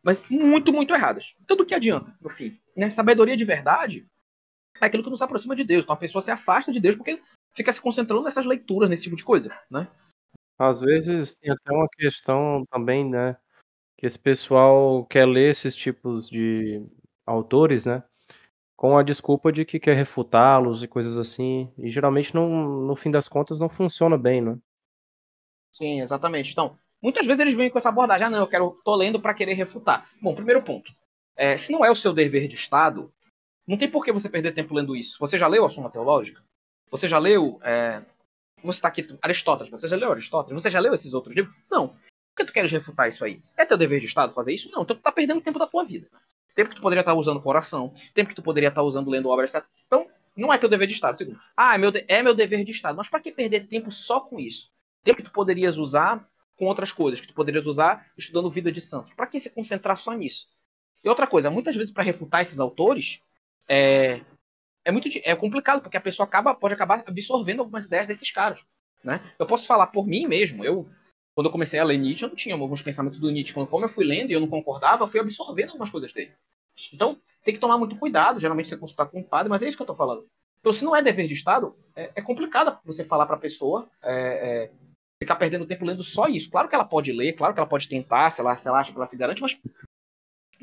Mas 0.02 0.28
muito, 0.30 0.72
muito 0.72 0.94
erradas. 0.94 1.36
Então 1.44 1.58
do 1.58 1.66
que 1.66 1.76
adianta, 1.76 2.16
no 2.22 2.30
fim? 2.30 2.58
Né? 2.76 2.90
Sabedoria 2.90 3.36
de 3.36 3.44
verdade 3.44 4.08
é 4.80 4.86
aquilo 4.86 5.04
que 5.04 5.10
nos 5.10 5.22
aproxima 5.22 5.56
de 5.56 5.64
Deus. 5.64 5.84
Então 5.84 5.94
a 5.94 6.00
pessoa 6.00 6.22
se 6.22 6.32
afasta 6.32 6.72
de 6.72 6.80
Deus 6.80 6.96
porque 6.96 7.22
fica 7.54 7.72
se 7.72 7.82
concentrando 7.82 8.24
nessas 8.24 8.46
leituras, 8.46 8.90
nesse 8.90 9.04
tipo 9.04 9.16
de 9.16 9.24
coisa, 9.24 9.58
né? 9.70 9.88
Às 10.58 10.80
vezes 10.80 11.36
tem 11.36 11.52
até 11.52 11.74
uma 11.74 11.88
questão 11.90 12.66
também, 12.72 13.10
né, 13.10 13.36
que 13.98 14.06
esse 14.06 14.18
pessoal 14.18 15.06
quer 15.06 15.26
ler 15.26 15.50
esses 15.50 15.76
tipos 15.76 16.30
de 16.30 16.82
autores, 17.26 17.86
né, 17.86 18.02
com 18.76 18.98
a 18.98 19.04
desculpa 19.04 19.52
de 19.52 19.64
que 19.64 19.80
quer 19.80 19.96
refutá-los 19.96 20.84
e 20.84 20.88
coisas 20.88 21.18
assim, 21.18 21.72
e 21.78 21.90
geralmente 21.90 22.34
não 22.36 22.48
no 22.82 22.96
fim 22.96 23.10
das 23.10 23.28
contas 23.28 23.60
não 23.60 23.70
funciona 23.70 24.18
bem, 24.18 24.42
né. 24.42 24.58
Sim, 25.72 26.02
exatamente. 26.02 26.52
Então, 26.52 26.78
muitas 27.02 27.26
vezes 27.26 27.40
eles 27.40 27.54
vêm 27.54 27.70
com 27.70 27.78
essa 27.78 27.90
abordagem: 27.90 28.28
"Ah, 28.28 28.30
não, 28.30 28.40
eu 28.40 28.48
quero 28.48 28.80
tô 28.84 28.96
lendo 28.96 29.20
para 29.20 29.34
querer 29.34 29.54
refutar". 29.54 30.10
Bom, 30.22 30.36
primeiro 30.36 30.62
ponto, 30.62 30.92
é, 31.36 31.58
se 31.58 31.72
não 31.72 31.84
é 31.84 31.92
o 31.92 31.96
seu 31.96 32.14
dever 32.14 32.48
de 32.48 32.56
Estado, 32.56 33.12
não 33.68 33.78
tem 33.78 33.90
por 33.90 34.04
que 34.04 34.12
você 34.12 34.30
perder 34.30 34.54
tempo 34.54 34.74
lendo 34.74 34.96
isso. 34.96 35.18
Você 35.20 35.38
já 35.38 35.48
leu 35.48 35.66
a 35.66 35.70
Suma 35.70 35.90
Teológica? 35.90 36.42
Você 36.92 37.08
já 37.08 37.18
leu 37.18 37.60
é, 37.64 38.02
você 38.64 38.78
está 38.78 38.88
aqui, 38.88 39.08
Aristóteles, 39.22 39.72
você 39.72 39.88
já 39.88 39.96
leu 39.96 40.12
Aristóteles? 40.12 40.62
Você 40.62 40.72
já 40.72 40.80
leu 40.80 40.94
esses 40.94 41.14
outros 41.14 41.36
livros? 41.36 41.56
Não. 41.70 41.90
Por 41.90 42.38
que 42.38 42.46
tu 42.46 42.54
queres 42.54 42.72
refutar 42.72 43.08
isso 43.10 43.24
aí? 43.24 43.42
É 43.56 43.66
teu 43.66 43.78
dever 43.78 44.00
de 44.00 44.08
Estado 44.08 44.34
fazer 44.34 44.54
isso? 44.54 44.70
Não. 44.72 44.84
Então 44.84 44.96
tu 44.96 45.02
tá 45.02 45.12
perdendo 45.12 45.42
tempo 45.42 45.60
da 45.60 45.68
tua 45.68 45.84
vida. 45.86 46.08
Tempo 46.56 46.70
que 46.70 46.78
tu 46.78 46.82
poderia 46.82 47.02
estar 47.02 47.14
usando 47.14 47.42
coração, 47.42 47.94
tempo 48.14 48.30
que 48.30 48.36
tu 48.36 48.42
poderia 48.42 48.70
estar 48.70 48.82
usando 48.82 49.10
lendo 49.10 49.30
obras, 49.30 49.54
etc. 49.54 49.68
Então, 49.86 50.08
não 50.36 50.54
é 50.54 50.58
teu 50.58 50.70
dever 50.70 50.88
de 50.88 50.94
Estado. 50.94 51.18
Segundo, 51.18 51.40
ah, 51.56 51.76
é 51.76 51.78
meu, 51.78 51.92
de... 51.92 52.06
é 52.08 52.24
meu 52.24 52.34
dever 52.34 52.64
de 52.64 52.72
Estado. 52.72 52.96
Mas 52.96 53.10
para 53.10 53.20
que 53.20 53.32
perder 53.32 53.68
tempo 53.68 53.92
só 53.92 54.20
com 54.20 54.40
isso? 54.40 54.72
Tempo 55.04 55.18
que 55.18 55.24
tu 55.24 55.32
poderias 55.32 55.78
usar 55.78 56.28
com 56.58 56.66
outras 56.66 56.92
coisas, 56.92 57.20
que 57.20 57.28
tu 57.28 57.34
poderias 57.34 57.66
usar 57.66 58.08
estudando 58.18 58.50
vida 58.50 58.72
de 58.72 58.80
santos. 58.82 59.14
Para 59.14 59.28
que 59.28 59.40
se 59.40 59.50
concentrar 59.50 59.98
só 59.98 60.14
nisso? 60.14 60.48
E 61.04 61.10
outra 61.10 61.28
coisa, 61.28 61.52
muitas 61.52 61.76
vezes 61.76 61.92
para 61.92 62.04
refutar 62.04 62.42
esses 62.42 62.60
autores, 62.60 63.20
é, 63.68 64.22
é 64.84 64.92
muito 64.92 65.10
é 65.24 65.36
complicado, 65.36 65.82
porque 65.82 65.98
a 65.98 66.02
pessoa 66.02 66.26
acaba, 66.26 66.56
pode 66.56 66.74
acabar 66.74 67.04
absorvendo 67.06 67.60
algumas 67.60 67.86
ideias 67.86 68.08
desses 68.08 68.32
caras. 68.32 68.60
Né? 69.04 69.22
Eu 69.38 69.46
posso 69.46 69.68
falar 69.68 69.88
por 69.88 70.08
mim 70.08 70.26
mesmo, 70.26 70.66
eu 70.66 70.90
quando 71.36 71.48
eu 71.48 71.52
comecei 71.52 71.78
a 71.80 71.84
ler 71.84 71.98
Nietzsche, 71.98 72.24
eu 72.24 72.30
não 72.30 72.36
tinha 72.36 72.56
alguns 72.56 72.82
pensamentos 72.82 73.20
do 73.20 73.30
Nietzsche. 73.30 73.54
Quando 73.54 73.68
como 73.68 73.84
eu 73.84 73.90
fui 73.90 74.06
lendo 74.06 74.32
e 74.32 74.34
eu 74.34 74.40
não 74.40 74.48
concordava, 74.48 75.04
eu 75.04 75.08
fui 75.08 75.20
absorvendo 75.20 75.72
algumas 75.72 75.92
coisas 75.92 76.12
dele. 76.14 76.32
Então, 76.94 77.20
tem 77.44 77.54
que 77.54 77.60
tomar 77.60 77.78
muito 77.78 77.98
cuidado. 77.98 78.40
Geralmente 78.40 78.70
você 78.70 78.78
consultar 78.78 79.08
com 79.08 79.20
um 79.20 79.24
padre, 79.24 79.50
mas 79.50 79.62
é 79.62 79.68
isso 79.68 79.76
que 79.76 79.82
eu 79.82 79.86
estou 79.86 79.98
falando. 79.98 80.26
Então, 80.62 80.72
se 80.72 80.86
não 80.86 80.96
é 80.96 81.02
dever 81.02 81.28
de 81.28 81.34
Estado, 81.34 81.76
é, 81.94 82.10
é 82.16 82.22
complicado 82.22 82.80
você 82.86 83.04
falar 83.04 83.26
para 83.26 83.36
a 83.36 83.40
pessoa 83.40 83.88
é, 84.02 84.14
é, 84.14 84.72
ficar 85.20 85.36
perdendo 85.36 85.66
tempo 85.66 85.86
lendo 85.86 86.06
só 86.06 86.28
isso. 86.28 86.50
Claro 86.50 86.70
que 86.70 86.74
ela 86.74 86.86
pode 86.86 87.12
ler, 87.12 87.34
claro 87.34 87.54
que 87.54 87.60
ela 87.60 87.70
pode 87.70 87.90
tentar, 87.90 88.32
se 88.32 88.40
ela, 88.40 88.56
se 88.56 88.68
ela 88.68 88.80
acha 88.80 88.92
que 88.92 88.98
ela 88.98 89.06
se 89.06 89.18
garante, 89.18 89.42
mas, 89.42 89.58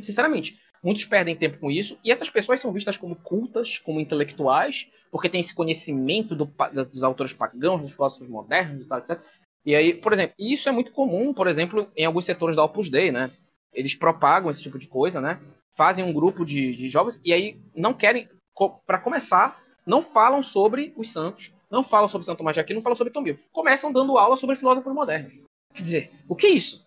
sinceramente, 0.01 0.59
Muitos 0.83 1.05
perdem 1.05 1.37
tempo 1.37 1.59
com 1.59 1.71
isso, 1.71 1.97
e 2.03 2.11
essas 2.11 2.29
pessoas 2.29 2.61
são 2.61 2.73
vistas 2.73 2.97
como 2.97 3.15
cultas, 3.15 3.79
como 3.79 4.01
intelectuais, 4.01 4.91
porque 5.13 5.29
tem 5.29 5.41
esse 5.41 5.55
conhecimento 5.55 6.35
do, 6.35 6.53
dos 6.91 7.05
autores 7.05 7.33
pagãos, 7.33 7.83
dos 7.83 7.93
filósofos 7.93 8.29
modernos 8.29 8.85
e 8.85 8.89
tal, 8.89 8.99
etc. 8.99 9.23
E 9.65 9.75
aí, 9.75 9.95
por 9.95 10.13
exemplo, 10.13 10.35
isso 10.39 10.69
é 10.69 10.73
muito 10.73 10.93
comum, 10.93 11.33
por 11.33 11.47
exemplo, 11.47 11.91
em 11.97 12.05
alguns 12.05 12.25
setores 12.25 12.57
da 12.57 12.65
Opus 12.65 12.91
Dei, 12.91 13.13
né? 13.13 13.31
Eles 13.73 13.95
propagam 13.95 14.51
esse 14.51 14.63
tipo 14.63 14.79
de 14.79 14.87
coisa, 14.87 15.21
né? 15.21 15.41
Fazem 15.75 16.05
um 16.05 16.13
grupo 16.13 16.45
de, 16.45 16.75
de 16.75 16.91
jovens 16.91 17.21
e 17.25 17.33
aí 17.33 17.61
não 17.75 17.95
querem, 17.95 18.29
para 18.87 18.99
começar, 18.99 19.63
não 19.87 20.03
falam 20.03 20.43
sobre 20.43 20.93
os 20.97 21.11
santos, 21.11 21.53
não 21.71 21.83
falam 21.83 22.09
sobre 22.09 22.27
Santo 22.27 22.39
Tomás 22.39 22.55
de 22.55 22.61
Aquino, 22.61 22.79
não 22.79 22.83
falam 22.83 22.97
sobre 22.97 23.13
Tomil. 23.13 23.39
Começam 23.53 23.93
dando 23.93 24.19
aula 24.19 24.37
sobre 24.37 24.57
filósofos 24.57 24.93
modernos. 24.93 25.33
Quer 25.73 25.83
dizer, 25.83 26.13
o 26.29 26.37
que 26.37 26.47
é 26.47 26.51
isso? 26.51 26.85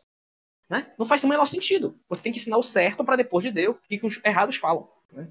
Né? 0.70 0.92
Não 0.98 1.06
faz 1.06 1.24
o 1.24 1.28
menor 1.28 1.46
sentido. 1.46 1.98
Você 2.10 2.22
tem 2.22 2.32
que 2.32 2.40
ensinar 2.40 2.58
o 2.58 2.64
certo 2.64 3.04
para 3.04 3.16
depois 3.16 3.44
dizer 3.44 3.70
o 3.70 3.74
que, 3.74 3.98
que 3.98 4.06
os 4.06 4.20
errados 4.24 4.58
falam. 4.58 4.88
Né? 5.12 5.28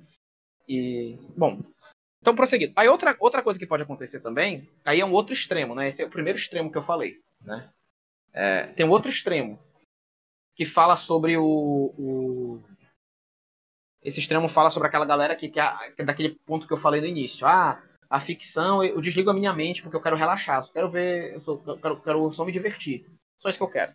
E, 0.68 1.18
bom, 1.36 1.60
então 2.20 2.34
prosseguindo. 2.34 2.72
Aí 2.74 2.88
outra, 2.88 3.14
outra 3.20 3.42
coisa 3.42 3.58
que 3.58 3.66
pode 3.66 3.82
acontecer 3.82 4.20
também, 4.20 4.66
aí 4.84 5.00
é 5.00 5.04
um 5.04 5.12
outro 5.12 5.34
extremo, 5.34 5.74
né? 5.74 5.88
Esse 5.88 6.02
é 6.02 6.06
o 6.06 6.10
primeiro 6.10 6.38
extremo 6.38 6.72
que 6.72 6.78
eu 6.78 6.82
falei, 6.82 7.18
né? 7.44 7.68
É, 8.32 8.66
tem 8.68 8.84
um 8.84 8.90
outro 8.90 9.10
extremo 9.10 9.58
que 10.54 10.64
fala 10.64 10.96
sobre 10.96 11.36
o, 11.36 11.44
o, 11.96 12.62
esse 14.02 14.20
extremo 14.20 14.48
fala 14.48 14.70
sobre 14.70 14.88
aquela 14.88 15.04
galera 15.04 15.34
que, 15.34 15.48
que, 15.48 15.60
que 15.96 16.02
é 16.02 16.04
daquele 16.04 16.38
ponto 16.46 16.66
que 16.66 16.72
eu 16.72 16.78
falei 16.78 17.00
no 17.00 17.06
início. 17.06 17.46
Ah, 17.46 17.82
a 18.08 18.20
ficção, 18.20 18.84
eu 18.84 19.00
desligo 19.00 19.30
a 19.30 19.34
minha 19.34 19.52
mente 19.52 19.82
porque 19.82 19.96
eu 19.96 20.00
quero 20.00 20.16
relaxar, 20.16 20.62
eu 20.62 20.72
quero 20.72 20.90
ver, 20.90 21.34
eu, 21.34 21.40
só, 21.40 21.60
eu 21.66 21.78
quero, 21.78 22.00
quero 22.00 22.32
só 22.32 22.44
me 22.44 22.52
divertir. 22.52 23.06
Só 23.38 23.48
isso 23.48 23.58
que 23.58 23.64
eu 23.64 23.68
quero. 23.68 23.92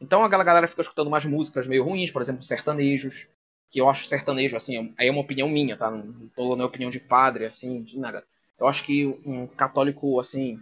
Então 0.00 0.24
a 0.24 0.28
galera 0.28 0.68
fica 0.68 0.82
escutando 0.82 1.08
umas 1.08 1.24
músicas 1.24 1.66
meio 1.66 1.84
ruins, 1.84 2.10
por 2.10 2.22
exemplo, 2.22 2.44
sertanejos, 2.44 3.26
que 3.70 3.80
eu 3.80 3.88
acho 3.88 4.08
sertanejo, 4.08 4.56
assim, 4.56 4.94
aí 4.96 5.08
é 5.08 5.10
uma 5.10 5.20
opinião 5.20 5.48
minha, 5.48 5.76
tá? 5.76 5.90
Não 5.90 6.28
tô 6.28 6.56
na 6.56 6.64
opinião 6.64 6.90
de 6.90 7.00
padre, 7.00 7.44
assim, 7.44 7.82
de 7.82 7.98
nada. 7.98 8.24
Eu 8.58 8.66
acho 8.66 8.84
que 8.84 9.06
um 9.26 9.46
católico, 9.46 10.18
assim, 10.18 10.60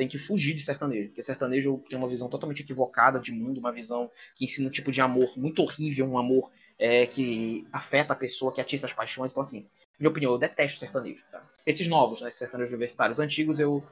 tem 0.00 0.08
que 0.08 0.18
fugir 0.18 0.54
de 0.54 0.62
sertanejo, 0.62 1.08
porque 1.08 1.22
sertanejo 1.22 1.84
tem 1.86 1.98
uma 1.98 2.08
visão 2.08 2.26
totalmente 2.26 2.62
equivocada 2.62 3.20
de 3.20 3.32
mundo, 3.32 3.60
uma 3.60 3.70
visão 3.70 4.10
que 4.34 4.46
ensina 4.46 4.66
um 4.66 4.70
tipo 4.70 4.90
de 4.90 4.98
amor 4.98 5.36
muito 5.36 5.60
horrível, 5.60 6.06
um 6.06 6.16
amor 6.16 6.50
é, 6.78 7.06
que 7.06 7.66
afeta 7.70 8.14
a 8.14 8.16
pessoa, 8.16 8.50
que 8.50 8.62
atiça 8.62 8.86
as 8.86 8.94
paixões. 8.94 9.30
Então, 9.30 9.42
assim, 9.42 9.68
minha 9.98 10.08
opinião, 10.08 10.32
eu 10.32 10.38
detesto 10.38 10.80
sertanejo. 10.80 11.22
Tá? 11.30 11.46
Esses 11.66 11.86
novos, 11.86 12.22
né, 12.22 12.30
sertanejos 12.30 12.72
universitários, 12.72 13.20
antigos, 13.20 13.60
eu, 13.60 13.84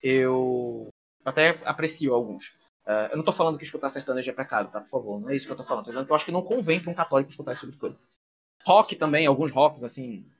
eu 0.00 0.86
até 1.24 1.60
aprecio 1.64 2.14
alguns. 2.14 2.50
Uh, 2.86 3.10
eu 3.10 3.16
não 3.16 3.24
tô 3.24 3.32
falando 3.32 3.58
que 3.58 3.64
escutar 3.64 3.88
sertanejo 3.88 4.30
é 4.30 4.34
pecado, 4.34 4.70
tá? 4.70 4.80
Por 4.82 4.90
favor, 4.90 5.20
não 5.20 5.30
é 5.30 5.34
isso 5.34 5.46
que 5.46 5.52
eu 5.52 5.56
tô 5.56 5.64
falando. 5.64 5.86
Tô 5.86 5.90
eu 5.90 6.14
acho 6.14 6.24
que 6.24 6.30
não 6.30 6.42
convém 6.42 6.80
para 6.80 6.92
um 6.92 6.94
católico 6.94 7.28
escutar 7.28 7.54
esse 7.54 7.62
tipo 7.62 7.72
de 7.72 7.78
coisa. 7.78 7.98
Rock 8.64 8.94
também, 8.94 9.26
alguns 9.26 9.50
rocks, 9.50 9.82
assim. 9.82 10.30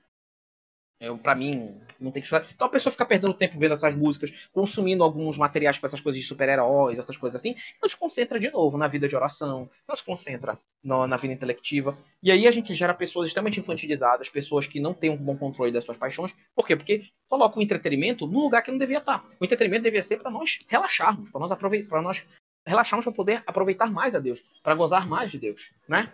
Pra 1.22 1.34
mim, 1.34 1.78
não 2.00 2.10
tem 2.10 2.22
que 2.22 2.26
escutar. 2.26 2.46
Então 2.54 2.66
a 2.66 2.70
pessoa 2.70 2.90
fica 2.90 3.04
perdendo 3.04 3.34
tempo 3.34 3.58
vendo 3.58 3.74
essas 3.74 3.94
músicas, 3.94 4.32
consumindo 4.50 5.04
alguns 5.04 5.36
materiais 5.36 5.78
com 5.78 5.86
essas 5.86 6.00
coisas 6.00 6.20
de 6.20 6.26
super-heróis, 6.26 6.98
essas 6.98 7.16
coisas 7.18 7.38
assim, 7.38 7.54
não 7.82 7.88
se 7.88 7.96
concentra 7.96 8.40
de 8.40 8.50
novo 8.50 8.78
na 8.78 8.88
vida 8.88 9.06
de 9.06 9.14
oração, 9.14 9.68
não 9.86 9.94
se 9.94 10.02
concentra 10.02 10.58
no, 10.82 11.06
na 11.06 11.18
vida 11.18 11.34
intelectiva. 11.34 11.98
E 12.22 12.30
aí 12.30 12.46
a 12.46 12.50
gente 12.50 12.74
gera 12.74 12.94
pessoas 12.94 13.26
extremamente 13.26 13.60
infantilizadas, 13.60 14.30
pessoas 14.30 14.66
que 14.66 14.80
não 14.80 14.94
têm 14.94 15.10
um 15.10 15.18
bom 15.18 15.36
controle 15.36 15.70
das 15.70 15.84
suas 15.84 15.98
paixões. 15.98 16.34
Por 16.54 16.66
quê? 16.66 16.74
Porque 16.74 17.04
coloca 17.28 17.58
o 17.58 17.62
entretenimento 17.62 18.26
num 18.26 18.40
lugar 18.40 18.62
que 18.62 18.70
não 18.70 18.78
devia 18.78 18.98
estar. 18.98 19.22
O 19.38 19.44
entretenimento 19.44 19.82
devia 19.82 20.02
ser 20.02 20.18
para 20.18 20.30
nós 20.30 20.58
relaxarmos, 20.66 21.30
para 21.30 21.40
nós 21.40 21.58
para 21.88 22.02
nós 22.02 22.24
relaxarmos 22.66 23.04
para 23.04 23.12
poder 23.12 23.42
aproveitar 23.46 23.90
mais 23.90 24.14
a 24.14 24.18
Deus, 24.18 24.42
para 24.62 24.74
gozar 24.74 25.06
mais 25.06 25.30
de 25.30 25.38
Deus, 25.38 25.70
né? 25.86 26.12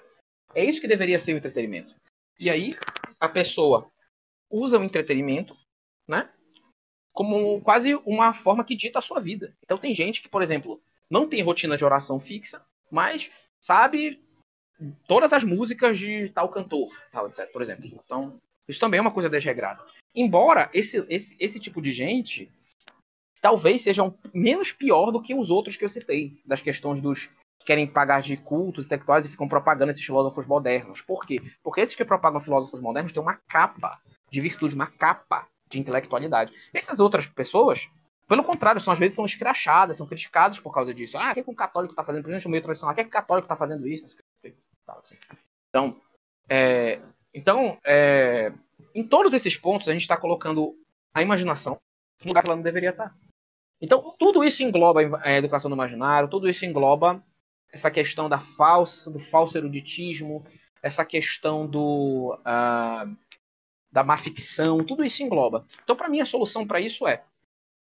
É 0.55 0.65
isso 0.65 0.81
que 0.81 0.89
deveria 0.89 1.19
ser 1.19 1.35
o 1.35 1.37
entretenimento. 1.37 1.95
E 2.39 2.51
aí 2.51 2.75
a 3.21 3.29
pessoa 3.29 3.92
usa 4.53 4.79
o 4.79 4.85
entretenimento, 4.85 5.57
né? 6.07 6.29
Como 7.13 7.61
quase 7.63 7.95
uma 8.07 8.33
forma 8.33 8.65
que 8.65 8.77
dita 8.77 8.99
a 8.99 9.03
sua 9.03 9.21
vida. 9.21 9.57
Então 9.65 9.79
tem 9.79 9.95
gente 9.95 10.23
que, 10.23 10.29
por 10.29 10.43
exemplo, 10.43 10.81
não 11.11 11.29
tem 11.29 11.43
rotina 11.43 11.77
de 11.77 11.85
oração 11.85 12.21
fixa, 12.21 12.65
mas 12.91 13.31
sabe 13.61 14.21
todas 15.07 15.33
as 15.33 15.45
músicas 15.45 15.99
de 15.99 16.29
tal 16.31 16.49
cantor, 16.49 16.89
tal, 17.11 17.29
etc, 17.29 17.51
por 17.53 17.63
exemplo. 17.63 17.87
Então, 18.05 18.37
isso 18.69 18.81
também 18.81 18.99
é 18.99 19.01
uma 19.01 19.13
coisa 19.13 19.29
desregrada. 19.29 19.85
Embora 20.15 20.71
esse, 20.73 21.05
esse, 21.09 21.37
esse 21.39 21.59
tipo 21.59 21.81
de 21.81 21.93
gente 21.93 22.51
talvez 23.41 23.83
seja 23.83 24.05
um, 24.05 24.15
menos 24.33 24.71
pior 24.71 25.11
do 25.11 25.21
que 25.21 25.35
os 25.35 25.51
outros 25.51 25.77
que 25.77 25.85
eu 25.85 25.89
citei, 25.89 26.41
das 26.47 26.63
questões 26.63 27.01
dos 27.01 27.29
que 27.59 27.67
querem 27.67 27.87
pagar 27.87 28.23
de 28.23 28.37
cultos 28.37 28.85
intelectuais 28.85 29.27
e 29.27 29.29
ficam 29.29 29.49
propagando 29.49 29.91
esses 29.91 30.05
filósofos 30.05 30.47
modernos. 30.47 31.01
Por 31.01 31.27
quê? 31.27 31.41
Porque 31.63 31.81
esses 31.81 31.95
que 31.95 32.05
propagam 32.05 32.41
filósofos 32.41 32.81
modernos 32.81 33.13
têm 33.13 33.23
uma 33.23 33.41
capa 33.49 34.01
de 34.33 34.41
virtude, 34.41 34.75
uma 34.75 34.87
capa 34.87 35.47
de 35.69 35.79
intelectualidade. 35.79 36.53
Essas 36.73 37.01
outras 37.01 37.27
pessoas, 37.27 37.87
pelo 38.27 38.43
contrário, 38.43 38.81
são 38.81 38.93
às 38.93 38.99
vezes 38.99 39.15
são 39.15 39.27
escrachadas, 39.27 39.99
são 39.99 40.07
criticadas 40.07 40.59
por 40.59 40.73
causa 40.73 40.95
disso. 40.95 41.19
Ah, 41.19 41.31
o 41.31 41.35
que, 41.35 41.41
é 41.41 41.43
que 41.43 41.51
um 41.51 41.55
católico 41.55 41.93
está 41.93 42.03
fazendo? 42.03 42.23
Principalmente 42.23 42.45
no 42.47 42.51
meio 42.51 42.63
tradicional, 42.63 42.93
o 42.93 42.95
que, 42.95 43.03
é 43.03 43.05
que 43.05 43.11
o 43.11 43.13
católico 43.13 43.45
está 43.45 43.57
fazendo 43.57 43.87
isso? 43.87 44.17
Então, 45.69 46.01
é, 46.49 47.01
então 47.35 47.79
é, 47.85 48.53
em 48.95 49.07
todos 49.07 49.35
esses 49.35 49.57
pontos, 49.57 49.89
a 49.89 49.93
gente 49.93 50.03
está 50.03 50.17
colocando 50.17 50.75
a 51.13 51.21
imaginação 51.21 51.79
no 52.23 52.29
lugar 52.29 52.43
que 52.43 52.49
ela 52.49 52.57
não 52.57 52.63
deveria 52.63 52.91
estar. 52.91 53.15
Então, 53.81 54.15
tudo 54.19 54.43
isso 54.43 54.63
engloba 54.63 55.01
a 55.23 55.33
educação 55.33 55.71
do 55.71 55.75
imaginário, 55.75 56.29
tudo 56.29 56.49
isso 56.49 56.65
engloba 56.65 57.23
essa 57.71 57.91
questão 57.91 58.29
da 58.29 58.39
falsa, 58.39 59.11
do 59.11 59.19
falso 59.19 59.59
eruditismo, 59.59 60.47
essa 60.83 61.05
questão 61.05 61.67
do 61.67 62.39
uh, 62.47 63.17
da 63.93 64.03
má 64.03 64.17
ficção, 64.17 64.83
tudo 64.85 65.05
isso 65.05 65.23
engloba. 65.23 65.67
Então, 65.85 65.95
para 65.95 66.09
mim, 66.09 66.21
a 66.21 66.25
solução 66.25 66.67
para 66.67 66.81
isso 66.81 67.07
é 67.07 67.23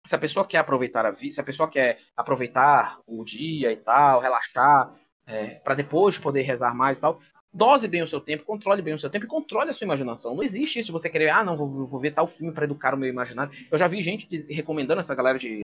se 0.05 0.15
a 0.15 0.19
pessoa 0.19 0.47
quer 0.47 0.59
aproveitar 0.59 1.07
a 1.07 1.13
vida, 1.13 1.35
se 1.35 1.41
a 1.41 1.45
pessoa 1.45 1.71
quer 1.71 2.01
aproveitar 2.17 2.99
o 3.07 3.25
dia 3.25 3.71
e 3.71 3.77
tal, 3.77 4.21
relaxar, 4.21 4.93
é, 5.27 5.55
para 5.57 5.75
depois 5.75 6.19
poder 6.19 6.43
rezar 6.43 6.75
mais 6.75 6.99
e 6.99 7.01
tal, 7.01 7.21
dose 7.53 7.87
bem 7.87 8.03
o 8.03 8.09
seu 8.09 8.21
tempo, 8.21 8.45
controle 8.45 8.83
bem 8.83 8.95
o 8.95 8.99
seu 8.99 9.11
tempo 9.11 9.27
e 9.27 9.29
controle 9.29 9.71
a 9.71 9.73
sua 9.73 9.85
imaginação. 9.85 10.35
Não 10.35 10.43
existe 10.43 10.81
isso 10.81 10.93
você 10.93 11.09
querer, 11.09 11.31
ah, 11.31 11.45
não, 11.45 11.57
vou, 11.57 11.87
vou 11.87 12.01
ver 12.01 12.13
tal 12.13 12.27
filme 12.27 12.53
para 12.53 12.65
educar 12.65 12.95
o 12.95 12.97
meu 12.97 13.09
imaginário. 13.09 13.53
Eu 13.71 13.79
já 13.79 13.87
vi 13.87 14.03
gente 14.03 14.27
recomendando 14.53 15.01
essa 15.01 15.15
galera 15.15 15.39
de 15.39 15.61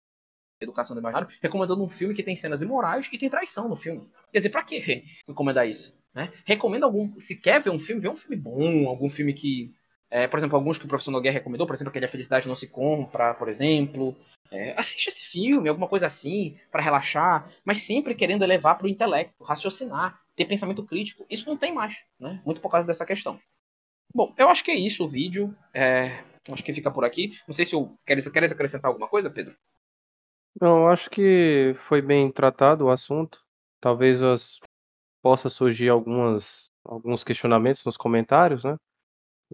educação 0.61 0.95
do 0.95 0.99
imaginário, 0.99 1.29
recomendando 1.41 1.83
um 1.83 1.89
filme 1.89 2.13
que 2.13 2.23
tem 2.23 2.35
cenas 2.35 2.61
imorais 2.61 3.09
e 3.11 3.17
tem 3.17 3.29
traição 3.29 3.67
no 3.67 3.75
filme. 3.75 4.07
Quer 4.31 4.39
dizer, 4.39 4.49
pra 4.49 4.63
que 4.63 5.03
recomendar 5.27 5.67
isso? 5.67 5.97
Né? 6.13 6.31
Recomenda 6.45 6.85
algum. 6.85 7.19
Se 7.19 7.35
quer 7.35 7.61
ver 7.61 7.69
um 7.69 7.79
filme, 7.79 8.01
vê 8.01 8.09
um 8.09 8.15
filme 8.15 8.35
bom, 8.35 8.87
algum 8.87 9.09
filme 9.09 9.33
que. 9.33 9.73
É, 10.11 10.27
por 10.27 10.39
exemplo, 10.39 10.55
alguns 10.55 10.77
que 10.77 10.85
o 10.85 10.87
professor 10.87 11.11
Nogueira 11.11 11.37
recomendou, 11.37 11.67
por 11.67 11.75
exemplo, 11.75 11.89
aquele 11.89 12.05
A 12.05 12.09
Felicidade 12.09 12.47
Não 12.47 12.55
Se 12.55 12.67
Compra, 12.67 13.33
por 13.35 13.47
exemplo. 13.47 14.15
É, 14.51 14.73
assiste 14.79 15.07
esse 15.07 15.21
filme, 15.21 15.69
alguma 15.69 15.87
coisa 15.87 16.07
assim, 16.07 16.57
para 16.71 16.81
relaxar, 16.81 17.47
mas 17.63 17.83
sempre 17.83 18.15
querendo 18.15 18.43
levar 18.45 18.75
para 18.75 18.87
o 18.87 18.89
intelecto, 18.89 19.43
raciocinar, 19.43 20.19
ter 20.35 20.45
pensamento 20.45 20.83
crítico. 20.83 21.25
Isso 21.29 21.47
não 21.47 21.55
tem 21.55 21.73
mais, 21.73 21.95
né? 22.19 22.41
Muito 22.43 22.59
por 22.59 22.71
causa 22.71 22.87
dessa 22.87 23.05
questão. 23.05 23.39
Bom, 24.13 24.33
eu 24.37 24.49
acho 24.49 24.63
que 24.63 24.71
é 24.71 24.75
isso 24.75 25.05
o 25.05 25.09
vídeo. 25.09 25.55
É, 25.71 26.23
acho 26.51 26.63
que 26.63 26.73
fica 26.73 26.89
por 26.89 27.05
aqui. 27.05 27.37
Não 27.47 27.53
sei 27.53 27.65
se 27.65 27.75
eu 27.75 27.95
queres, 28.05 28.27
queres 28.27 28.51
acrescentar 28.51 28.89
alguma 28.89 29.07
coisa, 29.07 29.29
Pedro? 29.29 29.55
Não, 30.59 30.87
acho 30.89 31.09
que 31.11 31.75
foi 31.87 32.01
bem 32.01 32.31
tratado 32.31 32.85
o 32.85 32.89
assunto. 32.89 33.39
Talvez 33.79 34.23
as, 34.23 34.59
possa 35.21 35.47
surgir 35.47 35.89
algumas, 35.89 36.71
alguns 36.83 37.23
questionamentos 37.23 37.85
nos 37.85 37.95
comentários, 37.95 38.63
né? 38.63 38.75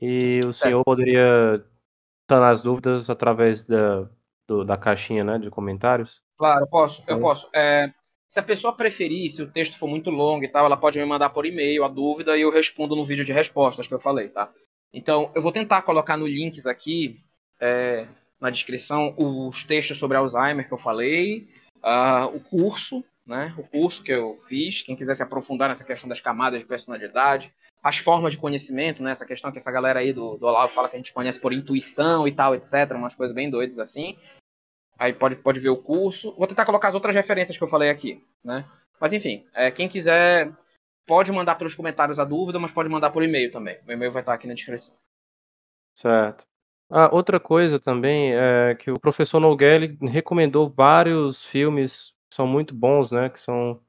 E 0.02 0.42
o 0.46 0.54
senhor 0.54 0.84
poderia 0.84 1.64
sanar 2.30 2.52
as 2.52 2.62
dúvidas 2.62 3.10
através 3.10 3.64
da, 3.64 4.10
do, 4.48 4.64
da 4.64 4.78
caixinha 4.78 5.24
né, 5.24 5.38
de 5.38 5.50
comentários? 5.50 6.22
Claro, 6.38 6.64
eu 6.64 6.68
posso. 6.68 7.04
Eu 7.08 7.20
posso. 7.20 7.50
É, 7.54 7.94
se 8.28 8.40
a 8.40 8.44
pessoa 8.44 8.76
preferir, 8.76 9.30
se 9.30 9.42
o 9.42 9.52
texto 9.52 9.78
for 9.78 9.88
muito 9.88 10.10
longo 10.10 10.44
e 10.44 10.48
tal, 10.48 10.66
ela 10.66 10.78
pode 10.78 11.00
me 11.00 11.06
mandar 11.06 11.30
por 11.30 11.46
e-mail 11.46 11.84
a 11.84 11.88
dúvida 11.88 12.38
e 12.38 12.42
eu 12.42 12.52
respondo 12.52 12.96
no 12.96 13.06
vídeo 13.06 13.24
de 13.24 13.32
respostas 13.32 13.88
que 13.88 13.94
eu 13.94 14.00
falei, 14.00 14.30
tá? 14.30 14.52
Então, 14.94 15.32
eu 15.36 15.42
vou 15.42 15.52
tentar 15.52 15.82
colocar 15.82 16.18
no 16.18 16.28
links 16.28 16.66
aqui, 16.66 17.20
é, 17.60 18.08
na 18.40 18.50
descrição, 18.50 19.14
os 19.18 19.64
textos 19.64 19.98
sobre 19.98 20.18
Alzheimer 20.18 20.68
que 20.68 20.74
eu 20.74 20.78
falei, 20.78 21.48
uh, 21.78 22.36
o 22.36 22.40
curso, 22.40 23.04
né? 23.26 23.54
O 23.58 23.64
curso 23.64 24.04
que 24.04 24.12
eu 24.12 24.40
fiz, 24.48 24.82
quem 24.82 24.96
quiser 24.96 25.16
se 25.16 25.24
aprofundar 25.24 25.70
nessa 25.70 25.84
questão 25.84 26.08
das 26.08 26.22
camadas 26.22 26.60
de 26.60 26.66
personalidade, 26.66 27.52
as 27.86 28.00
formas 28.00 28.34
de 28.34 28.40
conhecimento, 28.40 29.04
né? 29.04 29.12
Essa 29.12 29.28
questão 29.28 29.52
que 29.52 29.60
essa 29.60 29.72
galera 29.72 30.00
aí 30.00 30.12
do, 30.12 30.38
do 30.38 30.48
Olavo 30.48 30.74
fala 30.74 30.90
que 30.90 30.96
a 30.96 30.98
gente 30.98 31.14
conhece 31.14 31.40
por 31.40 31.54
intuição 31.54 32.28
e 32.28 32.32
tal, 32.32 32.56
etc. 32.56 32.92
Umas 32.96 33.14
coisas 33.14 33.36
bem 33.36 33.48
doidas 33.48 33.78
assim. 33.78 34.18
Aí 34.98 35.14
pode, 35.14 35.36
pode 35.36 35.60
ver 35.60 35.70
o 35.70 35.78
curso. 35.78 36.34
Vou 36.36 36.48
tentar 36.48 36.66
colocar 36.66 36.88
as 36.88 36.96
outras 36.96 37.14
referências 37.14 37.56
que 37.56 37.64
eu 37.64 37.68
falei 37.68 37.92
aqui, 37.92 38.26
né? 38.44 38.66
Mas 39.00 39.14
enfim, 39.14 39.46
é, 39.54 39.70
quem 39.70 39.88
quiser 39.88 40.52
pode 41.06 41.32
mandar 41.32 41.56
pelos 41.56 41.76
comentários 41.76 42.20
a 42.20 42.26
dúvida, 42.26 42.58
mas 42.58 42.72
pode 42.72 42.90
mandar 42.90 43.12
por 43.12 43.22
e-mail 43.22 43.52
também. 43.52 43.78
O 43.88 43.92
e-mail 43.92 44.12
vai 44.12 44.24
estar 44.24 44.34
aqui 44.34 44.48
na 44.48 44.56
descrição. 44.56 44.96
Certo. 45.94 46.44
Ah, 46.90 47.14
outra 47.14 47.40
coisa 47.40 47.80
também 47.80 48.34
é 48.34 48.74
que 48.74 48.90
o 48.90 49.00
professor 49.00 49.40
Noguelli 49.40 49.96
recomendou 50.02 50.68
vários 50.68 51.46
filmes 51.46 52.16
que 52.32 52.36
são 52.36 52.48
muito 52.48 52.74
bons, 52.74 53.12
né? 53.12 53.30
Que 53.30 53.40
são 53.40 53.80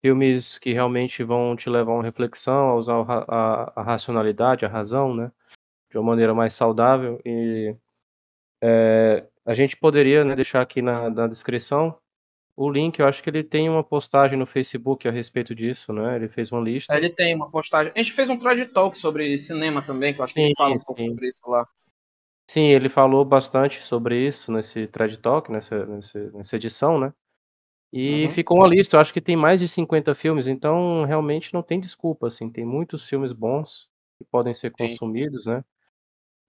filmes 0.00 0.58
que 0.58 0.72
realmente 0.72 1.22
vão 1.22 1.56
te 1.56 1.68
levar 1.68 1.92
a 1.92 1.94
uma 1.96 2.02
reflexão, 2.02 2.70
a 2.70 2.74
usar 2.76 2.94
a, 2.94 3.24
a, 3.28 3.72
a 3.76 3.82
racionalidade, 3.82 4.64
a 4.64 4.68
razão, 4.68 5.14
né? 5.14 5.32
De 5.90 5.98
uma 5.98 6.04
maneira 6.10 6.34
mais 6.34 6.54
saudável. 6.54 7.20
E 7.24 7.74
é, 8.62 9.26
a 9.44 9.54
gente 9.54 9.76
poderia 9.76 10.24
né, 10.24 10.34
deixar 10.34 10.60
aqui 10.60 10.82
na, 10.82 11.10
na 11.10 11.26
descrição 11.26 11.98
o 12.58 12.68
link, 12.68 12.98
eu 12.98 13.06
acho 13.06 13.22
que 13.22 13.30
ele 13.30 13.44
tem 13.44 13.68
uma 13.68 13.84
postagem 13.84 14.36
no 14.36 14.44
Facebook 14.44 15.06
a 15.06 15.12
respeito 15.12 15.54
disso, 15.54 15.92
né? 15.92 16.16
Ele 16.16 16.28
fez 16.28 16.50
uma 16.50 16.60
lista. 16.60 16.96
Ele 16.96 17.08
tem 17.08 17.32
uma 17.32 17.48
postagem. 17.48 17.92
A 17.94 17.98
gente 18.02 18.12
fez 18.12 18.28
um 18.28 18.36
thread 18.36 18.66
talk 18.66 18.98
sobre 18.98 19.38
cinema 19.38 19.80
também, 19.80 20.12
que 20.12 20.20
eu 20.20 20.24
acho 20.24 20.34
sim, 20.34 20.40
que 20.40 20.46
ele 20.46 20.54
fala 20.56 20.74
um 20.74 20.78
pouco 20.78 21.00
sobre 21.00 21.28
isso 21.28 21.48
lá. 21.48 21.68
Sim, 22.50 22.64
ele 22.64 22.88
falou 22.88 23.24
bastante 23.24 23.80
sobre 23.80 24.26
isso 24.26 24.50
nesse 24.50 24.88
thread 24.88 25.20
talk, 25.20 25.52
nessa, 25.52 25.86
nessa, 25.86 26.18
nessa 26.32 26.56
edição, 26.56 26.98
né? 26.98 27.14
E 27.92 28.24
uhum. 28.24 28.28
ficou 28.30 28.58
uma 28.58 28.68
lista, 28.68 28.96
eu 28.96 29.00
acho 29.00 29.12
que 29.12 29.20
tem 29.20 29.36
mais 29.36 29.60
de 29.60 29.66
50 29.66 30.14
filmes, 30.14 30.46
então 30.46 31.04
realmente 31.04 31.54
não 31.54 31.62
tem 31.62 31.80
desculpa, 31.80 32.26
assim, 32.26 32.50
tem 32.50 32.64
muitos 32.64 33.08
filmes 33.08 33.32
bons 33.32 33.88
que 34.18 34.24
podem 34.24 34.52
ser 34.52 34.70
consumidos, 34.70 35.44
sim. 35.44 35.50
né? 35.50 35.64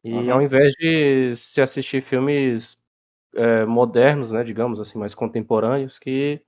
E 0.03 0.13
uhum. 0.13 0.33
ao 0.33 0.41
invés 0.41 0.73
de 0.73 1.35
se 1.35 1.61
assistir 1.61 2.01
filmes 2.01 2.77
é, 3.35 3.65
modernos, 3.65 4.31
né, 4.31 4.43
digamos 4.43 4.79
assim, 4.79 4.97
mais 4.97 5.13
contemporâneos, 5.15 5.99
que 5.99 6.41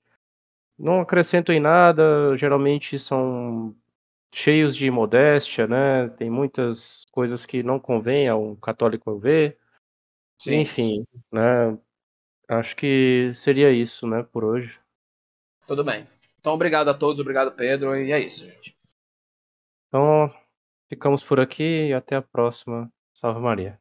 não 0.77 1.01
acrescentam 1.01 1.53
em 1.53 1.59
nada, 1.59 2.35
geralmente 2.37 2.97
são 2.99 3.75
cheios 4.33 4.75
de 4.75 4.89
modéstia, 4.89 5.67
né? 5.67 6.09
Tem 6.17 6.29
muitas 6.29 7.05
coisas 7.11 7.45
que 7.45 7.61
não 7.63 7.79
convém 7.79 8.27
a 8.27 8.35
um 8.35 8.55
católico 8.55 9.17
ver. 9.19 9.57
Sim. 10.39 10.61
Enfim, 10.61 11.05
né? 11.31 11.77
Acho 12.47 12.75
que 12.75 13.31
seria 13.33 13.71
isso, 13.71 14.07
né, 14.07 14.23
por 14.23 14.43
hoje. 14.43 14.80
Tudo 15.67 15.83
bem. 15.83 16.07
Então, 16.39 16.53
obrigado 16.53 16.89
a 16.89 16.93
todos, 16.93 17.19
obrigado, 17.19 17.51
Pedro, 17.51 17.95
e 17.95 18.11
é 18.11 18.19
isso, 18.19 18.45
gente. 18.45 18.75
Então, 19.87 20.33
ficamos 20.87 21.23
por 21.23 21.39
aqui 21.39 21.87
e 21.87 21.93
até 21.93 22.15
a 22.15 22.21
próxima. 22.21 22.91
Salve 23.13 23.39
Maria. 23.39 23.80